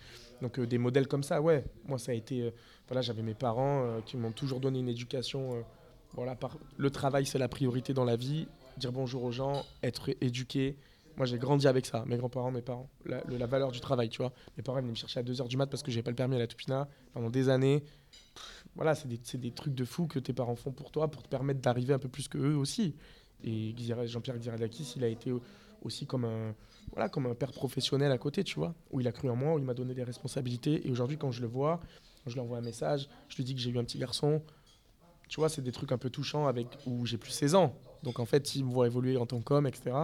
Donc 0.42 0.58
euh, 0.58 0.66
des 0.66 0.76
modèles 0.78 1.08
comme 1.08 1.22
ça, 1.22 1.40
ouais. 1.40 1.64
Moi 1.86 1.98
ça 1.98 2.12
a 2.12 2.14
été, 2.14 2.42
euh, 2.42 2.50
voilà, 2.88 3.00
j'avais 3.00 3.22
mes 3.22 3.34
parents 3.34 3.84
euh, 3.84 4.00
qui 4.04 4.16
m'ont 4.18 4.32
toujours 4.32 4.60
donné 4.60 4.80
une 4.80 4.88
éducation 4.88 5.64
Voilà, 6.12 6.36
le 6.76 6.90
travail, 6.90 7.24
c'est 7.26 7.38
la 7.38 7.48
priorité 7.48 7.94
dans 7.94 8.04
la 8.04 8.16
vie. 8.16 8.46
Dire 8.76 8.92
bonjour 8.92 9.22
aux 9.24 9.32
gens, 9.32 9.64
être 9.82 10.10
éduqué. 10.20 10.76
Moi, 11.16 11.24
j'ai 11.24 11.38
grandi 11.38 11.66
avec 11.66 11.86
ça. 11.86 12.04
Mes 12.06 12.18
grands-parents, 12.18 12.50
mes 12.50 12.60
parents. 12.60 12.90
La, 13.06 13.22
le- 13.24 13.38
la 13.38 13.46
valeur 13.46 13.72
du 13.72 13.80
travail, 13.80 14.10
tu 14.10 14.18
vois. 14.18 14.32
Mes 14.58 14.62
parents 14.62 14.78
venaient 14.80 14.90
me 14.90 14.94
chercher 14.96 15.20
à 15.20 15.22
2h 15.22 15.48
du 15.48 15.56
mat 15.56 15.64
parce 15.66 15.82
que 15.82 15.90
j'avais 15.90 16.02
pas 16.02 16.10
le 16.10 16.16
permis 16.16 16.36
à 16.36 16.38
la 16.38 16.46
Tupina 16.46 16.88
pendant 17.14 17.30
des 17.30 17.48
années. 17.48 17.82
Voilà, 18.74 18.94
c'est 18.94 19.08
des, 19.08 19.18
des 19.38 19.50
trucs 19.50 19.74
de 19.74 19.84
fou 19.86 20.06
que 20.06 20.18
tes 20.18 20.34
parents 20.34 20.56
font 20.56 20.72
pour 20.72 20.90
toi 20.90 21.08
pour 21.10 21.22
te 21.22 21.28
permettre 21.28 21.60
d'arriver 21.60 21.94
un 21.94 21.98
peu 21.98 22.08
plus 22.10 22.28
que 22.28 22.36
eux 22.36 22.56
aussi. 22.56 22.94
Et 23.44 23.74
Jean-Pierre 24.04 24.38
Xeradakis, 24.38 24.92
il 24.96 25.04
a 25.04 25.08
été 25.08 25.32
aussi 25.82 26.06
comme 26.06 26.24
un, 26.24 26.54
voilà, 26.92 27.08
comme 27.08 27.26
un 27.26 27.34
père 27.34 27.52
professionnel 27.52 28.12
à 28.12 28.18
côté, 28.18 28.44
tu 28.44 28.56
vois. 28.56 28.74
Où 28.90 29.00
il 29.00 29.08
a 29.08 29.12
cru 29.12 29.28
en 29.28 29.36
moi, 29.36 29.54
où 29.54 29.58
il 29.58 29.64
m'a 29.64 29.74
donné 29.74 29.94
des 29.94 30.04
responsabilités. 30.04 30.86
Et 30.86 30.90
aujourd'hui, 30.90 31.18
quand 31.18 31.30
je 31.30 31.40
le 31.40 31.46
vois, 31.46 31.80
quand 32.24 32.30
je 32.30 32.34
lui 32.34 32.40
envoie 32.40 32.58
un 32.58 32.62
message, 32.62 33.08
je 33.28 33.36
lui 33.36 33.44
dis 33.44 33.54
que 33.54 33.60
j'ai 33.60 33.70
eu 33.70 33.78
un 33.78 33.84
petit 33.84 33.98
garçon. 33.98 34.42
Tu 35.28 35.40
vois, 35.40 35.48
c'est 35.48 35.62
des 35.62 35.72
trucs 35.72 35.92
un 35.92 35.98
peu 35.98 36.10
touchants 36.10 36.46
avec 36.46 36.66
où 36.86 37.04
j'ai 37.06 37.18
plus 37.18 37.32
16 37.32 37.54
ans. 37.54 37.74
Donc 38.02 38.20
en 38.20 38.24
fait, 38.26 38.54
il 38.54 38.64
me 38.64 38.70
voit 38.70 38.86
évoluer 38.86 39.16
en 39.16 39.26
tant 39.26 39.40
qu'homme, 39.40 39.66
etc. 39.66 39.96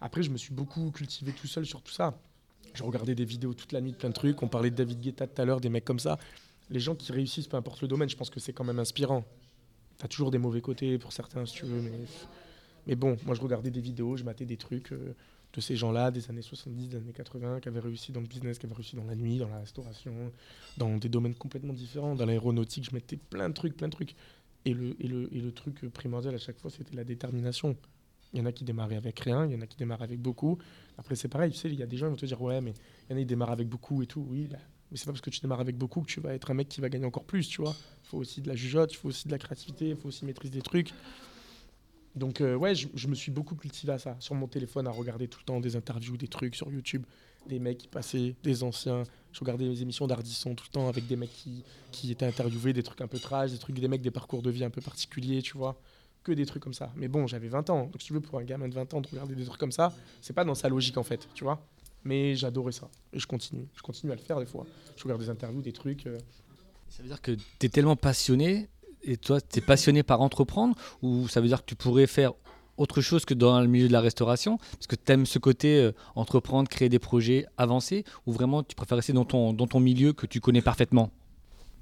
Après, 0.00 0.22
je 0.22 0.30
me 0.30 0.36
suis 0.36 0.54
beaucoup 0.54 0.90
cultivé 0.90 1.32
tout 1.32 1.46
seul 1.46 1.66
sur 1.66 1.82
tout 1.82 1.92
ça. 1.92 2.18
Je 2.74 2.82
regardais 2.82 3.14
des 3.14 3.24
vidéos 3.24 3.54
toute 3.54 3.72
la 3.72 3.80
nuit 3.80 3.92
de 3.92 3.96
plein 3.96 4.10
de 4.10 4.14
trucs. 4.14 4.42
On 4.42 4.48
parlait 4.48 4.70
de 4.70 4.76
David 4.76 5.00
Guetta 5.00 5.26
tout 5.26 5.40
à 5.40 5.44
l'heure, 5.44 5.60
des 5.60 5.70
mecs 5.70 5.84
comme 5.84 5.98
ça. 5.98 6.18
Les 6.68 6.80
gens 6.80 6.94
qui 6.94 7.10
réussissent, 7.12 7.46
peu 7.46 7.56
importe 7.56 7.80
le 7.80 7.88
domaine, 7.88 8.08
je 8.08 8.16
pense 8.16 8.28
que 8.28 8.40
c'est 8.40 8.52
quand 8.52 8.64
même 8.64 8.78
inspirant. 8.78 9.24
T'as 9.98 10.08
toujours 10.08 10.30
des 10.30 10.38
mauvais 10.38 10.60
côtés 10.60 10.98
pour 10.98 11.12
certains, 11.12 11.46
si 11.46 11.54
tu 11.54 11.64
veux, 11.64 11.80
mais, 11.80 11.92
mais 12.86 12.94
bon, 12.94 13.16
moi 13.24 13.34
je 13.34 13.40
regardais 13.40 13.70
des 13.70 13.80
vidéos, 13.80 14.16
je 14.16 14.24
matais 14.24 14.44
des 14.44 14.56
trucs 14.56 14.92
euh, 14.92 15.14
de 15.52 15.60
ces 15.60 15.76
gens-là, 15.76 16.10
des 16.10 16.28
années 16.30 16.42
70, 16.42 16.88
des 16.88 16.96
années 16.96 17.12
80, 17.12 17.60
qui 17.60 17.68
avaient 17.68 17.80
réussi 17.80 18.12
dans 18.12 18.20
le 18.20 18.26
business, 18.26 18.58
qui 18.58 18.66
avaient 18.66 18.74
réussi 18.74 18.96
dans 18.96 19.04
la 19.04 19.14
nuit, 19.14 19.38
dans 19.38 19.48
la 19.48 19.58
restauration, 19.58 20.32
dans 20.76 20.96
des 20.96 21.08
domaines 21.08 21.34
complètement 21.34 21.72
différents. 21.72 22.14
Dans 22.14 22.26
l'aéronautique, 22.26 22.84
je 22.84 22.94
mettais 22.94 23.16
plein 23.16 23.48
de 23.48 23.54
trucs, 23.54 23.76
plein 23.76 23.88
de 23.88 23.92
trucs. 23.92 24.14
Et 24.64 24.74
le, 24.74 24.96
et 25.00 25.06
le, 25.06 25.32
et 25.34 25.40
le 25.40 25.52
truc 25.52 25.88
primordial 25.90 26.34
à 26.34 26.38
chaque 26.38 26.58
fois, 26.58 26.70
c'était 26.70 26.94
la 26.96 27.04
détermination. 27.04 27.76
Il 28.32 28.40
y 28.40 28.42
en 28.42 28.46
a 28.46 28.52
qui 28.52 28.64
démarraient 28.64 28.96
avec 28.96 29.18
rien, 29.20 29.46
il 29.46 29.52
y 29.52 29.56
en 29.56 29.60
a 29.60 29.66
qui 29.66 29.76
démarrent 29.76 30.02
avec 30.02 30.20
beaucoup. 30.20 30.58
Après, 30.98 31.14
c'est 31.14 31.28
pareil, 31.28 31.52
tu 31.52 31.58
sais, 31.58 31.68
il 31.68 31.78
y 31.78 31.82
a 31.82 31.86
des 31.86 31.96
gens 31.96 32.06
qui 32.06 32.10
vont 32.10 32.16
te 32.16 32.26
dire, 32.26 32.42
ouais, 32.42 32.60
mais 32.60 32.74
il 33.08 33.12
y 33.12 33.14
en 33.14 33.16
a 33.16 33.20
qui 33.20 33.26
démarrent 33.26 33.52
avec 33.52 33.68
beaucoup 33.68 34.02
et 34.02 34.06
tout. 34.06 34.26
Oui, 34.28 34.48
mais 34.90 34.96
c'est 34.96 35.06
pas 35.06 35.12
parce 35.12 35.20
que 35.20 35.30
tu 35.30 35.40
démarres 35.40 35.60
avec 35.60 35.76
beaucoup 35.76 36.02
que 36.02 36.06
tu 36.06 36.20
vas 36.20 36.34
être 36.34 36.50
un 36.50 36.54
mec 36.54 36.68
qui 36.68 36.80
va 36.80 36.88
gagner 36.88 37.06
encore 37.06 37.24
plus, 37.24 37.48
tu 37.48 37.62
vois. 37.62 37.74
Il 38.04 38.08
faut 38.08 38.18
aussi 38.18 38.40
de 38.40 38.48
la 38.48 38.56
jugeote, 38.56 38.92
il 38.92 38.96
faut 38.96 39.08
aussi 39.08 39.26
de 39.26 39.32
la 39.32 39.38
créativité, 39.38 39.90
il 39.90 39.96
faut 39.96 40.08
aussi 40.08 40.24
maîtriser 40.24 40.52
des 40.52 40.62
trucs. 40.62 40.92
Donc, 42.16 42.40
euh, 42.40 42.54
ouais, 42.54 42.74
je, 42.74 43.08
me 43.08 43.14
suis 43.14 43.30
beaucoup 43.30 43.54
cultivé 43.54 43.92
à 43.92 43.98
ça. 43.98 44.16
Sur 44.20 44.34
mon 44.34 44.46
téléphone, 44.48 44.86
à 44.86 44.90
regarder 44.90 45.28
tout 45.28 45.38
le 45.40 45.44
temps 45.44 45.60
des 45.60 45.76
interviews, 45.76 46.16
des 46.16 46.28
trucs 46.28 46.54
sur 46.56 46.70
YouTube, 46.72 47.04
des 47.46 47.58
mecs 47.58 47.78
qui 47.78 47.88
passaient, 47.88 48.34
des 48.42 48.62
anciens. 48.62 49.02
Je 49.32 49.40
regardais 49.40 49.66
les 49.66 49.82
émissions 49.82 50.06
d'Ardisson 50.06 50.54
tout 50.54 50.64
le 50.68 50.72
temps 50.72 50.88
avec 50.88 51.06
des 51.06 51.16
mecs 51.16 51.32
qui, 51.32 51.62
qui 51.92 52.10
étaient 52.10 52.24
interviewés, 52.26 52.72
des 52.72 52.82
trucs 52.82 53.02
un 53.02 53.06
peu 53.06 53.18
trash, 53.18 53.52
des 53.52 53.58
trucs, 53.58 53.78
des 53.78 53.86
mecs, 53.88 54.00
des 54.00 54.10
parcours 54.10 54.40
de 54.42 54.50
vie 54.50 54.64
un 54.64 54.70
peu 54.70 54.80
particuliers, 54.80 55.42
tu 55.42 55.58
vois. 55.58 55.78
Que 56.24 56.32
des 56.32 56.46
trucs 56.46 56.62
comme 56.62 56.74
ça. 56.74 56.90
Mais 56.96 57.06
bon, 57.06 57.26
j'avais 57.26 57.48
20 57.48 57.68
ans. 57.70 57.82
Donc, 57.84 58.00
si 58.00 58.08
tu 58.08 58.12
veux, 58.14 58.20
pour 58.20 58.38
un 58.38 58.44
gamin 58.44 58.66
de 58.68 58.74
20 58.74 58.94
ans, 58.94 59.00
de 59.02 59.06
regarder 59.08 59.34
des 59.34 59.44
trucs 59.44 59.60
comme 59.60 59.70
ça, 59.70 59.92
c'est 60.22 60.32
pas 60.32 60.44
dans 60.44 60.54
sa 60.56 60.68
logique 60.68 60.96
en 60.96 61.04
fait, 61.04 61.28
tu 61.34 61.44
vois. 61.44 61.64
Mais 62.02 62.34
j'adorais 62.34 62.72
ça. 62.72 62.88
Et 63.12 63.18
je 63.18 63.26
continue. 63.26 63.68
Je 63.74 63.82
continue 63.82 64.10
à 64.10 64.14
le 64.14 64.20
faire 64.22 64.40
des 64.40 64.46
fois. 64.46 64.64
Je 64.96 65.02
regarde 65.04 65.20
des 65.20 65.28
interviews, 65.28 65.60
des 65.60 65.72
trucs. 65.72 66.06
euh, 66.06 66.18
Ça 66.88 67.02
veut 67.02 67.08
dire 67.08 67.20
que 67.20 67.32
tu 67.32 67.66
es 67.66 67.68
tellement 67.68 67.94
passionné, 67.96 68.68
et 69.02 69.16
toi, 69.16 69.40
tu 69.40 69.58
es 69.58 69.62
passionné 69.62 70.02
par 70.02 70.20
entreprendre, 70.20 70.74
ou 71.02 71.28
ça 71.28 71.40
veut 71.40 71.48
dire 71.48 71.60
que 71.60 71.66
tu 71.66 71.76
pourrais 71.76 72.06
faire 72.06 72.32
autre 72.76 73.00
chose 73.00 73.24
que 73.24 73.34
dans 73.34 73.60
le 73.60 73.66
milieu 73.66 73.88
de 73.88 73.92
la 73.92 74.00
restauration 74.00 74.58
Parce 74.58 74.86
que 74.86 74.96
tu 74.96 75.12
aimes 75.12 75.26
ce 75.26 75.38
côté 75.38 75.78
euh, 75.80 75.92
entreprendre, 76.14 76.68
créer 76.68 76.88
des 76.88 76.98
projets, 76.98 77.46
avancer, 77.56 78.04
ou 78.26 78.32
vraiment 78.32 78.62
tu 78.62 78.74
préfères 78.74 78.96
rester 78.96 79.12
dans 79.12 79.24
ton, 79.24 79.52
dans 79.52 79.66
ton 79.66 79.80
milieu 79.80 80.12
que 80.12 80.26
tu 80.26 80.40
connais 80.40 80.62
parfaitement? 80.62 81.10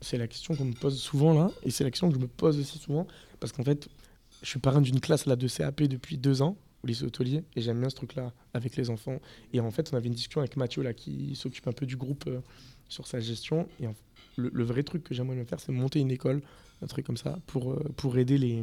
C'est 0.00 0.18
la 0.18 0.28
question 0.28 0.54
qu'on 0.54 0.66
me 0.66 0.74
pose 0.74 0.98
souvent 0.98 1.32
là, 1.34 1.50
et 1.64 1.70
c'est 1.70 1.84
la 1.84 1.90
question 1.90 2.08
que 2.08 2.14
je 2.14 2.20
me 2.20 2.28
pose 2.28 2.58
aussi 2.58 2.78
souvent, 2.78 3.06
parce 3.40 3.52
qu'en 3.52 3.64
fait, 3.64 3.88
je 4.42 4.48
suis 4.48 4.60
parrain 4.60 4.80
d'une 4.80 5.00
classe 5.00 5.26
là 5.26 5.36
de 5.36 5.48
CAP 5.48 5.82
depuis 5.84 6.18
deux 6.18 6.42
ans 6.42 6.56
au 6.82 6.86
lycée 6.86 7.04
hôtelier, 7.04 7.42
et 7.56 7.62
j'aime 7.62 7.80
bien 7.80 7.88
ce 7.88 7.96
truc-là 7.96 8.32
avec 8.52 8.76
les 8.76 8.90
enfants. 8.90 9.18
Et 9.52 9.60
en 9.60 9.70
fait, 9.70 9.90
on 9.92 9.96
avait 9.96 10.08
une 10.08 10.14
discussion 10.14 10.40
avec 10.40 10.56
Mathieu 10.56 10.82
là 10.82 10.92
qui 10.92 11.34
s'occupe 11.34 11.66
un 11.66 11.72
peu 11.72 11.86
du 11.86 11.96
groupe 11.96 12.24
euh, 12.26 12.40
sur 12.88 13.06
sa 13.06 13.20
gestion. 13.20 13.66
Et 13.80 13.86
le, 14.36 14.50
le 14.52 14.64
vrai 14.64 14.82
truc 14.82 15.02
que 15.02 15.14
j'aimerais 15.14 15.36
bien 15.36 15.46
faire, 15.46 15.60
c'est 15.60 15.72
monter 15.72 16.00
une 16.00 16.10
école, 16.10 16.42
un 16.84 16.86
truc 16.86 17.06
comme 17.06 17.16
ça, 17.16 17.38
pour, 17.46 17.72
euh, 17.72 17.82
pour 17.96 18.16
aider 18.18 18.38
les 18.38 18.62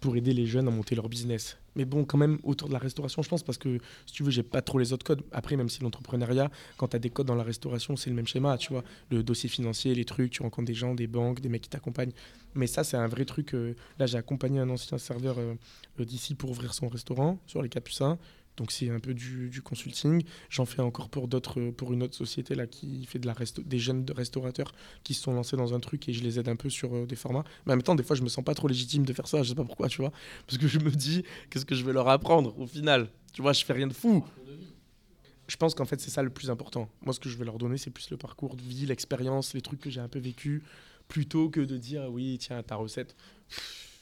pour 0.00 0.16
aider 0.16 0.32
les 0.32 0.46
jeunes 0.46 0.66
à 0.66 0.70
monter 0.70 0.94
leur 0.94 1.08
business. 1.10 1.58
Mais 1.76 1.84
bon, 1.84 2.04
quand 2.04 2.16
même, 2.16 2.38
autour 2.42 2.68
de 2.68 2.72
la 2.72 2.78
restauration, 2.78 3.22
je 3.22 3.28
pense, 3.28 3.42
parce 3.42 3.58
que 3.58 3.78
si 4.06 4.14
tu 4.14 4.22
veux, 4.22 4.30
j'ai 4.30 4.42
pas 4.42 4.62
trop 4.62 4.78
les 4.78 4.92
autres 4.92 5.04
codes. 5.04 5.22
Après, 5.30 5.56
même 5.56 5.68
si 5.68 5.82
l'entrepreneuriat, 5.82 6.50
quand 6.78 6.88
tu 6.88 6.96
as 6.96 6.98
des 6.98 7.10
codes 7.10 7.26
dans 7.26 7.34
la 7.34 7.44
restauration, 7.44 7.96
c'est 7.96 8.08
le 8.08 8.16
même 8.16 8.26
schéma, 8.26 8.56
tu 8.56 8.72
vois. 8.72 8.82
Le 9.10 9.22
dossier 9.22 9.48
financier, 9.48 9.94
les 9.94 10.06
trucs, 10.06 10.32
tu 10.32 10.42
rencontres 10.42 10.66
des 10.66 10.74
gens, 10.74 10.94
des 10.94 11.06
banques, 11.06 11.40
des 11.40 11.50
mecs 11.50 11.62
qui 11.62 11.68
t'accompagnent. 11.68 12.12
Mais 12.54 12.66
ça, 12.66 12.82
c'est 12.82 12.96
un 12.96 13.08
vrai 13.08 13.26
truc. 13.26 13.54
euh, 13.54 13.74
là, 13.98 14.06
j'ai 14.06 14.16
accompagné 14.16 14.58
un 14.58 14.70
ancien 14.70 14.96
serveur 14.96 15.36
euh, 15.38 15.54
d'ici 15.98 16.34
pour 16.34 16.50
ouvrir 16.50 16.72
son 16.72 16.88
restaurant 16.88 17.38
sur 17.46 17.62
les 17.62 17.68
Capucins. 17.68 18.18
Donc, 18.60 18.72
c'est 18.72 18.90
un 18.90 19.00
peu 19.00 19.14
du, 19.14 19.62
consulting. 19.64 20.22
J'en 20.50 20.66
fais 20.66 20.82
encore 20.82 21.08
pour 21.08 21.28
d'autres, 21.28 21.70
pour 21.70 21.94
une 21.94 22.02
autre 22.02 22.14
société 22.14 22.54
là 22.54 22.66
qui 22.66 23.06
fait 23.06 23.18
de 23.18 23.26
la 23.26 23.34
des 23.64 23.78
jeunes 23.78 24.04
restaurateurs 24.14 24.74
qui 25.02 25.14
se 25.14 25.22
sont 25.22 25.32
lancés 25.32 25.56
dans 25.56 25.72
un 25.72 25.80
truc 25.80 26.06
et 26.10 26.12
je 26.12 26.22
les 26.22 26.38
aide 26.38 26.46
un 26.46 26.56
peu 26.56 26.68
sur 26.68 26.94
euh, 26.94 27.06
des 27.06 27.16
formats. 27.16 27.44
Mais 27.64 27.72
en 27.72 27.76
même 27.76 27.82
temps, 27.82 27.94
des 27.94 28.02
fois, 28.02 28.16
je 28.16 28.22
me 28.22 28.28
sens 28.28 28.44
pas 28.44 28.52
trop 28.52 28.68
légitime 28.68 29.06
de 29.06 29.14
faire 29.14 29.26
ça. 29.26 29.42
Je 29.42 29.48
sais 29.48 29.54
pas 29.54 29.64
pourquoi, 29.64 29.88
tu 29.88 30.02
vois. 30.02 30.12
Parce 30.46 30.58
que 30.58 30.68
je 30.68 30.78
me 30.78 30.90
dis, 30.90 31.24
qu'est-ce 31.48 31.64
que 31.64 31.74
je 31.74 31.82
vais 31.86 31.94
leur 31.94 32.06
apprendre 32.08 32.54
au 32.58 32.66
final? 32.66 33.08
Tu 33.32 33.40
vois, 33.40 33.54
je 33.54 33.64
fais 33.64 33.72
rien 33.72 33.86
de 33.86 33.94
fou. 33.94 34.22
Je 35.48 35.56
pense 35.56 35.74
qu'en 35.74 35.86
fait, 35.86 35.98
c'est 35.98 36.10
ça 36.10 36.22
le 36.22 36.28
plus 36.28 36.50
important. 36.50 36.90
Moi, 37.00 37.14
ce 37.14 37.20
que 37.20 37.30
je 37.30 37.38
vais 37.38 37.46
leur 37.46 37.56
donner, 37.56 37.78
c'est 37.78 37.90
plus 37.90 38.10
le 38.10 38.18
parcours 38.18 38.56
de 38.56 38.62
vie, 38.62 38.84
l'expérience, 38.84 39.54
les 39.54 39.62
trucs 39.62 39.80
que 39.80 39.88
j'ai 39.88 40.00
un 40.00 40.08
peu 40.08 40.18
vécu, 40.18 40.64
plutôt 41.08 41.48
que 41.48 41.60
de 41.60 41.78
dire, 41.78 42.10
oui, 42.10 42.36
tiens, 42.38 42.62
ta 42.62 42.76
recette. 42.76 43.16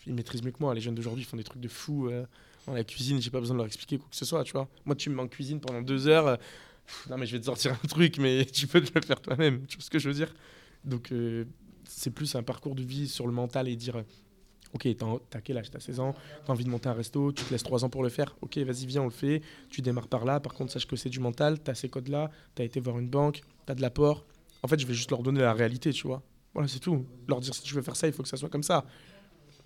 Ils 0.09 0.15
maîtrisent 0.15 0.43
mieux 0.43 0.51
que 0.51 0.59
moi. 0.59 0.75
Les 0.75 0.81
jeunes 0.81 0.97
d'aujourd'hui 0.97 1.23
font 1.23 1.37
des 1.37 1.45
trucs 1.45 1.61
de 1.61 1.69
fou 1.69 2.09
euh, 2.09 2.27
la 2.75 2.85
cuisine. 2.85 3.21
J'ai 3.21 3.31
pas 3.31 3.41
besoin 3.41 3.55
de 3.55 3.59
leur 3.59 3.67
expliquer 3.67 3.99
quoi 3.99 4.09
que 4.11 4.17
ce 4.17 4.25
soit, 4.25 4.45
tu 4.45 4.53
vois. 4.53 4.69
Moi, 4.85 4.95
tu 4.97 5.11
me 5.11 5.17
mets 5.17 5.23
en 5.23 5.29
cuisine 5.29 5.61
pendant 5.61 5.83
deux 5.83 6.07
heures. 6.09 6.27
euh, 6.27 6.37
non, 7.11 7.19
mais 7.19 7.27
je 7.27 7.33
vais 7.33 7.41
te 7.41 7.47
sortir 7.47 7.73
un 7.73 7.89
truc, 7.89 8.19
mais 8.19 8.45
tu 8.53 8.67
peux 8.67 8.81
te 8.81 8.91
le 8.99 9.05
faire 9.05 9.21
toi-même. 9.21 9.67
Tu 9.67 9.77
vois 9.77 9.85
ce 9.85 9.91
que 9.91 9.99
je 9.99 10.09
veux 10.09 10.15
dire 10.15 10.35
Donc, 10.85 11.13
euh, 11.13 11.45
c'est 11.85 12.11
plus 12.11 12.35
un 12.35 12.43
parcours 12.43 12.75
de 12.75 12.83
vie 12.83 13.09
sur 13.09 13.27
le 13.27 13.33
mental 13.33 13.69
et 13.69 13.77
dire. 13.77 13.97
euh, 13.97 14.03
Ok, 14.75 14.87
t'as 15.31 15.41
quel 15.41 15.57
âge? 15.57 15.71
T'as 15.71 15.81
16 15.81 15.99
ans, 15.99 16.15
t'as 16.45 16.53
envie 16.53 16.65
de 16.65 16.69
monter 16.69 16.91
un 16.91 16.93
resto, 16.93 17.33
tu 17.33 17.43
te 17.43 17.51
laisses 17.51 17.63
3 17.63 17.87
ans 17.87 17.89
pour 17.89 18.03
le 18.03 18.11
faire? 18.11 18.37
Ok, 18.43 18.59
vas-y, 18.59 18.85
viens, 18.85 19.01
on 19.01 19.07
le 19.07 19.11
fait. 19.11 19.41
Tu 19.71 19.81
démarres 19.81 20.09
par 20.09 20.27
là. 20.27 20.41
Par 20.41 20.53
contre, 20.53 20.71
sache 20.73 20.87
que 20.87 20.95
c'est 20.95 21.09
du 21.09 21.21
mental. 21.21 21.59
T'as 21.59 21.73
ces 21.75 21.89
codes-là. 21.89 22.31
T'as 22.55 22.65
été 22.65 22.79
voir 22.79 22.99
une 22.99 23.09
banque. 23.09 23.41
T'as 23.65 23.75
de 23.75 23.81
l'apport. 23.81 24.27
En 24.63 24.69
fait, 24.69 24.79
je 24.79 24.87
vais 24.87 24.93
juste 24.93 25.11
leur 25.11 25.23
donner 25.23 25.41
la 25.41 25.55
réalité, 25.55 25.91
tu 25.95 26.07
vois. 26.07 26.23
Voilà, 26.53 26.69
c'est 26.69 26.81
tout. 26.81 27.07
Leur 27.29 27.41
dire 27.41 27.55
si 27.55 27.63
tu 27.63 27.73
veux 27.75 27.81
faire 27.81 27.97
ça, 27.97 28.09
il 28.09 28.13
faut 28.13 28.23
que 28.23 28.29
ça 28.29 28.37
soit 28.37 28.51
comme 28.51 28.63
ça. 28.63 28.85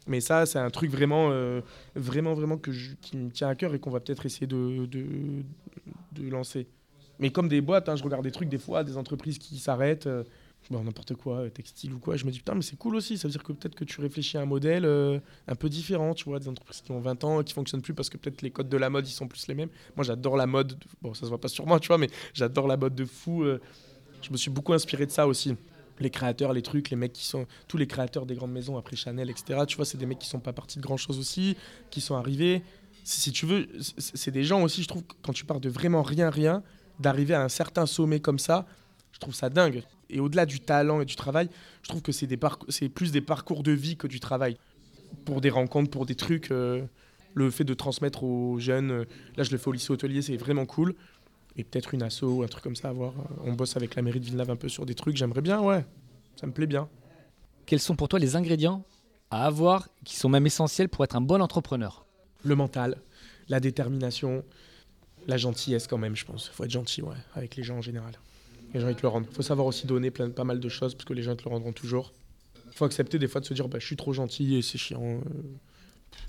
Mais 0.06 0.20
ça, 0.20 0.46
c'est 0.46 0.58
un 0.58 0.70
truc 0.70 0.90
vraiment, 0.90 1.28
euh, 1.30 1.60
vraiment, 1.94 2.34
vraiment 2.34 2.58
que 2.58 2.70
qui 3.00 3.16
me 3.16 3.30
tient 3.30 3.48
à 3.48 3.54
cœur 3.54 3.74
et 3.74 3.78
qu'on 3.78 3.90
va 3.90 4.00
peut-être 4.00 4.26
essayer 4.26 4.46
de, 4.46 4.86
de, 4.86 6.28
lancer. 6.28 6.66
Mais 7.18 7.30
comme 7.30 7.48
des 7.48 7.60
boîtes, 7.60 7.88
hein, 7.88 7.96
je 7.96 8.02
regarde 8.02 8.24
des 8.24 8.30
trucs 8.30 8.48
des 8.48 8.58
fois, 8.58 8.84
des 8.84 8.96
entreprises 8.96 9.38
qui 9.38 9.58
s'arrêtent, 9.58 10.06
euh, 10.06 10.24
bon, 10.70 10.82
n'importe 10.82 11.14
quoi, 11.14 11.40
euh, 11.40 11.50
textile 11.50 11.92
ou 11.92 11.98
quoi. 11.98 12.16
Je 12.16 12.24
me 12.24 12.30
dis, 12.30 12.38
putain, 12.38 12.54
mais 12.54 12.62
c'est 12.62 12.76
cool 12.76 12.96
aussi. 12.96 13.16
Ça 13.16 13.28
veut 13.28 13.32
dire 13.32 13.44
que 13.44 13.52
peut-être 13.52 13.76
que 13.76 13.84
tu 13.84 14.00
réfléchis 14.00 14.36
à 14.36 14.40
un 14.40 14.46
modèle 14.46 14.84
un 15.46 15.54
peu 15.54 15.68
différent, 15.68 16.14
tu 16.14 16.24
vois, 16.24 16.40
des 16.40 16.48
entreprises 16.48 16.80
qui 16.80 16.90
ont 16.90 17.00
20 17.00 17.24
ans 17.24 17.42
qui 17.42 17.52
fonctionnent 17.52 17.82
plus 17.82 17.94
parce 17.94 18.10
que 18.10 18.16
peut-être 18.16 18.42
les 18.42 18.50
codes 18.50 18.68
de 18.68 18.76
la 18.76 18.90
mode, 18.90 19.06
ils 19.06 19.12
sont 19.12 19.28
plus 19.28 19.46
les 19.46 19.54
mêmes. 19.54 19.70
Moi, 19.96 20.04
j'adore 20.04 20.36
la 20.36 20.46
mode. 20.46 20.76
Bon, 21.00 21.14
ça 21.14 21.22
se 21.22 21.26
voit 21.26 21.40
pas 21.40 21.48
sur 21.48 21.66
moi, 21.66 21.78
tu 21.78 21.88
vois, 21.88 21.98
mais 21.98 22.10
j'adore 22.34 22.66
la 22.66 22.76
mode 22.76 22.94
de 22.94 23.04
fou. 23.04 23.44
Je 24.22 24.30
me 24.30 24.36
suis 24.36 24.50
beaucoup 24.50 24.72
inspiré 24.72 25.06
de 25.06 25.12
ça 25.12 25.26
aussi. 25.26 25.56
Les 26.02 26.10
créateurs, 26.10 26.52
les 26.52 26.62
trucs, 26.62 26.90
les 26.90 26.96
mecs 26.96 27.12
qui 27.12 27.24
sont. 27.24 27.46
Tous 27.68 27.76
les 27.76 27.86
créateurs 27.86 28.26
des 28.26 28.34
grandes 28.34 28.52
maisons, 28.52 28.76
après 28.76 28.96
Chanel, 28.96 29.30
etc. 29.30 29.60
Tu 29.66 29.76
vois, 29.76 29.84
c'est 29.84 29.98
des 29.98 30.06
mecs 30.06 30.18
qui 30.18 30.28
sont 30.28 30.40
pas 30.40 30.52
partis 30.52 30.78
de 30.78 30.82
grand 30.82 30.96
chose 30.96 31.18
aussi, 31.18 31.56
qui 31.90 32.00
sont 32.00 32.16
arrivés. 32.16 32.62
Si, 33.04 33.32
tu 33.32 33.46
veux, 33.46 33.68
c'est 33.98 34.30
des 34.30 34.44
gens 34.44 34.62
aussi, 34.62 34.82
je 34.82 34.88
trouve, 34.88 35.02
quand 35.22 35.32
tu 35.32 35.44
pars 35.44 35.60
de 35.60 35.68
vraiment 35.68 36.02
rien, 36.02 36.30
rien, 36.30 36.62
d'arriver 37.00 37.34
à 37.34 37.42
un 37.42 37.48
certain 37.48 37.86
sommet 37.86 38.20
comme 38.20 38.38
ça, 38.38 38.66
je 39.12 39.18
trouve 39.18 39.34
ça 39.34 39.48
dingue. 39.48 39.82
Et 40.10 40.20
au-delà 40.20 40.46
du 40.46 40.60
talent 40.60 41.00
et 41.00 41.04
du 41.04 41.16
travail, 41.16 41.48
je 41.82 41.88
trouve 41.88 42.02
que 42.02 42.12
c'est 42.12 42.88
plus 42.88 43.12
des 43.12 43.20
parcours 43.20 43.62
de 43.62 43.72
vie 43.72 43.96
que 43.96 44.06
du 44.06 44.20
travail. 44.20 44.56
Pour 45.24 45.40
des 45.40 45.50
rencontres, 45.50 45.90
pour 45.90 46.06
des 46.06 46.14
trucs, 46.14 46.50
euh, 46.50 46.82
le 47.34 47.50
fait 47.50 47.64
de 47.64 47.74
transmettre 47.74 48.24
aux 48.24 48.58
jeunes, 48.58 48.90
euh, 48.90 49.04
là 49.36 49.44
je 49.44 49.50
le 49.50 49.58
fais 49.58 49.68
au 49.68 49.72
lycée 49.72 49.90
hôtelier, 49.90 50.22
c'est 50.22 50.36
vraiment 50.36 50.66
cool. 50.66 50.94
Et 51.56 51.64
peut-être 51.64 51.92
une 51.94 52.02
asso 52.02 52.22
ou 52.22 52.42
un 52.42 52.46
truc 52.48 52.64
comme 52.64 52.76
ça 52.76 52.88
à 52.88 52.92
voir. 52.92 53.12
Euh, 53.18 53.44
On 53.44 53.52
bosse 53.52 53.76
avec 53.76 53.94
la 53.94 54.02
mairie 54.02 54.20
de 54.20 54.24
Villeneuve 54.24 54.50
un 54.50 54.56
peu 54.56 54.68
sur 54.68 54.86
des 54.86 54.94
trucs, 54.94 55.16
j'aimerais 55.16 55.42
bien, 55.42 55.60
ouais. 55.60 55.84
Ça 56.36 56.46
me 56.46 56.52
plaît 56.52 56.66
bien. 56.66 56.88
Quels 57.66 57.80
sont 57.80 57.94
pour 57.94 58.08
toi 58.08 58.18
les 58.18 58.36
ingrédients 58.36 58.84
à 59.30 59.46
avoir 59.46 59.88
qui 60.04 60.16
sont 60.16 60.28
même 60.28 60.46
essentiels 60.46 60.88
pour 60.88 61.04
être 61.04 61.14
un 61.16 61.20
bon 61.20 61.42
entrepreneur? 61.42 62.06
Le 62.44 62.56
mental, 62.56 62.96
la 63.48 63.60
détermination, 63.60 64.44
la 65.26 65.36
gentillesse 65.36 65.86
quand 65.86 65.98
même, 65.98 66.16
je 66.16 66.24
pense. 66.24 66.48
Il 66.52 66.54
faut 66.54 66.64
être 66.64 66.70
gentil, 66.70 67.02
ouais, 67.02 67.16
avec 67.34 67.56
les 67.56 67.62
gens 67.62 67.76
en 67.76 67.82
général. 67.82 68.14
Les 68.74 68.80
gens, 68.80 68.88
ils 68.88 68.96
te 68.96 69.02
le 69.02 69.08
rendent. 69.08 69.26
Il 69.30 69.34
faut 69.34 69.42
savoir 69.42 69.66
aussi 69.66 69.86
donner 69.86 70.10
plein, 70.10 70.30
pas 70.30 70.44
mal 70.44 70.58
de 70.58 70.68
choses, 70.68 70.94
parce 70.94 71.04
que 71.04 71.12
les 71.12 71.22
gens 71.22 71.36
te 71.36 71.44
le 71.44 71.50
rendront 71.50 71.72
toujours. 71.72 72.12
Il 72.66 72.72
faut 72.76 72.86
accepter 72.86 73.18
des 73.18 73.28
fois 73.28 73.42
de 73.42 73.46
se 73.46 73.52
dire, 73.52 73.68
bah, 73.68 73.78
je 73.78 73.84
suis 73.86 73.96
trop 73.96 74.14
gentil 74.14 74.56
et 74.56 74.62
c'est 74.62 74.78
chiant. 74.78 75.02
euh. 75.02 75.20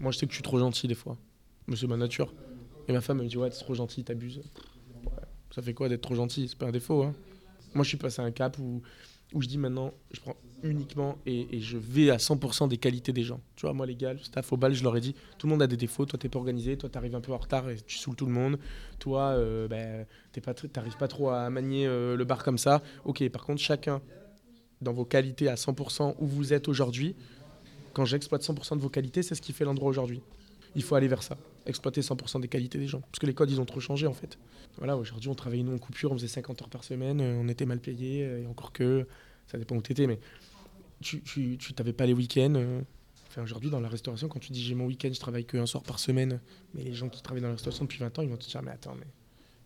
Moi, 0.01 0.11
je 0.11 0.17
sais 0.17 0.25
que 0.25 0.31
je 0.33 0.35
suis 0.35 0.43
trop 0.43 0.59
gentil 0.59 0.87
des 0.87 0.95
fois. 0.95 1.17
Mais 1.67 1.77
c'est 1.77 1.87
ma 1.87 1.95
nature. 1.97 2.33
Et 2.89 2.91
ma 2.93 2.99
femme 2.99 3.19
elle 3.19 3.25
me 3.25 3.29
dit, 3.29 3.37
ouais, 3.37 3.49
t'es 3.49 3.57
trop 3.59 3.73
gentil, 3.73 4.03
t'abuses. 4.03 4.41
Ça 5.53 5.61
fait 5.61 5.73
quoi 5.73 5.87
d'être 5.87 6.01
trop 6.01 6.15
gentil? 6.15 6.47
C'est 6.47 6.57
pas 6.57 6.67
un 6.67 6.71
défaut. 6.71 7.03
Hein. 7.03 7.13
Moi, 7.75 7.83
je 7.83 7.89
suis 7.89 7.97
passé 7.97 8.21
à 8.21 8.25
un 8.25 8.31
cap 8.31 8.57
où, 8.57 8.81
où 9.33 9.41
je 9.41 9.47
dis 9.47 9.59
maintenant, 9.59 9.93
je 10.11 10.19
prends 10.19 10.35
uniquement 10.63 11.17
et, 11.25 11.59
je 11.59 11.77
vais 11.77 12.09
à 12.09 12.17
100% 12.17 12.69
des 12.69 12.77
qualités 12.77 13.13
des 13.13 13.23
gens. 13.23 13.39
Tu 13.55 13.67
vois, 13.67 13.73
moi, 13.73 13.85
les 13.85 13.95
gars, 13.95 14.13
le 14.13 14.19
staff 14.19 14.51
au 14.51 14.57
bal, 14.57 14.73
je 14.73 14.83
leur 14.83 14.97
ai 14.97 15.01
dit, 15.01 15.13
tout 15.37 15.45
le 15.45 15.51
monde 15.51 15.61
a 15.61 15.67
des 15.67 15.77
défauts. 15.77 16.05
Toi, 16.05 16.17
t'es 16.17 16.29
pas 16.29 16.39
organisé. 16.39 16.75
Toi, 16.75 16.89
t'arrives 16.89 17.15
un 17.15 17.21
peu 17.21 17.33
en 17.33 17.37
retard 17.37 17.69
et 17.69 17.77
tu 17.85 17.97
saoules 17.97 18.15
tout 18.15 18.25
le 18.25 18.31
monde. 18.31 18.57
Toi, 18.97 19.35
euh, 19.37 19.67
ben, 19.67 20.07
t'es 20.31 20.41
pas, 20.41 20.53
pas 20.53 21.07
trop 21.07 21.29
à 21.29 21.49
manier 21.51 21.85
euh, 21.85 22.15
le 22.15 22.25
bar 22.25 22.43
comme 22.43 22.57
ça. 22.57 22.81
Ok, 23.05 23.27
par 23.29 23.45
contre, 23.45 23.61
chacun, 23.61 24.01
dans 24.81 24.93
vos 24.93 25.05
qualités 25.05 25.49
à 25.49 25.55
100% 25.55 26.15
où 26.17 26.25
vous 26.25 26.53
êtes 26.53 26.67
aujourd'hui, 26.67 27.15
quand 27.93 28.05
j'exploite 28.05 28.41
100% 28.41 28.77
de 28.77 28.81
vos 28.81 28.89
qualités, 28.89 29.21
c'est 29.21 29.35
ce 29.35 29.41
qui 29.41 29.53
fait 29.53 29.65
l'endroit 29.65 29.89
aujourd'hui. 29.89 30.21
Il 30.75 30.81
faut 30.81 30.95
aller 30.95 31.07
vers 31.07 31.21
ça, 31.21 31.37
exploiter 31.65 32.01
100% 32.01 32.41
des 32.41 32.47
qualités 32.47 32.77
des 32.77 32.87
gens. 32.87 33.01
Parce 33.01 33.19
que 33.19 33.25
les 33.25 33.33
codes, 33.33 33.51
ils 33.51 33.61
ont 33.61 33.65
trop 33.65 33.79
changé 33.79 34.07
en 34.07 34.13
fait. 34.13 34.37
Voilà, 34.77 34.97
aujourd'hui, 34.97 35.29
on 35.29 35.35
travaillait 35.35 35.63
nous 35.63 35.75
en 35.75 35.79
coupure, 35.79 36.11
on 36.11 36.15
faisait 36.15 36.27
50 36.27 36.61
heures 36.61 36.69
par 36.69 36.83
semaine, 36.83 37.21
euh, 37.21 37.39
on 37.39 37.47
était 37.47 37.65
mal 37.65 37.79
payé, 37.79 38.41
et 38.41 38.45
encore 38.47 38.71
que, 38.71 39.07
ça 39.47 39.57
dépend 39.57 39.75
où 39.75 39.81
t'étais, 39.81 40.07
mais 40.07 40.19
tu 41.01 41.21
tu, 41.21 41.57
tu 41.57 41.73
pas 41.73 42.05
les 42.05 42.13
week-ends. 42.13 42.53
euh. 42.55 42.81
Enfin, 43.27 43.41
aujourd'hui, 43.43 43.71
dans 43.71 43.79
la 43.79 43.89
restauration, 43.89 44.27
quand 44.27 44.39
tu 44.39 44.51
dis 44.51 44.63
j'ai 44.63 44.75
mon 44.75 44.85
week-end, 44.85 45.09
je 45.11 45.19
travaille 45.19 45.45
qu'un 45.45 45.65
soir 45.65 45.83
par 45.83 45.97
semaine, 45.99 46.39
mais 46.75 46.83
les 46.83 46.93
gens 46.93 47.09
qui 47.09 47.21
travaillent 47.21 47.41
dans 47.41 47.47
la 47.47 47.55
restauration 47.55 47.85
depuis 47.85 47.99
20 47.99 48.19
ans, 48.19 48.21
ils 48.21 48.29
vont 48.29 48.37
te 48.37 48.47
dire, 48.47 48.61
mais 48.61 48.71
attends, 48.71 48.95
mais. 48.95 49.07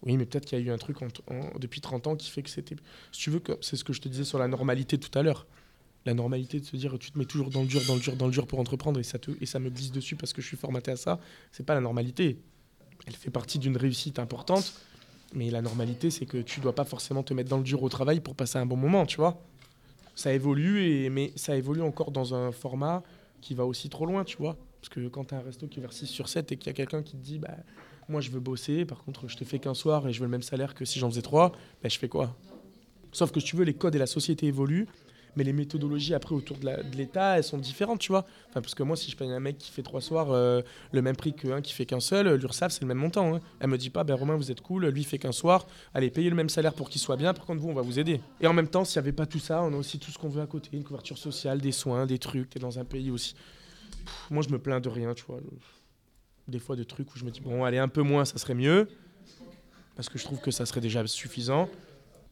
Oui, 0.03 0.15
mais 0.15 0.25
peut-être 0.25 0.45
qu'il 0.45 0.59
y 0.59 0.61
a 0.61 0.65
eu 0.65 0.69
un 0.69 0.77
truc 0.77 0.97
depuis 1.59 1.81
30 1.81 2.07
ans 2.07 2.15
qui 2.15 2.29
fait 2.29 2.43
que 2.43 2.49
c'était. 2.49 2.75
Si 3.11 3.19
tu 3.19 3.29
veux, 3.31 3.41
c'est 3.61 3.75
ce 3.75 3.83
que 3.83 3.93
je 3.93 4.01
te 4.01 4.07
disais 4.07 4.23
sur 4.23 4.37
la 4.37 4.47
normalité 4.47 4.97
tout 4.97 5.17
à 5.17 5.23
l'heure. 5.23 5.47
La 6.07 6.13
normalité 6.13 6.61
de 6.61 6.65
se 6.65 6.77
dire 6.77 6.97
tu 6.97 7.11
te 7.11 7.19
mets 7.19 7.25
toujours 7.25 7.49
dans 7.49 7.63
le 7.63 7.67
dur, 7.67 7.81
dans 7.85 7.95
le 7.95 7.99
dur, 7.99 8.15
dans 8.15 8.27
le 8.27 8.31
dur 8.31 8.47
pour 8.47 8.59
entreprendre 8.59 8.97
et 8.97 9.03
ça, 9.03 9.19
te, 9.19 9.31
et 9.41 9.45
ça 9.45 9.59
me 9.59 9.69
glisse 9.69 9.91
dessus 9.91 10.15
parce 10.15 10.31
que 10.31 10.41
je 10.41 10.47
suis 10.47 10.55
formaté 10.55 10.89
à 10.89 10.95
ça, 10.95 11.19
c'est 11.51 11.65
pas 11.65 11.73
la 11.73 11.81
normalité. 11.81 12.39
Elle 13.05 13.13
fait 13.13 13.29
partie 13.29 13.59
d'une 13.59 13.75
réussite 13.75 14.17
importante, 14.17 14.73
mais 15.33 15.49
la 15.49 15.61
normalité, 15.61 16.09
c'est 16.09 16.25
que 16.25 16.37
tu 16.37 16.61
dois 16.61 16.73
pas 16.73 16.85
forcément 16.85 17.23
te 17.23 17.33
mettre 17.33 17.49
dans 17.49 17.57
le 17.57 17.63
dur 17.63 17.83
au 17.83 17.89
travail 17.89 18.21
pour 18.21 18.35
passer 18.35 18.57
un 18.57 18.65
bon 18.65 18.77
moment, 18.77 19.05
tu 19.05 19.17
vois. 19.17 19.43
Ça 20.15 20.31
évolue, 20.31 20.81
et, 20.85 21.09
mais 21.09 21.33
ça 21.35 21.57
évolue 21.57 21.81
encore 21.81 22.11
dans 22.11 22.33
un 22.33 22.53
format 22.53 23.03
qui 23.41 23.53
va 23.53 23.65
aussi 23.65 23.89
trop 23.89 24.05
loin, 24.05 24.23
tu 24.23 24.37
vois. 24.37 24.55
Parce 24.79 24.87
que 24.87 25.09
quand 25.09 25.25
tu 25.25 25.35
as 25.35 25.39
un 25.39 25.41
resto 25.41 25.67
qui 25.67 25.79
est 25.79 25.81
vers 25.81 25.91
6 25.91 26.07
sur 26.07 26.29
7 26.29 26.53
et 26.53 26.57
qu'il 26.57 26.67
y 26.67 26.69
a 26.69 26.73
quelqu'un 26.73 27.03
qui 27.03 27.17
te 27.17 27.21
dit 27.21 27.37
bah, 27.37 27.57
Moi, 28.07 28.21
je 28.21 28.31
veux 28.31 28.39
bosser, 28.39 28.85
par 28.85 29.03
contre, 29.03 29.27
je 29.27 29.35
te 29.35 29.43
fais 29.43 29.59
qu'un 29.59 29.73
soir 29.73 30.07
et 30.07 30.13
je 30.13 30.19
veux 30.19 30.25
le 30.25 30.31
même 30.31 30.41
salaire 30.41 30.73
que 30.73 30.85
si 30.85 30.99
j'en 30.99 31.09
faisais 31.09 31.21
trois, 31.21 31.51
bah, 31.83 31.89
je 31.89 31.99
fais 31.99 32.07
quoi? 32.07 32.33
Sauf 33.11 33.31
que 33.31 33.41
si 33.41 33.47
tu 33.47 33.57
veux, 33.57 33.65
les 33.65 33.73
codes 33.73 33.95
et 33.95 33.99
la 33.99 34.07
société 34.07 34.45
évoluent, 34.45 34.87
mais 35.37 35.43
les 35.43 35.53
méthodologies 35.53 36.15
après 36.15 36.33
autour 36.33 36.57
de 36.57 36.97
l'État, 36.97 37.37
elles 37.37 37.43
sont 37.43 37.59
différentes, 37.59 37.99
tu 37.99 38.11
vois. 38.11 38.25
Enfin, 38.49 38.59
parce 38.59 38.73
que 38.73 38.81
moi, 38.81 38.97
si 38.97 39.11
je 39.11 39.15
paye 39.15 39.31
un 39.31 39.39
mec 39.39 39.59
qui 39.59 39.71
fait 39.71 39.83
trois 39.83 40.01
soirs 40.01 40.31
euh, 40.31 40.63
le 40.91 41.01
même 41.03 41.15
prix 41.15 41.33
qu'un 41.33 41.61
qui 41.61 41.73
fait 41.73 41.85
qu'un 41.85 41.99
seul, 41.99 42.33
l'URSSAF, 42.33 42.71
c'est 42.73 42.81
le 42.81 42.87
même 42.87 42.97
montant. 42.97 43.35
hein. 43.35 43.39
Elle 43.59 43.69
me 43.69 43.77
dit 43.77 43.91
pas, 43.91 44.03
ben 44.03 44.15
Romain, 44.15 44.35
vous 44.35 44.49
êtes 44.49 44.61
cool, 44.61 44.87
lui 44.87 45.03
fait 45.03 45.19
qu'un 45.19 45.31
soir, 45.31 45.67
allez, 45.93 46.09
payez 46.09 46.31
le 46.31 46.35
même 46.35 46.49
salaire 46.49 46.73
pour 46.73 46.89
qu'il 46.89 46.99
soit 46.99 47.17
bien, 47.17 47.35
par 47.35 47.45
contre, 47.45 47.61
vous, 47.61 47.69
on 47.69 47.75
va 47.75 47.83
vous 47.83 47.99
aider. 47.99 48.19
Et 48.41 48.47
en 48.47 48.53
même 48.53 48.67
temps, 48.67 48.83
s'il 48.83 48.99
n'y 48.99 49.05
avait 49.05 49.15
pas 49.15 49.27
tout 49.27 49.37
ça, 49.37 49.61
on 49.61 49.71
a 49.73 49.77
aussi 49.77 49.99
tout 49.99 50.09
ce 50.09 50.17
qu'on 50.17 50.27
veut 50.27 50.41
à 50.41 50.47
côté, 50.47 50.71
une 50.73 50.83
couverture 50.83 51.19
sociale, 51.19 51.61
des 51.61 51.71
soins, 51.71 52.07
des 52.07 52.17
trucs, 52.17 52.49
t'es 52.49 52.59
dans 52.59 52.79
un 52.79 52.85
pays 52.85 53.11
aussi. 53.11 53.35
Moi, 54.31 54.41
je 54.41 54.49
me 54.49 54.57
plains 54.57 54.79
de 54.79 54.89
rien, 54.89 55.13
tu 55.13 55.23
vois. 55.27 55.39
Des 56.47 56.59
fois, 56.59 56.75
de 56.75 56.83
trucs 56.83 57.13
où 57.13 57.19
je 57.19 57.25
me 57.25 57.29
dis, 57.29 57.41
bon, 57.41 57.63
allez, 57.63 57.77
un 57.77 57.89
peu 57.89 58.01
moins, 58.01 58.25
ça 58.25 58.39
serait 58.39 58.55
mieux, 58.55 58.87
parce 59.95 60.09
que 60.09 60.17
je 60.17 60.23
trouve 60.23 60.39
que 60.39 60.49
ça 60.49 60.65
serait 60.65 60.81
déjà 60.81 61.05
suffisant. 61.05 61.69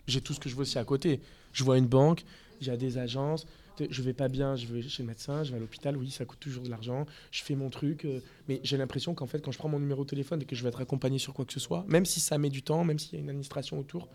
J'ai 0.08 0.22
tout 0.22 0.34
ce 0.34 0.40
que 0.40 0.50
je 0.50 0.56
veux 0.56 0.62
aussi 0.62 0.80
à 0.80 0.84
côté. 0.84 1.20
Je 1.52 1.64
vois 1.64 1.78
une 1.78 1.88
banque, 1.88 2.24
j'ai 2.66 2.78
des 2.78 2.98
agences, 2.98 3.46
je 3.90 4.02
vais 4.02 4.14
pas 4.14 4.28
bien, 4.28 4.56
je 4.56 4.68
vais 4.68 4.82
chez 4.82 5.04
le 5.04 5.08
médecin, 5.08 5.44
je 5.44 5.52
vais 5.52 5.58
à 5.58 5.60
l'hôpital, 5.60 5.98
oui, 5.98 6.10
ça 6.10 6.26
coûte 6.26 6.40
toujours 6.40 6.64
de 6.64 6.70
l'argent, 6.70 7.06
je 7.32 7.44
fais 7.44 7.56
mon 7.56 7.70
truc, 7.70 8.06
euh, 8.06 8.22
mais 8.48 8.60
j'ai 8.64 8.78
l'impression 8.78 9.14
qu'en 9.14 9.28
fait, 9.28 9.40
quand 9.40 9.52
je 9.52 9.58
prends 9.58 9.70
mon 9.70 9.80
numéro 9.80 10.04
de 10.04 10.10
téléphone 10.10 10.42
et 10.42 10.46
que 10.46 10.56
je 10.56 10.64
vais 10.64 10.70
être 10.70 10.82
accompagné 10.82 11.20
sur 11.20 11.34
quoi 11.34 11.46
que 11.46 11.54
ce 11.54 11.60
soit, 11.60 11.86
même 11.88 12.06
si 12.06 12.20
ça 12.20 12.38
met 12.38 12.50
du 12.50 12.64
temps, 12.64 12.84
même 12.84 13.00
s'il 13.00 13.14
y 13.14 13.18
a 13.18 13.20
une 13.20 13.30
administration 13.30 13.80
autour, 13.80 14.08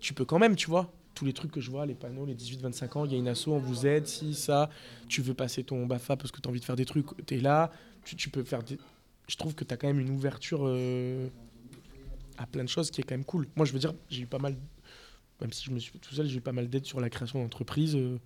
tu 0.00 0.14
peux 0.14 0.24
quand 0.24 0.38
même, 0.38 0.56
tu 0.56 0.68
vois. 0.68 0.92
Tous 1.14 1.26
les 1.26 1.34
trucs 1.34 1.52
que 1.52 1.60
je 1.60 1.70
vois, 1.70 1.84
les 1.84 1.94
panneaux, 1.94 2.24
les 2.24 2.34
18-25 2.34 2.98
ans, 2.98 3.04
il 3.04 3.12
y 3.12 3.14
a 3.14 3.18
une 3.18 3.28
asso, 3.28 3.48
on 3.48 3.58
vous 3.58 3.86
aide, 3.86 4.06
si, 4.06 4.34
ça, 4.34 4.70
tu 5.08 5.20
veux 5.20 5.34
passer 5.34 5.62
ton 5.62 5.84
BAFA 5.84 6.16
parce 6.16 6.32
que 6.32 6.40
tu 6.40 6.48
as 6.48 6.50
envie 6.50 6.60
de 6.60 6.64
faire 6.64 6.76
des 6.76 6.86
trucs, 6.86 7.06
tu 7.26 7.36
es 7.36 7.40
là, 7.40 7.70
tu, 8.04 8.16
tu 8.16 8.30
peux 8.30 8.42
faire 8.42 8.62
des... 8.62 8.78
Je 9.28 9.36
trouve 9.36 9.54
que 9.54 9.62
tu 9.62 9.74
as 9.74 9.76
quand 9.76 9.86
même 9.86 10.00
une 10.00 10.10
ouverture 10.10 10.62
euh, 10.62 11.28
à 12.38 12.46
plein 12.46 12.64
de 12.64 12.68
choses 12.68 12.90
qui 12.90 13.02
est 13.02 13.04
quand 13.04 13.14
même 13.14 13.24
cool. 13.24 13.46
Moi, 13.56 13.66
je 13.66 13.72
veux 13.72 13.78
dire, 13.78 13.92
j'ai 14.08 14.22
eu 14.22 14.26
pas 14.26 14.38
mal 14.38 14.56
même 15.42 15.52
si 15.52 15.64
je 15.64 15.70
me 15.70 15.78
suis 15.78 15.92
fait 15.92 15.98
tout 15.98 16.14
seul, 16.14 16.26
j'ai 16.26 16.40
pas 16.40 16.52
mal 16.52 16.68
d'aide 16.68 16.86
sur 16.86 17.00
la 17.00 17.10
création 17.10 17.42
d'entreprise. 17.42 17.96
euh, 17.96 18.18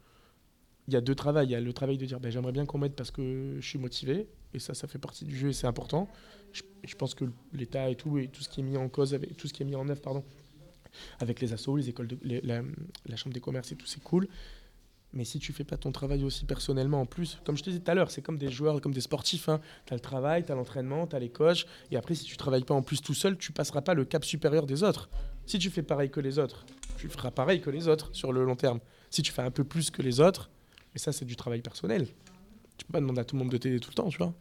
Il 0.87 0.95
y 0.95 0.97
a 0.97 1.01
deux 1.01 1.15
travails. 1.15 1.49
Il 1.49 1.51
y 1.51 1.55
a 1.55 1.61
le 1.61 1.73
travail 1.73 1.99
de 1.99 2.05
dire 2.05 2.21
ben, 2.21 2.31
j'aimerais 2.31 2.53
bien 2.53 2.67
qu'on 2.67 2.79
m'aide 2.79 2.93
parce 2.93 3.11
que 3.11 3.57
je 3.59 3.67
suis 3.67 3.79
motivé. 3.79 4.29
Et 4.55 4.59
ça, 4.59 4.75
ça 4.75 4.87
fait 4.87 4.99
partie 4.99 5.25
du 5.25 5.37
jeu 5.37 5.49
et 5.49 5.53
c'est 5.53 5.67
important. 5.67 6.09
Je, 6.53 6.95
pense 6.95 7.15
que 7.15 7.25
l'État 7.53 7.91
et 7.91 7.97
tout, 7.97 8.19
et 8.19 8.29
tout 8.29 8.43
ce 8.43 8.49
qui 8.49 8.61
est 8.61 8.63
mis 8.63 8.77
en 8.77 8.89
cause, 8.89 9.19
tout 9.37 9.49
ce 9.49 9.53
qui 9.53 9.63
est 9.63 9.67
mis 9.67 9.75
en 9.75 9.89
œuvre, 9.89 10.01
pardon, 10.01 10.25
avec 11.19 11.41
les 11.41 11.53
assos, 11.53 11.77
les 11.77 11.89
écoles, 11.89 12.09
la 12.23 13.17
chambre 13.17 13.35
des 13.35 13.41
commerces 13.41 13.73
et 13.73 13.77
tout, 13.77 13.87
c'est 13.87 14.03
cool. 14.03 14.29
Mais 15.13 15.25
si 15.25 15.39
tu 15.39 15.53
fais 15.53 15.65
pas 15.65 15.77
ton 15.77 15.93
travail 15.93 16.25
aussi 16.25 16.45
personnellement 16.45 17.01
en 17.01 17.07
plus, 17.07 17.39
comme 17.45 17.57
je 17.57 17.63
te 17.63 17.71
disais 17.71 17.83
tout 17.83 17.91
à 17.91 17.95
l'heure, 17.95 18.11
c'est 18.11 18.23
comme 18.23 18.39
des 18.39 18.51
joueurs, 18.51 18.81
comme 18.81 18.93
des 18.93 19.01
sportifs. 19.01 19.49
Hein. 19.49 19.61
Tu 19.87 19.95
as 19.95 19.97
le 19.97 20.01
travail, 20.01 20.45
tu 20.45 20.53
as 20.53 20.55
l'entraînement, 20.55 21.07
tu 21.07 21.17
as 21.17 21.19
les 21.19 21.31
coachs. 21.31 21.67
Et 21.91 21.97
après, 21.97 22.15
si 22.15 22.25
tu 22.25 22.37
travailles 22.37 22.65
pas 22.65 22.75
en 22.75 22.83
plus 22.83 23.01
tout 23.01 23.15
seul, 23.15 23.39
tu 23.39 23.53
passeras 23.53 23.81
pas 23.81 23.95
le 23.95 24.05
cap 24.05 24.25
supérieur 24.25 24.67
des 24.67 24.83
autres. 24.83 25.09
Si 25.47 25.59
tu 25.59 25.71
fais 25.71 25.83
pareil 25.83 26.11
que 26.11 26.21
les 26.21 26.39
autres, 26.39 26.67
tu 26.97 27.09
feras 27.09 27.31
pareil 27.31 27.61
que 27.61 27.71
les 27.71 27.89
autres 27.89 28.11
sur 28.15 28.33
le 28.33 28.45
long 28.45 28.57
terme. 28.57 28.81
Si 29.11 29.23
tu 29.23 29.33
fais 29.33 29.43
un 29.43 29.51
peu 29.51 29.65
plus 29.65 29.91
que 29.91 30.03
les 30.03 30.21
autres, 30.21 30.51
et 30.95 30.99
ça, 30.99 31.13
c'est 31.13 31.25
du 31.25 31.37
travail 31.37 31.61
personnel. 31.61 32.07
Tu 32.79 32.85
peux 32.87 32.93
pas 32.93 33.01
demander 33.01 33.21
à 33.21 33.25
tout 33.25 33.37
le 33.37 33.41
monde 33.43 33.53
de 33.53 33.57
t'aider 33.59 33.81
tout 33.81 33.91
le 33.91 33.95
temps, 33.95 34.09
tu 34.09 34.19
vois. 34.19 34.35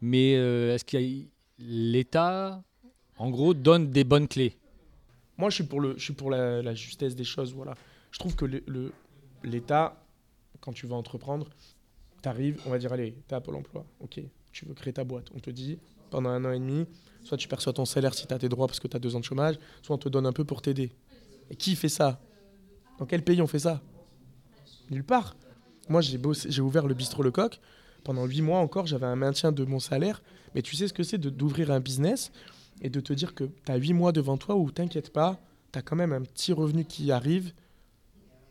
Mais 0.00 0.36
euh, 0.36 0.74
est-ce 0.74 0.84
qu'il 0.84 1.00
y 1.00 1.22
a 1.22 1.24
l'État, 1.58 2.62
en 3.18 3.30
gros, 3.30 3.54
donne 3.54 3.90
des 3.90 4.04
bonnes 4.04 4.28
clés? 4.28 4.56
Moi, 5.38 5.50
je 5.50 5.56
suis 5.56 5.64
pour, 5.64 5.80
le, 5.80 5.94
je 5.96 6.02
suis 6.04 6.12
pour 6.12 6.30
la, 6.30 6.62
la 6.62 6.74
justesse 6.74 7.14
des 7.16 7.24
choses. 7.24 7.54
Voilà. 7.54 7.74
Je 8.10 8.18
trouve 8.18 8.36
que 8.36 8.44
le- 8.44 8.92
l'État, 9.42 10.02
quand 10.60 10.72
tu 10.72 10.86
vas 10.86 10.96
entreprendre, 10.96 11.48
tu 12.22 12.28
arrives, 12.28 12.60
on 12.66 12.70
va 12.70 12.78
dire, 12.78 12.92
allez, 12.92 13.14
tu 13.28 13.34
à 13.34 13.40
Pôle 13.40 13.56
emploi. 13.56 13.84
Ok, 14.00 14.20
tu 14.52 14.64
veux 14.64 14.74
créer 14.74 14.92
ta 14.92 15.04
boîte. 15.04 15.26
On 15.34 15.38
te 15.40 15.50
dit, 15.50 15.78
pendant 16.10 16.30
un 16.30 16.44
an 16.44 16.52
et 16.52 16.58
demi, 16.58 16.86
soit 17.22 17.36
tu 17.36 17.48
perçois 17.48 17.72
ton 17.72 17.84
salaire 17.84 18.14
si 18.14 18.26
tu 18.26 18.32
as 18.34 18.38
tes 18.38 18.48
droits 18.48 18.66
parce 18.66 18.80
que 18.80 18.88
tu 18.88 18.96
as 18.96 19.00
deux 19.00 19.16
ans 19.16 19.20
de 19.20 19.24
chômage, 19.24 19.56
soit 19.82 19.94
on 19.96 19.98
te 19.98 20.08
donne 20.08 20.26
un 20.26 20.32
peu 20.32 20.44
pour 20.44 20.62
t'aider. 20.62 20.92
Et 21.50 21.56
qui 21.56 21.76
fait 21.76 21.88
ça? 21.88 22.20
Dans 22.98 23.06
quel 23.06 23.22
pays 23.22 23.40
on 23.42 23.46
fait 23.46 23.58
ça? 23.60 23.80
Nulle 24.90 25.04
part. 25.04 25.36
Moi, 25.88 26.00
j'ai 26.00 26.18
bossé- 26.18 26.50
j'ai 26.50 26.62
ouvert 26.62 26.86
le 26.86 26.94
bistrot 26.94 27.22
Lecoq. 27.22 27.60
Pendant 28.04 28.24
huit 28.26 28.42
mois 28.42 28.58
encore, 28.58 28.86
j'avais 28.86 29.06
un 29.06 29.16
maintien 29.16 29.52
de 29.52 29.64
mon 29.64 29.80
salaire. 29.80 30.22
Mais 30.54 30.62
tu 30.62 30.76
sais 30.76 30.88
ce 30.88 30.92
que 30.92 31.02
c'est 31.02 31.18
d'ouvrir 31.18 31.70
un 31.70 31.80
business 31.80 32.30
et 32.82 32.90
de 32.90 33.00
te 33.00 33.12
dire 33.12 33.34
que 33.34 33.44
tu 33.44 33.72
as 33.72 33.76
8 33.76 33.92
mois 33.92 34.12
devant 34.12 34.36
toi 34.36 34.56
où 34.56 34.70
t'inquiète 34.70 35.12
pas, 35.12 35.40
tu 35.72 35.78
as 35.78 35.82
quand 35.82 35.96
même 35.96 36.12
un 36.12 36.22
petit 36.22 36.52
revenu 36.52 36.84
qui 36.84 37.10
arrive. 37.12 37.52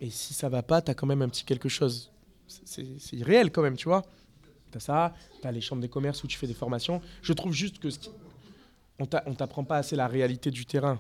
Et 0.02 0.10
si 0.10 0.34
ça 0.34 0.50
va 0.50 0.64
pas, 0.64 0.82
tu 0.82 0.92
as 0.92 0.94
quand 0.96 1.08
même 1.08 1.22
un 1.22 1.30
petit 1.30 1.46
quelque 1.46 1.70
chose. 1.70 2.12
C'est- 2.48 3.00
C'est 3.00 3.16
irréel 3.16 3.52
quand 3.52 3.62
même, 3.62 3.78
tu 3.78 3.88
vois. 3.88 4.04
Tu 4.72 4.78
as 4.78 4.82
ça, 4.82 5.14
tu 5.42 5.48
as 5.48 5.52
les 5.52 5.62
chambres 5.62 5.82
des 5.82 5.90
commerces 5.90 6.24
où 6.24 6.28
tu 6.28 6.38
fais 6.38 6.48
des 6.48 6.54
formations. 6.54 7.02
Je 7.22 7.32
trouve 7.34 7.54
juste 7.54 7.80
que 7.80 7.90
ce 7.90 8.00
on 9.00 9.06
t'apprend 9.06 9.64
pas 9.64 9.78
assez 9.78 9.96
la 9.96 10.08
réalité 10.08 10.50
du 10.52 10.66
terrain. 10.66 11.00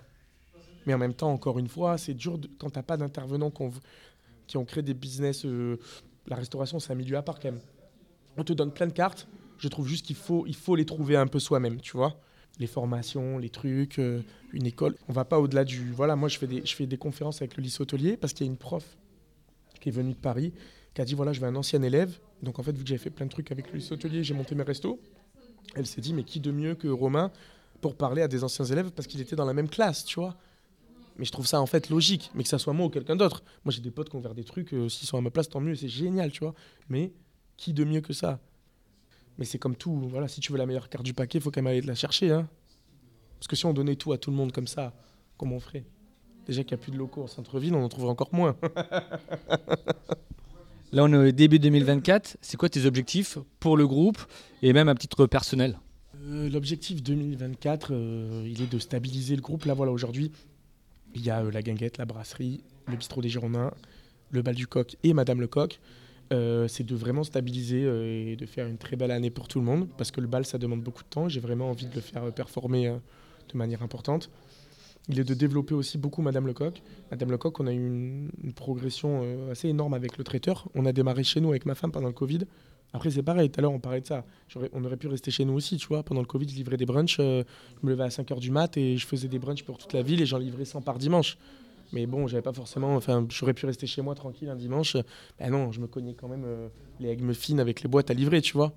Mais 0.86 0.94
en 0.94 0.98
même 0.98 1.14
temps, 1.14 1.32
encore 1.32 1.60
une 1.60 1.68
fois, 1.68 1.98
c'est 1.98 2.14
dur 2.14 2.40
quand 2.58 2.70
tu 2.70 2.82
pas 2.82 2.98
d'intervenants 2.98 3.52
qui 4.48 4.58
ont 4.58 4.66
créé 4.66 4.84
des 4.84 4.94
business. 4.94 5.46
euh, 5.46 5.78
la 6.28 6.36
restauration, 6.36 6.80
c'est 6.80 6.94
un 6.94 6.96
milieu 6.96 7.18
à 7.18 7.22
part 7.22 7.40
quand 7.40 7.52
même. 7.52 7.62
On 8.38 8.44
te 8.44 8.54
donne 8.54 8.72
plein 8.72 8.88
de 8.88 8.94
cartes. 8.94 9.28
Je 9.58 9.68
trouve 9.68 9.88
juste 9.88 10.06
qu'il 10.06 10.16
faut, 10.16 10.46
il 10.48 10.56
faut 10.56 10.76
les 10.76 10.86
trouver 10.86 11.16
un 11.16 11.28
peu 11.28 11.40
soi-même, 11.40 11.80
tu 11.80 11.98
vois 11.98 12.18
les 12.60 12.68
formations, 12.68 13.38
les 13.38 13.50
trucs, 13.50 14.00
euh, 14.00 14.22
une 14.52 14.66
école. 14.66 14.96
On 15.08 15.14
va 15.14 15.26
pas 15.26 15.40
au-delà 15.40 15.64
du. 15.64 15.92
Voilà, 15.92 16.16
moi 16.16 16.30
je 16.30 16.38
fais 16.38 16.48
des, 16.48 16.66
je 16.66 16.76
fais 16.76 16.86
des 16.86 16.98
conférences 16.98 17.42
avec 17.42 17.58
le 17.58 17.64
lycée 17.64 17.82
hôtelier 17.82 18.18
parce 18.18 18.34
qu'il 18.34 18.46
y 18.46 18.50
a 18.50 18.52
une 18.52 18.58
prof 18.58 18.86
qui 19.80 19.90
est 19.90 19.92
venue 19.92 20.14
de 20.14 20.18
Paris 20.20 20.54
qui 20.94 21.02
a 21.02 21.06
dit 21.06 21.16
voilà, 21.16 21.34
je 21.34 21.42
veux 21.42 21.48
un 21.48 21.56
ancien 21.56 21.82
élève. 21.82 22.20
Donc 22.42 22.60
en 22.60 22.64
fait, 22.64 22.74
vu 22.74 22.84
que 22.84 22.88
j'avais 22.88 23.00
fait 23.00 23.10
plein 23.10 23.26
de 23.26 23.32
trucs 23.32 23.52
avec 23.52 23.72
le 23.72 23.80
lycée 23.80 23.94
hôtelier, 23.94 24.24
j'ai 24.24 24.34
monté 24.34 24.54
mes 24.54 24.64
restos. 24.64 25.00
Elle 25.76 25.88
s'est 25.88 26.02
dit 26.02 26.14
mais 26.14 26.24
qui 26.24 26.40
de 26.40 26.52
mieux 26.52 26.76
que 26.76 26.88
Romain 26.88 27.32
pour 27.82 27.96
parler 27.96 28.22
à 28.22 28.28
des 28.28 28.44
anciens 28.44 28.66
élèves 28.66 28.92
parce 28.92 29.08
qu'il 29.08 29.20
était 29.20 29.36
dans 29.36 29.46
la 29.46 29.54
même 29.54 29.70
classe, 29.70 30.06
tu 30.06 30.20
vois. 30.20 30.38
Mais 31.18 31.26
je 31.26 31.32
trouve 31.32 31.46
ça 31.46 31.62
en 31.62 31.66
fait 31.66 31.90
logique, 31.90 32.32
mais 32.34 32.44
que 32.44 32.50
ça 32.50 32.58
soit 32.58 32.74
moi 32.74 32.88
ou 32.88 32.90
quelqu'un 32.90 33.16
d'autre. 33.16 33.44
Moi 33.66 33.72
j'ai 33.72 33.82
des 33.82 33.92
potes 33.92 34.10
qui 34.10 34.16
ont 34.16 34.20
ouvert 34.20 34.34
des 34.34 34.44
trucs, 34.44 34.74
euh, 34.74 34.90
s'ils 34.90 35.08
sont 35.08 35.18
à 35.18 35.22
ma 35.22 35.30
place, 35.32 35.50
tant 35.50 35.60
mieux, 35.60 35.76
c'est 35.76 35.90
génial, 35.90 36.32
tu 36.32 36.40
vois. 36.40 36.54
Mais 36.90 37.14
qui 37.58 37.74
de 37.74 37.84
mieux 37.84 38.02
que 38.02 38.14
ça? 38.14 38.40
Mais 39.38 39.46
c'est 39.46 39.60
comme 39.60 39.76
tout, 39.76 39.96
voilà, 40.10 40.28
si 40.28 40.42
tu 40.42 40.52
veux 40.52 40.58
la 40.58 40.66
meilleure 40.66 40.90
carte 40.90 41.06
du 41.06 41.14
paquet, 41.14 41.38
il 41.40 41.42
faut 41.42 41.52
quand 41.52 41.62
même 41.62 41.72
aller 41.72 41.82
la 41.82 41.96
chercher. 41.96 42.32
Hein. 42.32 42.48
Parce 43.40 43.48
que 43.48 43.56
si 43.56 43.66
on 43.66 43.74
donnait 43.74 43.96
tout 43.96 44.12
à 44.12 44.18
tout 44.18 44.32
le 44.32 44.38
monde 44.38 44.52
comme 44.52 44.68
ça, 44.68 44.94
comment 45.38 45.56
on 45.56 45.60
ferait? 45.60 45.86
Déjà 46.46 46.64
qu'il 46.64 46.76
n'y 46.76 46.82
a 46.82 46.84
plus 46.84 46.92
de 46.92 46.98
locaux 46.98 47.24
en 47.24 47.28
centre-ville, 47.28 47.74
on 47.74 47.84
en 47.84 47.90
trouverait 47.90 48.12
encore 48.12 48.34
moins. 48.34 48.56
Là, 50.92 51.04
on 51.06 51.12
est 51.12 51.30
au 51.30 51.32
début 51.32 51.58
2024. 51.58 52.38
C'est 52.42 52.56
quoi 52.56 52.70
tes 52.70 52.86
objectifs 52.86 53.40
pour 53.60 53.78
le 53.78 53.88
groupe 53.88 54.20
et 54.62 54.74
même 54.74 54.90
à 54.90 54.96
titre 54.96 55.26
personnel? 55.26 55.80
Euh, 56.22 56.50
L'objectif 56.50 57.02
2024, 57.02 57.90
euh, 57.92 58.48
il 58.48 58.62
est 58.62 58.72
de 58.72 58.78
stabiliser 58.78 59.36
le 59.36 59.42
groupe. 59.42 59.66
Là, 59.66 59.74
voilà, 59.74 59.92
aujourd'hui, 59.92 60.32
il 61.16 61.24
y 61.24 61.30
a 61.30 61.44
euh, 61.44 61.52
la 61.52 61.62
guinguette, 61.62 61.98
la 61.98 62.06
brasserie, 62.06 62.64
le 62.88 62.96
bistrot 62.96 63.22
des 63.22 63.30
Girondins, 63.30 63.72
le 64.32 64.42
bal 64.42 64.56
du 64.56 64.68
coq 64.68 64.96
et 65.04 65.14
Madame 65.14 65.42
le 65.42 65.48
coq. 65.48 65.80
Euh, 66.32 66.68
c'est 66.68 66.84
de 66.84 66.96
vraiment 66.96 67.24
stabiliser 67.24 67.84
euh, 67.84 68.32
et 68.32 68.36
de 68.36 68.46
faire 68.46 68.66
une 68.66 68.78
très 68.78 68.96
belle 68.96 69.12
année 69.12 69.30
pour 69.30 69.48
tout 69.48 69.60
le 69.60 69.66
monde. 69.66 69.88
Parce 69.98 70.12
que 70.12 70.22
le 70.22 70.28
bal, 70.28 70.46
ça 70.46 70.58
demande 70.58 70.82
beaucoup 70.82 71.04
de 71.04 71.10
temps. 71.10 71.28
J'ai 71.28 71.40
vraiment 71.40 71.70
envie 71.70 71.86
de 71.86 71.96
le 71.96 72.02
faire 72.02 72.32
performer 72.34 72.88
de 73.52 73.58
manière 73.58 73.84
importante. 73.84 74.30
il 75.10 75.20
est 75.20 75.24
de 75.24 75.34
développer 75.34 75.76
aussi 75.76 75.98
beaucoup 75.98 76.22
Madame 76.22 76.48
Lecoq. 76.48 76.82
Madame 77.12 77.32
Lecoq, 77.32 77.60
on 77.60 77.68
a 77.68 77.74
eu 77.74 77.88
une, 77.88 78.54
progression 78.56 79.24
assez 79.52 79.68
énorme 79.68 79.94
avec 79.94 80.18
le 80.18 80.24
traiteur. 80.24 80.70
On 80.76 80.86
a 80.86 80.94
démarré 80.94 81.24
chez 81.24 81.42
nous 81.42 81.50
avec 81.50 81.66
ma 81.66 81.76
femme 81.76 81.92
pendant 81.92 82.08
le 82.08 82.14
Covid. 82.14 82.40
Après, 82.94 83.10
c'est 83.10 83.24
pareil, 83.24 83.50
tout 83.50 83.60
à 83.60 83.62
l'heure, 83.64 83.72
on 83.72 83.80
parlait 83.80 84.02
de 84.02 84.06
ça. 84.06 84.24
On 84.72 84.84
aurait 84.86 84.98
pu 84.98 85.08
rester 85.08 85.32
chez 85.32 85.46
nous 85.46 85.54
aussi, 85.54 85.78
tu 85.78 85.88
vois. 85.88 86.04
Pendant 86.04 86.22
le 86.22 86.28
Covid, 86.28 86.48
je 86.48 86.56
livrais 86.56 86.78
des 86.78 86.86
brunchs. 86.86 87.18
euh, 87.20 87.44
je 87.82 87.86
me 87.88 87.92
levais 87.92 88.04
à 88.04 88.10
5h 88.10 88.40
du 88.40 88.52
mat 88.52 88.78
et 88.78 88.98
je 88.98 89.08
faisais 89.08 89.28
des 89.28 89.40
brunchs 89.40 89.64
pour 89.64 89.78
toute 89.80 89.94
la 89.94 90.04
ville 90.04 90.22
et 90.22 90.26
j'en 90.28 90.38
livrais 90.38 90.66
100 90.66 90.82
par 90.82 91.00
dimanche. 91.00 91.38
Mais 91.92 92.06
bon, 92.06 92.28
j'avais 92.28 92.44
pas 92.44 92.54
forcément. 92.54 92.96
Enfin, 92.96 93.26
j'aurais 93.30 93.54
pu 93.56 93.66
rester 93.66 93.88
chez 93.88 94.02
moi 94.04 94.14
tranquille 94.16 94.50
un 94.50 94.56
dimanche. 94.56 94.96
Ben 95.40 95.50
non, 95.52 95.72
je 95.72 95.80
me 95.80 95.88
cognais 95.88 96.14
quand 96.14 96.28
même 96.28 96.44
euh, 96.46 96.68
les 97.00 97.10
egg 97.10 97.22
muffins 97.22 97.58
avec 97.58 97.82
les 97.82 97.90
boîtes 97.90 98.12
à 98.12 98.14
livrer, 98.14 98.42
tu 98.42 98.54
vois. 98.54 98.74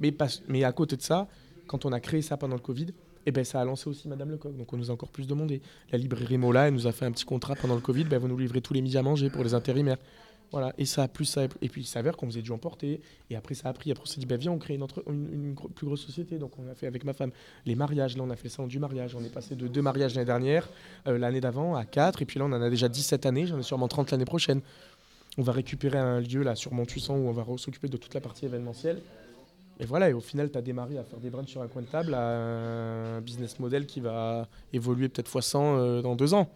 Mais, 0.00 0.10
pas- 0.12 0.26
mais 0.48 0.64
à 0.64 0.72
côté 0.72 0.96
de 0.96 1.02
ça, 1.02 1.28
quand 1.68 1.84
on 1.84 1.92
a 1.92 2.00
créé 2.00 2.22
ça 2.22 2.36
pendant 2.36 2.54
le 2.56 2.60
Covid, 2.60 2.86
eh 3.26 3.30
ben, 3.30 3.44
ça 3.44 3.60
a 3.60 3.64
lancé 3.64 3.88
aussi 3.88 4.08
Madame 4.08 4.30
Lecoq. 4.30 4.56
Donc 4.56 4.72
on 4.72 4.76
nous 4.76 4.90
a 4.90 4.94
encore 4.94 5.10
plus 5.10 5.26
demandé. 5.28 5.60
La 5.92 5.98
librairie 5.98 6.38
Mola, 6.38 6.68
elle 6.68 6.74
nous 6.74 6.86
a 6.88 6.92
fait 6.92 7.04
un 7.04 7.12
petit 7.12 7.24
contrat 7.24 7.54
pendant 7.56 7.74
le 7.74 7.80
Covid. 7.80 8.04
Ben, 8.04 8.18
vous 8.18 8.28
nous 8.28 8.38
livrez 8.38 8.60
tous 8.60 8.72
les 8.74 8.82
midis 8.82 8.98
à 8.98 9.02
manger 9.02 9.30
pour 9.30 9.44
les 9.44 9.54
intérimaires. 9.54 9.98
Voilà. 10.50 10.72
Et 10.78 10.86
ça 10.86 11.06
plus 11.08 11.24
ça. 11.26 11.44
Et 11.44 11.68
puis 11.68 11.82
il 11.82 11.86
s'avère 11.86 12.16
qu'on 12.16 12.26
faisait 12.26 12.42
du 12.42 12.52
emporter. 12.52 13.00
Et 13.30 13.36
après, 13.36 13.54
ça 13.54 13.68
a 13.68 13.72
pris. 13.72 13.90
Après, 13.90 14.02
on 14.02 14.06
s'est 14.06 14.20
dit, 14.20 14.26
ben, 14.26 14.38
viens, 14.38 14.52
on 14.52 14.58
crée 14.58 14.74
une, 14.74 14.86
une- 15.08 15.54
plus 15.74 15.86
grosse 15.86 16.04
société. 16.06 16.38
Donc 16.38 16.52
on 16.58 16.68
a 16.70 16.74
fait 16.74 16.86
avec 16.86 17.04
ma 17.04 17.12
femme 17.12 17.30
les 17.66 17.74
mariages. 17.74 18.16
Là, 18.16 18.22
on 18.26 18.30
a 18.30 18.36
fait 18.36 18.48
ça 18.48 18.62
en 18.62 18.66
du 18.66 18.78
mariage. 18.78 19.14
On 19.14 19.22
est 19.24 19.32
passé 19.32 19.56
de 19.56 19.68
deux 19.68 19.82
mariages 19.82 20.14
l'année 20.14 20.26
dernière, 20.26 20.68
euh, 21.06 21.18
l'année 21.18 21.40
d'avant, 21.40 21.74
à 21.74 21.84
quatre. 21.84 22.22
Et 22.22 22.24
puis 22.24 22.38
là, 22.38 22.46
on 22.46 22.52
en 22.52 22.62
a 22.62 22.70
déjà 22.70 22.88
17 22.88 23.26
années. 23.26 23.46
J'en 23.46 23.58
ai 23.58 23.62
sûrement 23.62 23.88
30 23.88 24.10
l'année 24.10 24.24
prochaine. 24.24 24.60
On 25.36 25.42
va 25.42 25.52
récupérer 25.52 25.98
un 25.98 26.20
lieu 26.20 26.42
là 26.42 26.54
sur 26.56 26.72
Montussan 26.72 27.14
où 27.14 27.28
on 27.28 27.32
va 27.32 27.44
s'occuper 27.58 27.88
de 27.88 27.96
toute 27.96 28.14
la 28.14 28.20
partie 28.20 28.46
événementielle. 28.46 29.00
Et 29.80 29.86
voilà, 29.86 30.10
et 30.10 30.12
au 30.12 30.20
final, 30.20 30.50
tu 30.50 30.58
as 30.58 30.62
démarré 30.62 30.98
à 30.98 31.04
faire 31.04 31.20
des 31.20 31.30
brunchs 31.30 31.50
sur 31.50 31.62
un 31.62 31.68
coin 31.68 31.82
de 31.82 31.86
table 31.86 32.12
à 32.14 33.16
un 33.16 33.20
business 33.20 33.60
model 33.60 33.86
qui 33.86 34.00
va 34.00 34.48
évoluer 34.72 35.08
peut-être 35.08 35.28
fois 35.28 35.42
100 35.42 35.76
euh, 35.76 36.02
dans 36.02 36.16
deux 36.16 36.34
ans. 36.34 36.50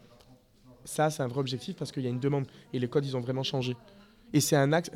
Ça, 0.84 1.10
c'est 1.10 1.22
un 1.22 1.28
vrai 1.28 1.40
objectif 1.40 1.76
parce 1.76 1.92
qu'il 1.92 2.02
y 2.02 2.06
a 2.06 2.10
une 2.10 2.20
demande. 2.20 2.46
Et 2.72 2.78
les 2.78 2.88
codes, 2.88 3.04
ils 3.06 3.16
ont 3.16 3.20
vraiment 3.20 3.42
changé. 3.42 3.76
Et 4.32 4.40
c'est 4.40 4.56
un 4.56 4.72
axe. 4.72 4.90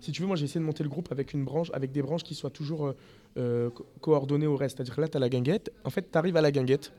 si 0.00 0.12
tu 0.12 0.20
veux, 0.22 0.26
moi, 0.28 0.36
j'ai 0.36 0.44
essayé 0.44 0.60
de 0.60 0.64
monter 0.66 0.82
le 0.82 0.88
groupe 0.88 1.10
avec 1.10 1.32
une 1.32 1.44
branche, 1.44 1.70
avec 1.72 1.92
des 1.92 2.02
branches 2.02 2.22
qui 2.22 2.34
soient 2.34 2.50
toujours 2.50 2.86
euh, 2.86 2.96
euh, 3.38 3.70
co- 3.70 3.86
coordonnées 4.00 4.46
au 4.46 4.56
reste. 4.56 4.76
C'est-à-dire 4.76 4.98
là, 5.00 5.08
tu 5.08 5.16
as 5.16 5.20
la 5.20 5.28
guinguette. 5.28 5.72
En 5.84 5.90
fait, 5.90 6.10
tu 6.10 6.16
arrives 6.18 6.36
à 6.36 6.40
la 6.40 6.52
guinguette. 6.52 6.92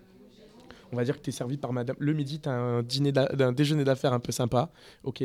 On 0.91 0.98
va 0.98 1.04
dire 1.04 1.18
que 1.18 1.22
tu 1.22 1.30
es 1.30 1.34
servi 1.34 1.58
par 1.58 1.74
madame. 1.74 1.96
Le 2.00 2.13
midi, 2.13 2.39
tu 2.39 2.48
as 2.50 2.54
un, 2.54 2.84
dîner 2.84 3.12
un 3.18 3.52
déjeuner 3.52 3.84
d'affaires 3.84 4.13
un 4.13 4.20
peu 4.20 4.32
sympa. 4.32 4.70
Ok. 5.04 5.24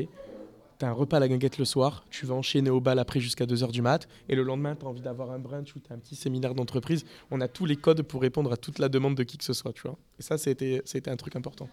Tu 0.79 0.87
as 0.87 0.89
un 0.89 0.93
repas 0.93 1.19
à 1.19 1.21
la 1.21 1.29
guinguette 1.29 1.59
le 1.59 1.67
soir. 1.67 2.05
Tu 2.11 2.25
vas 2.25 2.35
enchaîner 2.35 2.71
au 2.71 2.81
bal 2.81 2.99
après 2.99 3.21
jusqu'à 3.21 3.45
2h 3.45 3.71
du 3.71 3.83
mat. 3.83 4.09
Et 4.31 4.35
le 4.35 4.43
lendemain, 4.43 4.75
tu 4.75 4.87
as 4.87 4.89
envie 4.89 5.03
d'avoir 5.03 5.31
un 5.31 5.39
brunch 5.39 5.77
ou 5.77 5.81
tu 5.81 5.93
un 5.93 5.99
petit 5.99 6.17
séminaire 6.17 6.55
d'entreprise. 6.55 7.05
On 7.31 7.41
a 7.43 7.49
tous 7.49 7.67
les 7.67 7.77
codes 7.77 8.03
pour 8.03 8.23
répondre 8.23 8.51
à 8.51 8.57
toute 8.57 8.79
la 8.79 8.89
demande 8.89 9.15
de 9.17 9.23
qui 9.23 9.37
que 9.37 9.45
ce 9.45 9.53
soit. 9.53 9.73
Tu 9.75 9.83
vois. 9.83 9.99
Et 10.19 10.23
ça, 10.23 10.39
c'était 10.39 10.83
un 11.09 11.17
truc 11.17 11.37
important. 11.37 11.69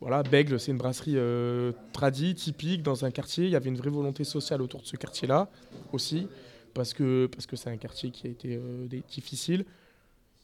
Voilà, 0.00 0.22
Bègle, 0.22 0.60
c'est 0.60 0.70
une 0.70 0.78
brasserie 0.78 1.16
euh, 1.16 1.72
tradie, 1.92 2.34
typique, 2.34 2.82
dans 2.82 3.04
un 3.04 3.10
quartier. 3.10 3.46
Il 3.46 3.50
y 3.50 3.56
avait 3.56 3.68
une 3.68 3.76
vraie 3.76 3.90
volonté 3.90 4.22
sociale 4.22 4.62
autour 4.62 4.80
de 4.80 4.86
ce 4.86 4.96
quartier-là 4.96 5.48
aussi, 5.92 6.28
parce 6.72 6.94
que 6.94 7.26
parce 7.26 7.46
que 7.46 7.56
c'est 7.56 7.70
un 7.70 7.76
quartier 7.76 8.10
qui 8.10 8.28
a 8.28 8.30
été 8.30 8.56
euh, 8.56 8.86
difficile. 9.10 9.64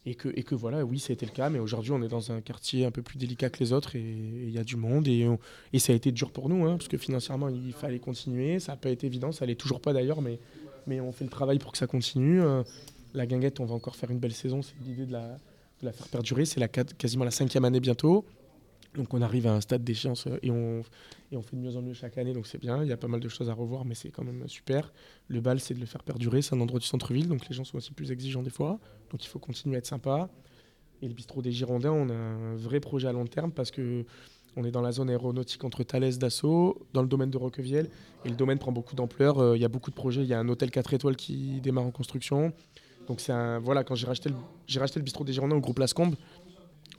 Et 0.07 0.17
que, 0.17 0.29
et 0.37 0.43
que 0.43 0.55
voilà, 0.55 0.85
oui, 0.85 0.99
ça 0.99 1.13
a 1.13 1.15
été 1.15 1.25
le 1.25 1.33
cas, 1.33 1.49
mais 1.49 1.59
aujourd'hui, 1.59 1.91
on 1.93 2.03
est 2.03 2.09
dans 2.09 2.31
un 2.31 2.43
quartier 2.43 2.85
un 2.85 2.91
peu 2.91 3.01
plus 3.01 3.17
délicat 3.17 3.49
que 3.49 3.59
les 3.61 3.73
autres 3.73 3.97
et 3.97 4.03
il 4.03 4.51
y 4.51 4.59
a 4.59 4.65
du 4.65 4.77
monde. 4.77 5.09
Et, 5.09 5.27
et 5.73 5.79
ça 5.79 5.95
a 5.95 5.97
été 5.97 6.13
dur 6.13 6.31
pour 6.31 6.51
nous, 6.51 6.67
hein, 6.67 6.77
parce 6.77 6.89
que 6.89 6.99
financièrement, 6.99 7.49
il 7.49 7.73
fallait 7.73 8.01
continuer. 8.01 8.61
Ça 8.61 8.73
n'a 8.73 8.77
pas 8.77 8.91
été 8.91 9.07
évident, 9.07 9.33
ça 9.33 9.47
l'est 9.47 9.55
toujours 9.55 9.81
pas 9.81 9.95
d'ailleurs, 9.95 10.21
mais, 10.21 10.41
mais 10.87 11.01
on 11.01 11.11
fait 11.11 11.25
le 11.25 11.31
travail 11.31 11.59
pour 11.59 11.73
que 11.73 11.79
ça 11.79 11.87
continue. 11.87 12.43
Euh, 12.43 12.63
la 13.15 13.25
guinguette, 13.25 13.61
on 13.61 13.65
va 13.65 13.75
encore 13.75 13.97
faire 13.97 14.11
une 14.11 14.19
belle 14.19 14.35
saison, 14.35 14.61
c'est 14.61 14.75
l'idée 14.85 15.07
de 15.07 15.13
la, 15.13 15.27
de 15.81 15.87
la 15.87 15.93
faire 15.93 16.09
perdurer. 16.09 16.45
C'est 16.45 16.61
quasiment 16.99 17.25
la 17.25 17.31
cinquième 17.31 17.65
année 17.65 17.81
bientôt. 17.81 18.27
Donc 18.95 19.13
on 19.13 19.23
arrive 19.23 19.47
à 19.47 19.53
un 19.53 19.61
stade 19.61 19.83
d'échéance 19.83 20.27
euh, 20.27 20.39
et 20.43 20.51
on, 20.51 20.83
fait 21.43 21.57
de 21.57 21.61
mieux 21.61 21.77
en 21.77 21.83
mieux 21.83 21.95
chaque 21.95 22.17
année, 22.17 22.33
donc 22.33 22.47
c'est 22.47 22.61
bien. 22.61 22.83
Il 22.83 22.89
y 22.89 22.93
a 22.93 22.97
pas 22.97 23.09
mal 23.09 23.21
de 23.21 23.29
choses 23.29 23.51
à 23.51 23.55
revoir, 23.55 23.85
mais 23.85 23.95
c'est 23.95 24.11
quand 24.11 24.25
même 24.25 24.47
super. 24.49 24.93
Le 25.29 25.41
bal, 25.41 25.59
c'est 25.59 25.75
de 25.75 25.81
le 25.81 25.87
faire 25.87 26.03
perdurer. 26.03 26.43
C'est 26.43 26.55
un 26.55 26.61
endroit 26.61 26.79
du 26.79 26.87
centre-ville, 26.87 27.29
donc 27.29 27.49
les 27.49 27.55
gens 27.55 27.65
sont 27.65 27.77
aussi 27.77 27.93
plus 27.93 28.13
exigeants 28.13 28.43
des 28.43 28.51
fois. 28.51 28.79
Donc 29.11 29.25
il 29.25 29.29
faut 29.29 29.41
continuer 29.41 29.77
à 29.77 29.79
être 29.79 29.87
sympa. 29.87 30.29
Et 31.03 31.09
le 31.09 31.15
bistrot 31.15 31.43
des 31.43 31.51
Girondins, 31.51 31.93
on 31.93 32.09
a 32.09 32.15
un 32.15 32.55
vrai 32.55 32.81
projet 32.81 33.09
à 33.09 33.13
long 33.13 33.27
terme 33.27 33.51
parce 33.51 33.71
que 33.71 34.05
on 34.57 34.65
est 34.65 34.71
dans 34.71 34.81
la 34.81 34.93
zone 34.93 35.11
aéronautique 35.11 35.65
entre 35.65 35.83
Thalès, 35.83 36.19
Dassault, 36.19 36.87
dans 36.93 37.03
le 37.03 37.09
domaine 37.09 37.31
de 37.31 37.37
Roquevielle. 37.37 37.91
Et 38.25 38.29
le 38.29 38.37
domaine 38.37 38.59
prend 38.59 38.71
beaucoup 38.71 38.95
d'ampleur. 38.95 39.39
Euh, 39.39 39.57
Il 39.57 39.61
y 39.61 39.65
a 39.65 39.69
beaucoup 39.69 39.91
de 39.91 39.97
projets. 39.97 40.23
Il 40.23 40.29
y 40.29 40.35
a 40.35 40.39
un 40.39 40.49
hôtel 40.49 40.71
4 40.71 40.95
étoiles 40.95 41.17
qui 41.17 41.61
démarre 41.61 41.85
en 41.85 41.91
construction. 41.91 42.53
Donc 43.09 43.21
c'est 43.21 43.33
un 43.33 43.59
voilà 43.59 43.85
quand 43.85 43.95
j'ai 43.95 44.07
racheté 44.07 44.31
le 44.31 44.37
j'ai 44.67 44.81
racheté 44.81 44.99
le 44.99 45.05
bistrot 45.05 45.25
des 45.25 45.33
Girondins 45.33 45.57
au 45.57 45.61
groupe 45.61 45.79
Lascombe, 45.79 46.15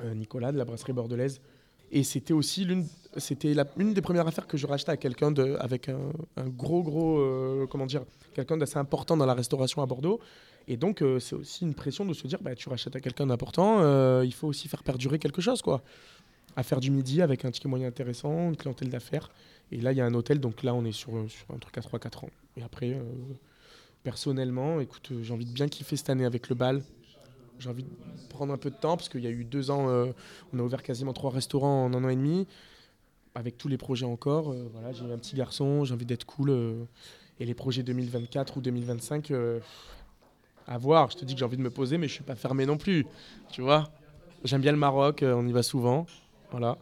euh, 0.01 0.13
Nicolas 0.13 0.51
de 0.51 0.57
la 0.57 0.65
brasserie 0.65 0.93
bordelaise. 0.93 1.41
Et 1.91 2.03
c'était 2.03 2.33
aussi 2.33 2.65
l'une 2.65 2.85
c'était 3.17 3.55
une 3.77 3.93
des 3.93 4.01
premières 4.01 4.27
affaires 4.27 4.47
que 4.47 4.57
je 4.57 4.67
rachetais 4.67 4.91
à 4.91 4.97
quelqu'un 4.97 5.31
de 5.31 5.55
avec 5.59 5.89
un, 5.89 6.49
gros 6.49 6.83
gros 6.83 7.19
euh, 7.19 7.65
comment 7.69 7.85
dire 7.85 8.03
quelqu'un 8.33 8.57
d'assez 8.57 8.77
important 8.77 9.15
dans 9.15 9.25
la 9.25 9.33
restauration 9.33 9.81
à 9.81 9.85
Bordeaux. 9.85 10.19
Et 10.67 10.77
donc 10.77 11.01
euh, 11.01 11.19
c'est 11.19 11.35
aussi 11.35 11.63
une 11.63 11.73
pression 11.73 12.05
de 12.05 12.13
se 12.13 12.27
dire 12.27 12.39
bah 12.41 12.55
tu 12.55 12.69
rachètes 12.69 12.95
à 12.95 12.99
quelqu'un 12.99 13.27
d'important, 13.27 13.79
euh, 13.79 14.23
il 14.25 14.33
faut 14.33 14.47
aussi 14.47 14.67
faire 14.67 14.83
perdurer 14.83 15.19
quelque 15.19 15.41
chose 15.41 15.61
quoi. 15.61 15.81
À 16.57 16.63
du 16.79 16.89
midi 16.89 17.21
avec 17.21 17.43
un 17.43 17.51
ticket 17.51 17.67
moyen 17.67 17.87
intéressant, 17.87 18.49
une 18.49 18.55
clientèle 18.55 18.89
d'affaires. 18.89 19.29
Et 19.71 19.77
là 19.81 19.91
il 19.91 19.97
y 19.97 20.01
a 20.01 20.05
un 20.05 20.13
hôtel 20.13 20.39
donc 20.39 20.63
là 20.63 20.73
on 20.73 20.85
est 20.85 20.91
sur, 20.91 21.11
sur 21.29 21.53
un 21.53 21.57
truc 21.57 21.77
à 21.77 21.81
3-4 21.81 22.25
ans. 22.25 22.29
Et 22.57 22.63
après 22.63 22.97
personnellement 24.03 24.79
écoute 24.79 25.11
j'ai 25.21 25.33
envie 25.33 25.45
de 25.45 25.51
bien 25.51 25.67
kiffer 25.67 25.95
cette 25.95 26.09
année 26.09 26.25
avec 26.25 26.49
le 26.49 26.55
bal. 26.55 26.81
J'ai 27.59 27.69
envie 27.69 27.83
de 27.83 27.89
prendre 28.29 28.53
un 28.53 28.57
peu 28.57 28.69
de 28.69 28.75
temps 28.75 28.97
parce 28.97 29.09
qu'il 29.09 29.21
y 29.21 29.27
a 29.27 29.31
eu 29.31 29.43
deux 29.45 29.71
ans, 29.71 29.87
euh, 29.89 30.11
on 30.53 30.59
a 30.59 30.61
ouvert 30.61 30.83
quasiment 30.83 31.13
trois 31.13 31.31
restaurants 31.31 31.85
en 31.85 31.93
un 31.93 32.03
an 32.03 32.09
et 32.09 32.15
demi, 32.15 32.47
avec 33.33 33.57
tous 33.57 33.67
les 33.67 33.77
projets 33.77 34.05
encore. 34.05 34.51
euh, 34.51 34.67
voilà, 34.73 34.91
j'ai 34.91 35.03
un 35.11 35.17
petit 35.17 35.35
garçon, 35.35 35.85
j'ai 35.85 35.93
envie 35.93 36.05
d'être 36.05 36.25
cool. 36.25 36.49
euh, 36.49 36.83
et 37.39 37.45
les 37.45 37.53
projets 37.53 37.83
2024 37.83 38.57
ou 38.57 38.61
2025, 38.61 39.31
euh, 39.31 39.59
à 40.67 40.77
voir. 40.77 41.11
Je 41.11 41.17
te 41.17 41.25
dis 41.25 41.33
que 41.33 41.39
j'ai 41.39 41.45
envie 41.45 41.57
de 41.57 41.61
me 41.61 41.69
poser, 41.69 41.97
mais 41.97 42.07
je 42.07 42.13
suis 42.13 42.23
pas 42.23 42.35
fermé 42.35 42.65
non 42.65 42.77
plus. 42.77 43.05
Tu 43.51 43.61
vois 43.61 43.89
J'aime 44.45 44.61
bien 44.61 44.71
le 44.71 44.77
Maroc, 44.77 45.21
on 45.21 45.45
y 45.45 45.51
va 45.51 45.61
souvent. 45.63 46.05
Voilà. 46.51 46.77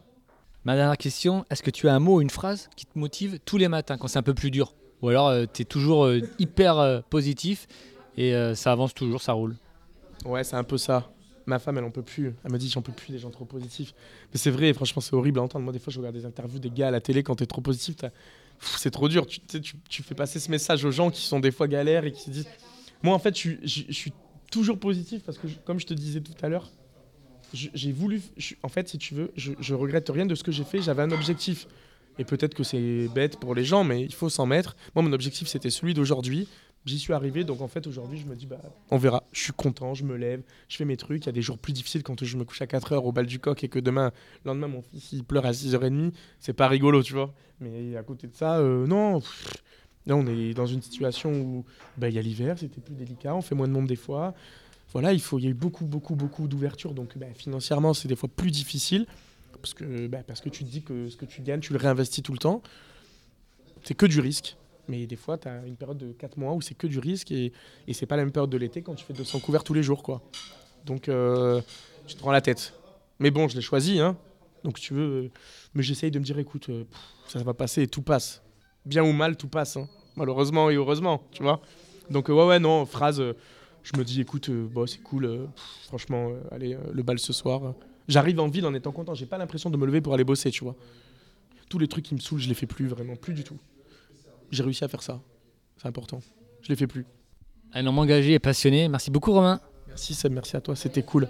Ma 0.64 0.76
dernière 0.76 0.96
question, 0.96 1.44
est-ce 1.50 1.62
que 1.62 1.70
tu 1.70 1.88
as 1.88 1.94
un 1.94 1.98
mot 1.98 2.16
ou 2.16 2.20
une 2.20 2.30
phrase 2.30 2.68
qui 2.76 2.86
te 2.86 2.96
motive 2.96 3.38
tous 3.44 3.56
les 3.56 3.66
matins 3.68 3.96
quand 3.96 4.06
c'est 4.06 4.18
un 4.18 4.22
peu 4.22 4.34
plus 4.34 4.50
dur? 4.52 4.74
Ou 5.02 5.08
alors 5.08 5.32
tu 5.52 5.62
es 5.62 5.64
toujours 5.64 6.08
hyper 6.38 7.02
positif 7.10 7.66
et 8.16 8.32
ça 8.54 8.70
avance 8.72 8.94
toujours, 8.94 9.22
ça 9.22 9.32
roule? 9.32 9.56
Ouais, 10.24 10.44
c'est 10.44 10.56
un 10.56 10.64
peu 10.64 10.78
ça. 10.78 11.10
Ma 11.46 11.58
femme, 11.58 11.76
elle 11.76 11.84
en 11.84 11.90
peut 11.90 12.02
plus. 12.02 12.34
Elle 12.44 12.52
me 12.52 12.58
dit 12.58 12.70
j'en 12.70 12.80
peux 12.80 12.92
plus 12.92 13.12
des 13.12 13.18
gens 13.18 13.30
trop 13.30 13.44
positifs. 13.44 13.94
Mais 14.32 14.38
c'est 14.38 14.50
vrai, 14.50 14.72
franchement, 14.72 15.02
c'est 15.02 15.14
horrible 15.14 15.38
à 15.40 15.42
entendre. 15.42 15.64
Moi, 15.64 15.72
des 15.72 15.78
fois, 15.78 15.92
je 15.92 15.98
regarde 15.98 16.14
des 16.16 16.24
interviews 16.24 16.58
des 16.58 16.70
gars 16.70 16.88
à 16.88 16.90
la 16.90 17.00
télé 17.00 17.22
quand 17.22 17.36
t'es 17.36 17.46
trop 17.46 17.60
positif. 17.60 17.96
C'est 18.60 18.90
trop 18.90 19.08
dur. 19.08 19.26
Tu, 19.26 19.40
tu 19.40 19.60
tu- 19.88 20.02
fais 20.02 20.14
passer 20.14 20.40
ce 20.40 20.50
message 20.50 20.84
aux 20.84 20.90
gens 20.90 21.10
qui 21.10 21.20
sont 21.20 21.40
des 21.40 21.50
fois 21.50 21.68
galères 21.68 22.04
et 22.06 22.12
qui 22.12 22.22
se 22.22 22.30
disent. 22.30 22.48
Moi, 23.02 23.14
en 23.14 23.18
fait, 23.18 23.38
je, 23.38 23.56
suis- 23.66 24.12
toujours 24.50 24.78
positif 24.78 25.22
parce 25.24 25.36
que, 25.36 25.48
comme 25.64 25.80
je 25.80 25.86
te 25.86 25.94
disais 25.94 26.20
tout 26.20 26.32
à 26.40 26.48
l'heure, 26.48 26.70
j'ai 27.52 27.92
voulu. 27.92 28.22
en 28.62 28.68
fait, 28.68 28.88
si 28.88 28.98
tu 28.98 29.14
veux, 29.14 29.32
je 29.36 29.74
regrette 29.74 30.08
rien 30.08 30.24
de 30.26 30.34
ce 30.34 30.42
que 30.44 30.52
j'ai 30.52 30.64
fait. 30.64 30.80
J'avais 30.80 31.02
un 31.02 31.10
objectif. 31.10 31.66
Et 32.18 32.24
peut-être 32.24 32.54
que 32.54 32.62
c'est 32.62 33.08
bête 33.14 33.38
pour 33.38 33.54
les 33.54 33.64
gens, 33.64 33.82
mais 33.84 34.02
il 34.02 34.14
faut 34.14 34.28
s'en 34.28 34.46
mettre. 34.46 34.76
Moi, 34.94 35.02
mon 35.02 35.12
objectif, 35.12 35.48
c'était 35.48 35.70
celui 35.70 35.94
d'aujourd'hui. 35.94 36.48
J'y 36.86 36.98
suis 36.98 37.14
arrivé, 37.14 37.44
donc 37.44 37.62
en 37.62 37.68
fait, 37.68 37.86
aujourd'hui, 37.86 38.18
je 38.18 38.26
me 38.26 38.36
dis, 38.36 38.46
bah, 38.46 38.60
on 38.90 38.98
verra. 38.98 39.24
Je 39.32 39.40
suis 39.40 39.52
content, 39.52 39.94
je 39.94 40.04
me 40.04 40.16
lève, 40.16 40.42
je 40.68 40.76
fais 40.76 40.84
mes 40.84 40.98
trucs. 40.98 41.24
Il 41.24 41.26
y 41.26 41.28
a 41.30 41.32
des 41.32 41.40
jours 41.40 41.56
plus 41.56 41.72
difficiles 41.72 42.02
quand 42.02 42.22
je 42.22 42.36
me 42.36 42.44
couche 42.44 42.60
à 42.60 42.66
4h 42.66 42.96
au 42.96 43.10
bal 43.10 43.24
du 43.24 43.38
coq 43.38 43.64
et 43.64 43.68
que 43.68 43.78
demain, 43.78 44.12
le 44.44 44.50
lendemain, 44.50 44.68
mon 44.68 44.82
fils, 44.82 45.12
il 45.12 45.24
pleure 45.24 45.46
à 45.46 45.52
6h30. 45.52 46.12
C'est 46.40 46.52
pas 46.52 46.68
rigolo, 46.68 47.02
tu 47.02 47.14
vois. 47.14 47.32
Mais 47.60 47.96
à 47.96 48.02
côté 48.02 48.26
de 48.26 48.34
ça, 48.34 48.58
euh, 48.58 48.86
non. 48.86 49.22
Là, 50.06 50.16
on 50.16 50.26
est 50.26 50.52
dans 50.52 50.66
une 50.66 50.82
situation 50.82 51.32
où 51.32 51.64
bah, 51.96 52.10
il 52.10 52.14
y 52.14 52.18
a 52.18 52.22
l'hiver, 52.22 52.58
c'était 52.58 52.82
plus 52.82 52.94
délicat, 52.94 53.34
on 53.34 53.40
fait 53.40 53.54
moins 53.54 53.68
de 53.68 53.72
monde 53.72 53.86
des 53.86 53.96
fois. 53.96 54.34
Voilà, 54.92 55.14
il 55.14 55.18
y 55.18 55.46
a 55.46 55.48
eu 55.48 55.54
beaucoup, 55.54 55.86
beaucoup, 55.86 56.14
beaucoup 56.14 56.46
d'ouverture. 56.46 56.92
Donc, 56.92 57.16
bah, 57.16 57.26
financièrement, 57.34 57.94
c'est 57.94 58.08
des 58.08 58.16
fois 58.16 58.28
plus 58.28 58.50
difficile. 58.50 59.06
Parce 59.60 59.72
que, 59.72 60.06
bah, 60.06 60.22
parce 60.26 60.42
que 60.42 60.50
tu 60.50 60.64
te 60.64 60.70
dis 60.70 60.82
que 60.82 61.08
ce 61.08 61.16
que 61.16 61.24
tu 61.24 61.40
gagnes, 61.40 61.60
tu 61.60 61.72
le 61.72 61.78
réinvestis 61.78 62.22
tout 62.22 62.32
le 62.32 62.38
temps. 62.38 62.62
C'est 63.82 63.94
que 63.94 64.04
du 64.04 64.20
risque. 64.20 64.56
Mais 64.88 65.06
des 65.06 65.16
fois, 65.16 65.38
tu 65.38 65.48
as 65.48 65.64
une 65.66 65.76
période 65.76 65.98
de 65.98 66.12
4 66.12 66.36
mois 66.36 66.52
où 66.52 66.60
c'est 66.60 66.74
que 66.74 66.86
du 66.86 66.98
risque 66.98 67.32
et, 67.32 67.52
c'est 67.92 68.06
pas 68.06 68.16
la 68.16 68.24
même 68.24 68.32
période 68.32 68.50
de 68.50 68.56
l'été 68.58 68.82
quand 68.82 68.94
tu 68.94 69.04
fais 69.04 69.12
200 69.14 69.40
couverts 69.40 69.64
tous 69.64 69.74
les 69.74 69.82
jours. 69.82 70.02
quoi. 70.02 70.22
Donc, 70.84 71.08
euh, 71.08 71.60
tu 72.06 72.14
te 72.14 72.20
prends 72.20 72.32
la 72.32 72.40
tête. 72.40 72.74
Mais 73.18 73.30
bon, 73.30 73.48
je 73.48 73.56
l'ai 73.56 73.62
choisi. 73.62 74.00
Hein. 74.00 74.16
Donc, 74.62 74.78
tu 74.78 74.94
veux. 74.94 75.30
mais 75.74 75.82
j'essaye 75.82 76.10
de 76.10 76.18
me 76.18 76.24
dire 76.24 76.38
écoute, 76.38 76.68
euh, 76.68 76.84
ça 77.28 77.42
va 77.42 77.54
passer 77.54 77.82
et 77.82 77.86
tout 77.88 78.02
passe. 78.02 78.42
Bien 78.84 79.02
ou 79.02 79.12
mal, 79.12 79.36
tout 79.36 79.48
passe. 79.48 79.76
hein. 79.76 79.88
Malheureusement 80.16 80.70
et 80.70 80.74
heureusement, 80.74 81.22
tu 81.32 81.42
vois. 81.42 81.60
Donc, 82.10 82.28
euh, 82.28 82.34
ouais, 82.34 82.46
ouais, 82.46 82.58
non, 82.58 82.84
phrase. 82.86 83.22
je 83.82 83.98
me 83.98 84.04
dis 84.04 84.20
écoute, 84.20 84.50
bon, 84.50 84.86
c'est 84.86 85.02
cool. 85.02 85.48
franchement, 85.86 86.30
allez, 86.50 86.76
le 86.92 87.02
bal 87.02 87.18
ce 87.18 87.32
soir. 87.32 87.74
J'arrive 88.06 88.38
en 88.40 88.48
ville 88.48 88.66
en 88.66 88.74
étant 88.74 88.92
content. 88.92 89.14
J'ai 89.14 89.26
pas 89.26 89.38
l'impression 89.38 89.70
de 89.70 89.76
me 89.78 89.86
lever 89.86 90.02
pour 90.02 90.12
aller 90.12 90.24
bosser, 90.24 90.50
tu 90.50 90.62
vois. 90.64 90.76
Tous 91.70 91.78
les 91.78 91.88
trucs 91.88 92.04
qui 92.04 92.14
me 92.14 92.20
saoulent, 92.20 92.40
je 92.40 92.48
les 92.48 92.54
fais 92.54 92.66
plus 92.66 92.86
vraiment, 92.86 93.16
plus 93.16 93.32
du 93.32 93.42
tout. 93.42 93.56
J'ai 94.54 94.62
réussi 94.62 94.84
à 94.84 94.88
faire 94.88 95.02
ça. 95.02 95.20
C'est 95.76 95.88
important. 95.88 96.20
Je 96.62 96.68
les 96.68 96.76
fais 96.76 96.86
plus. 96.86 97.06
Un 97.72 97.86
homme 97.86 97.98
engagé 97.98 98.34
et 98.34 98.38
passionné. 98.38 98.88
Merci 98.88 99.10
beaucoup 99.10 99.32
Romain. 99.32 99.60
Merci 99.88 100.14
Seb, 100.14 100.32
merci 100.32 100.56
à 100.56 100.60
toi, 100.60 100.76
c'était 100.76 101.02
cool. 101.02 101.28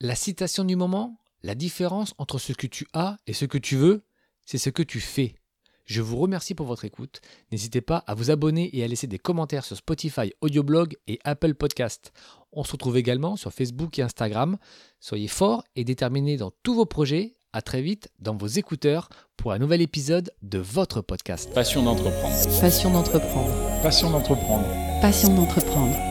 La 0.00 0.14
citation 0.14 0.64
du 0.64 0.76
moment, 0.76 1.18
La 1.44 1.54
différence 1.54 2.14
entre 2.18 2.38
ce 2.38 2.52
que 2.52 2.66
tu 2.66 2.88
as 2.92 3.16
et 3.28 3.32
ce 3.32 3.44
que 3.44 3.58
tu 3.58 3.76
veux, 3.76 4.02
c'est 4.44 4.58
ce 4.58 4.70
que 4.70 4.82
tu 4.82 4.98
fais. 4.98 5.36
Je 5.84 6.02
vous 6.02 6.16
remercie 6.16 6.54
pour 6.56 6.66
votre 6.66 6.84
écoute. 6.84 7.20
N'hésitez 7.52 7.80
pas 7.80 7.98
à 8.08 8.14
vous 8.14 8.32
abonner 8.32 8.76
et 8.76 8.82
à 8.82 8.88
laisser 8.88 9.06
des 9.06 9.20
commentaires 9.20 9.64
sur 9.64 9.76
Spotify, 9.76 10.32
Audioblog 10.40 10.96
et 11.06 11.20
Apple 11.22 11.54
Podcast. 11.54 12.12
On 12.52 12.64
se 12.64 12.72
retrouve 12.72 12.96
également 12.96 13.36
sur 13.36 13.52
Facebook 13.52 13.98
et 13.98 14.02
Instagram. 14.02 14.58
Soyez 14.98 15.28
forts 15.28 15.62
et 15.76 15.84
déterminés 15.84 16.36
dans 16.36 16.50
tous 16.64 16.74
vos 16.74 16.86
projets. 16.86 17.36
À 17.54 17.62
très 17.62 17.80
vite 17.80 18.10
dans 18.18 18.36
vos 18.36 18.46
écouteurs 18.46 19.08
pour 19.38 19.52
un 19.52 19.58
nouvel 19.58 19.80
épisode 19.80 20.32
de 20.42 20.58
votre 20.58 21.00
podcast. 21.00 21.50
Passion 21.54 21.82
d'entreprendre. 21.82 22.60
Passion 22.60 22.90
d'entreprendre. 22.90 23.82
Passion 23.82 24.10
d'entreprendre. 24.10 24.66
Passion 25.00 25.34
d'entreprendre. 25.34 26.07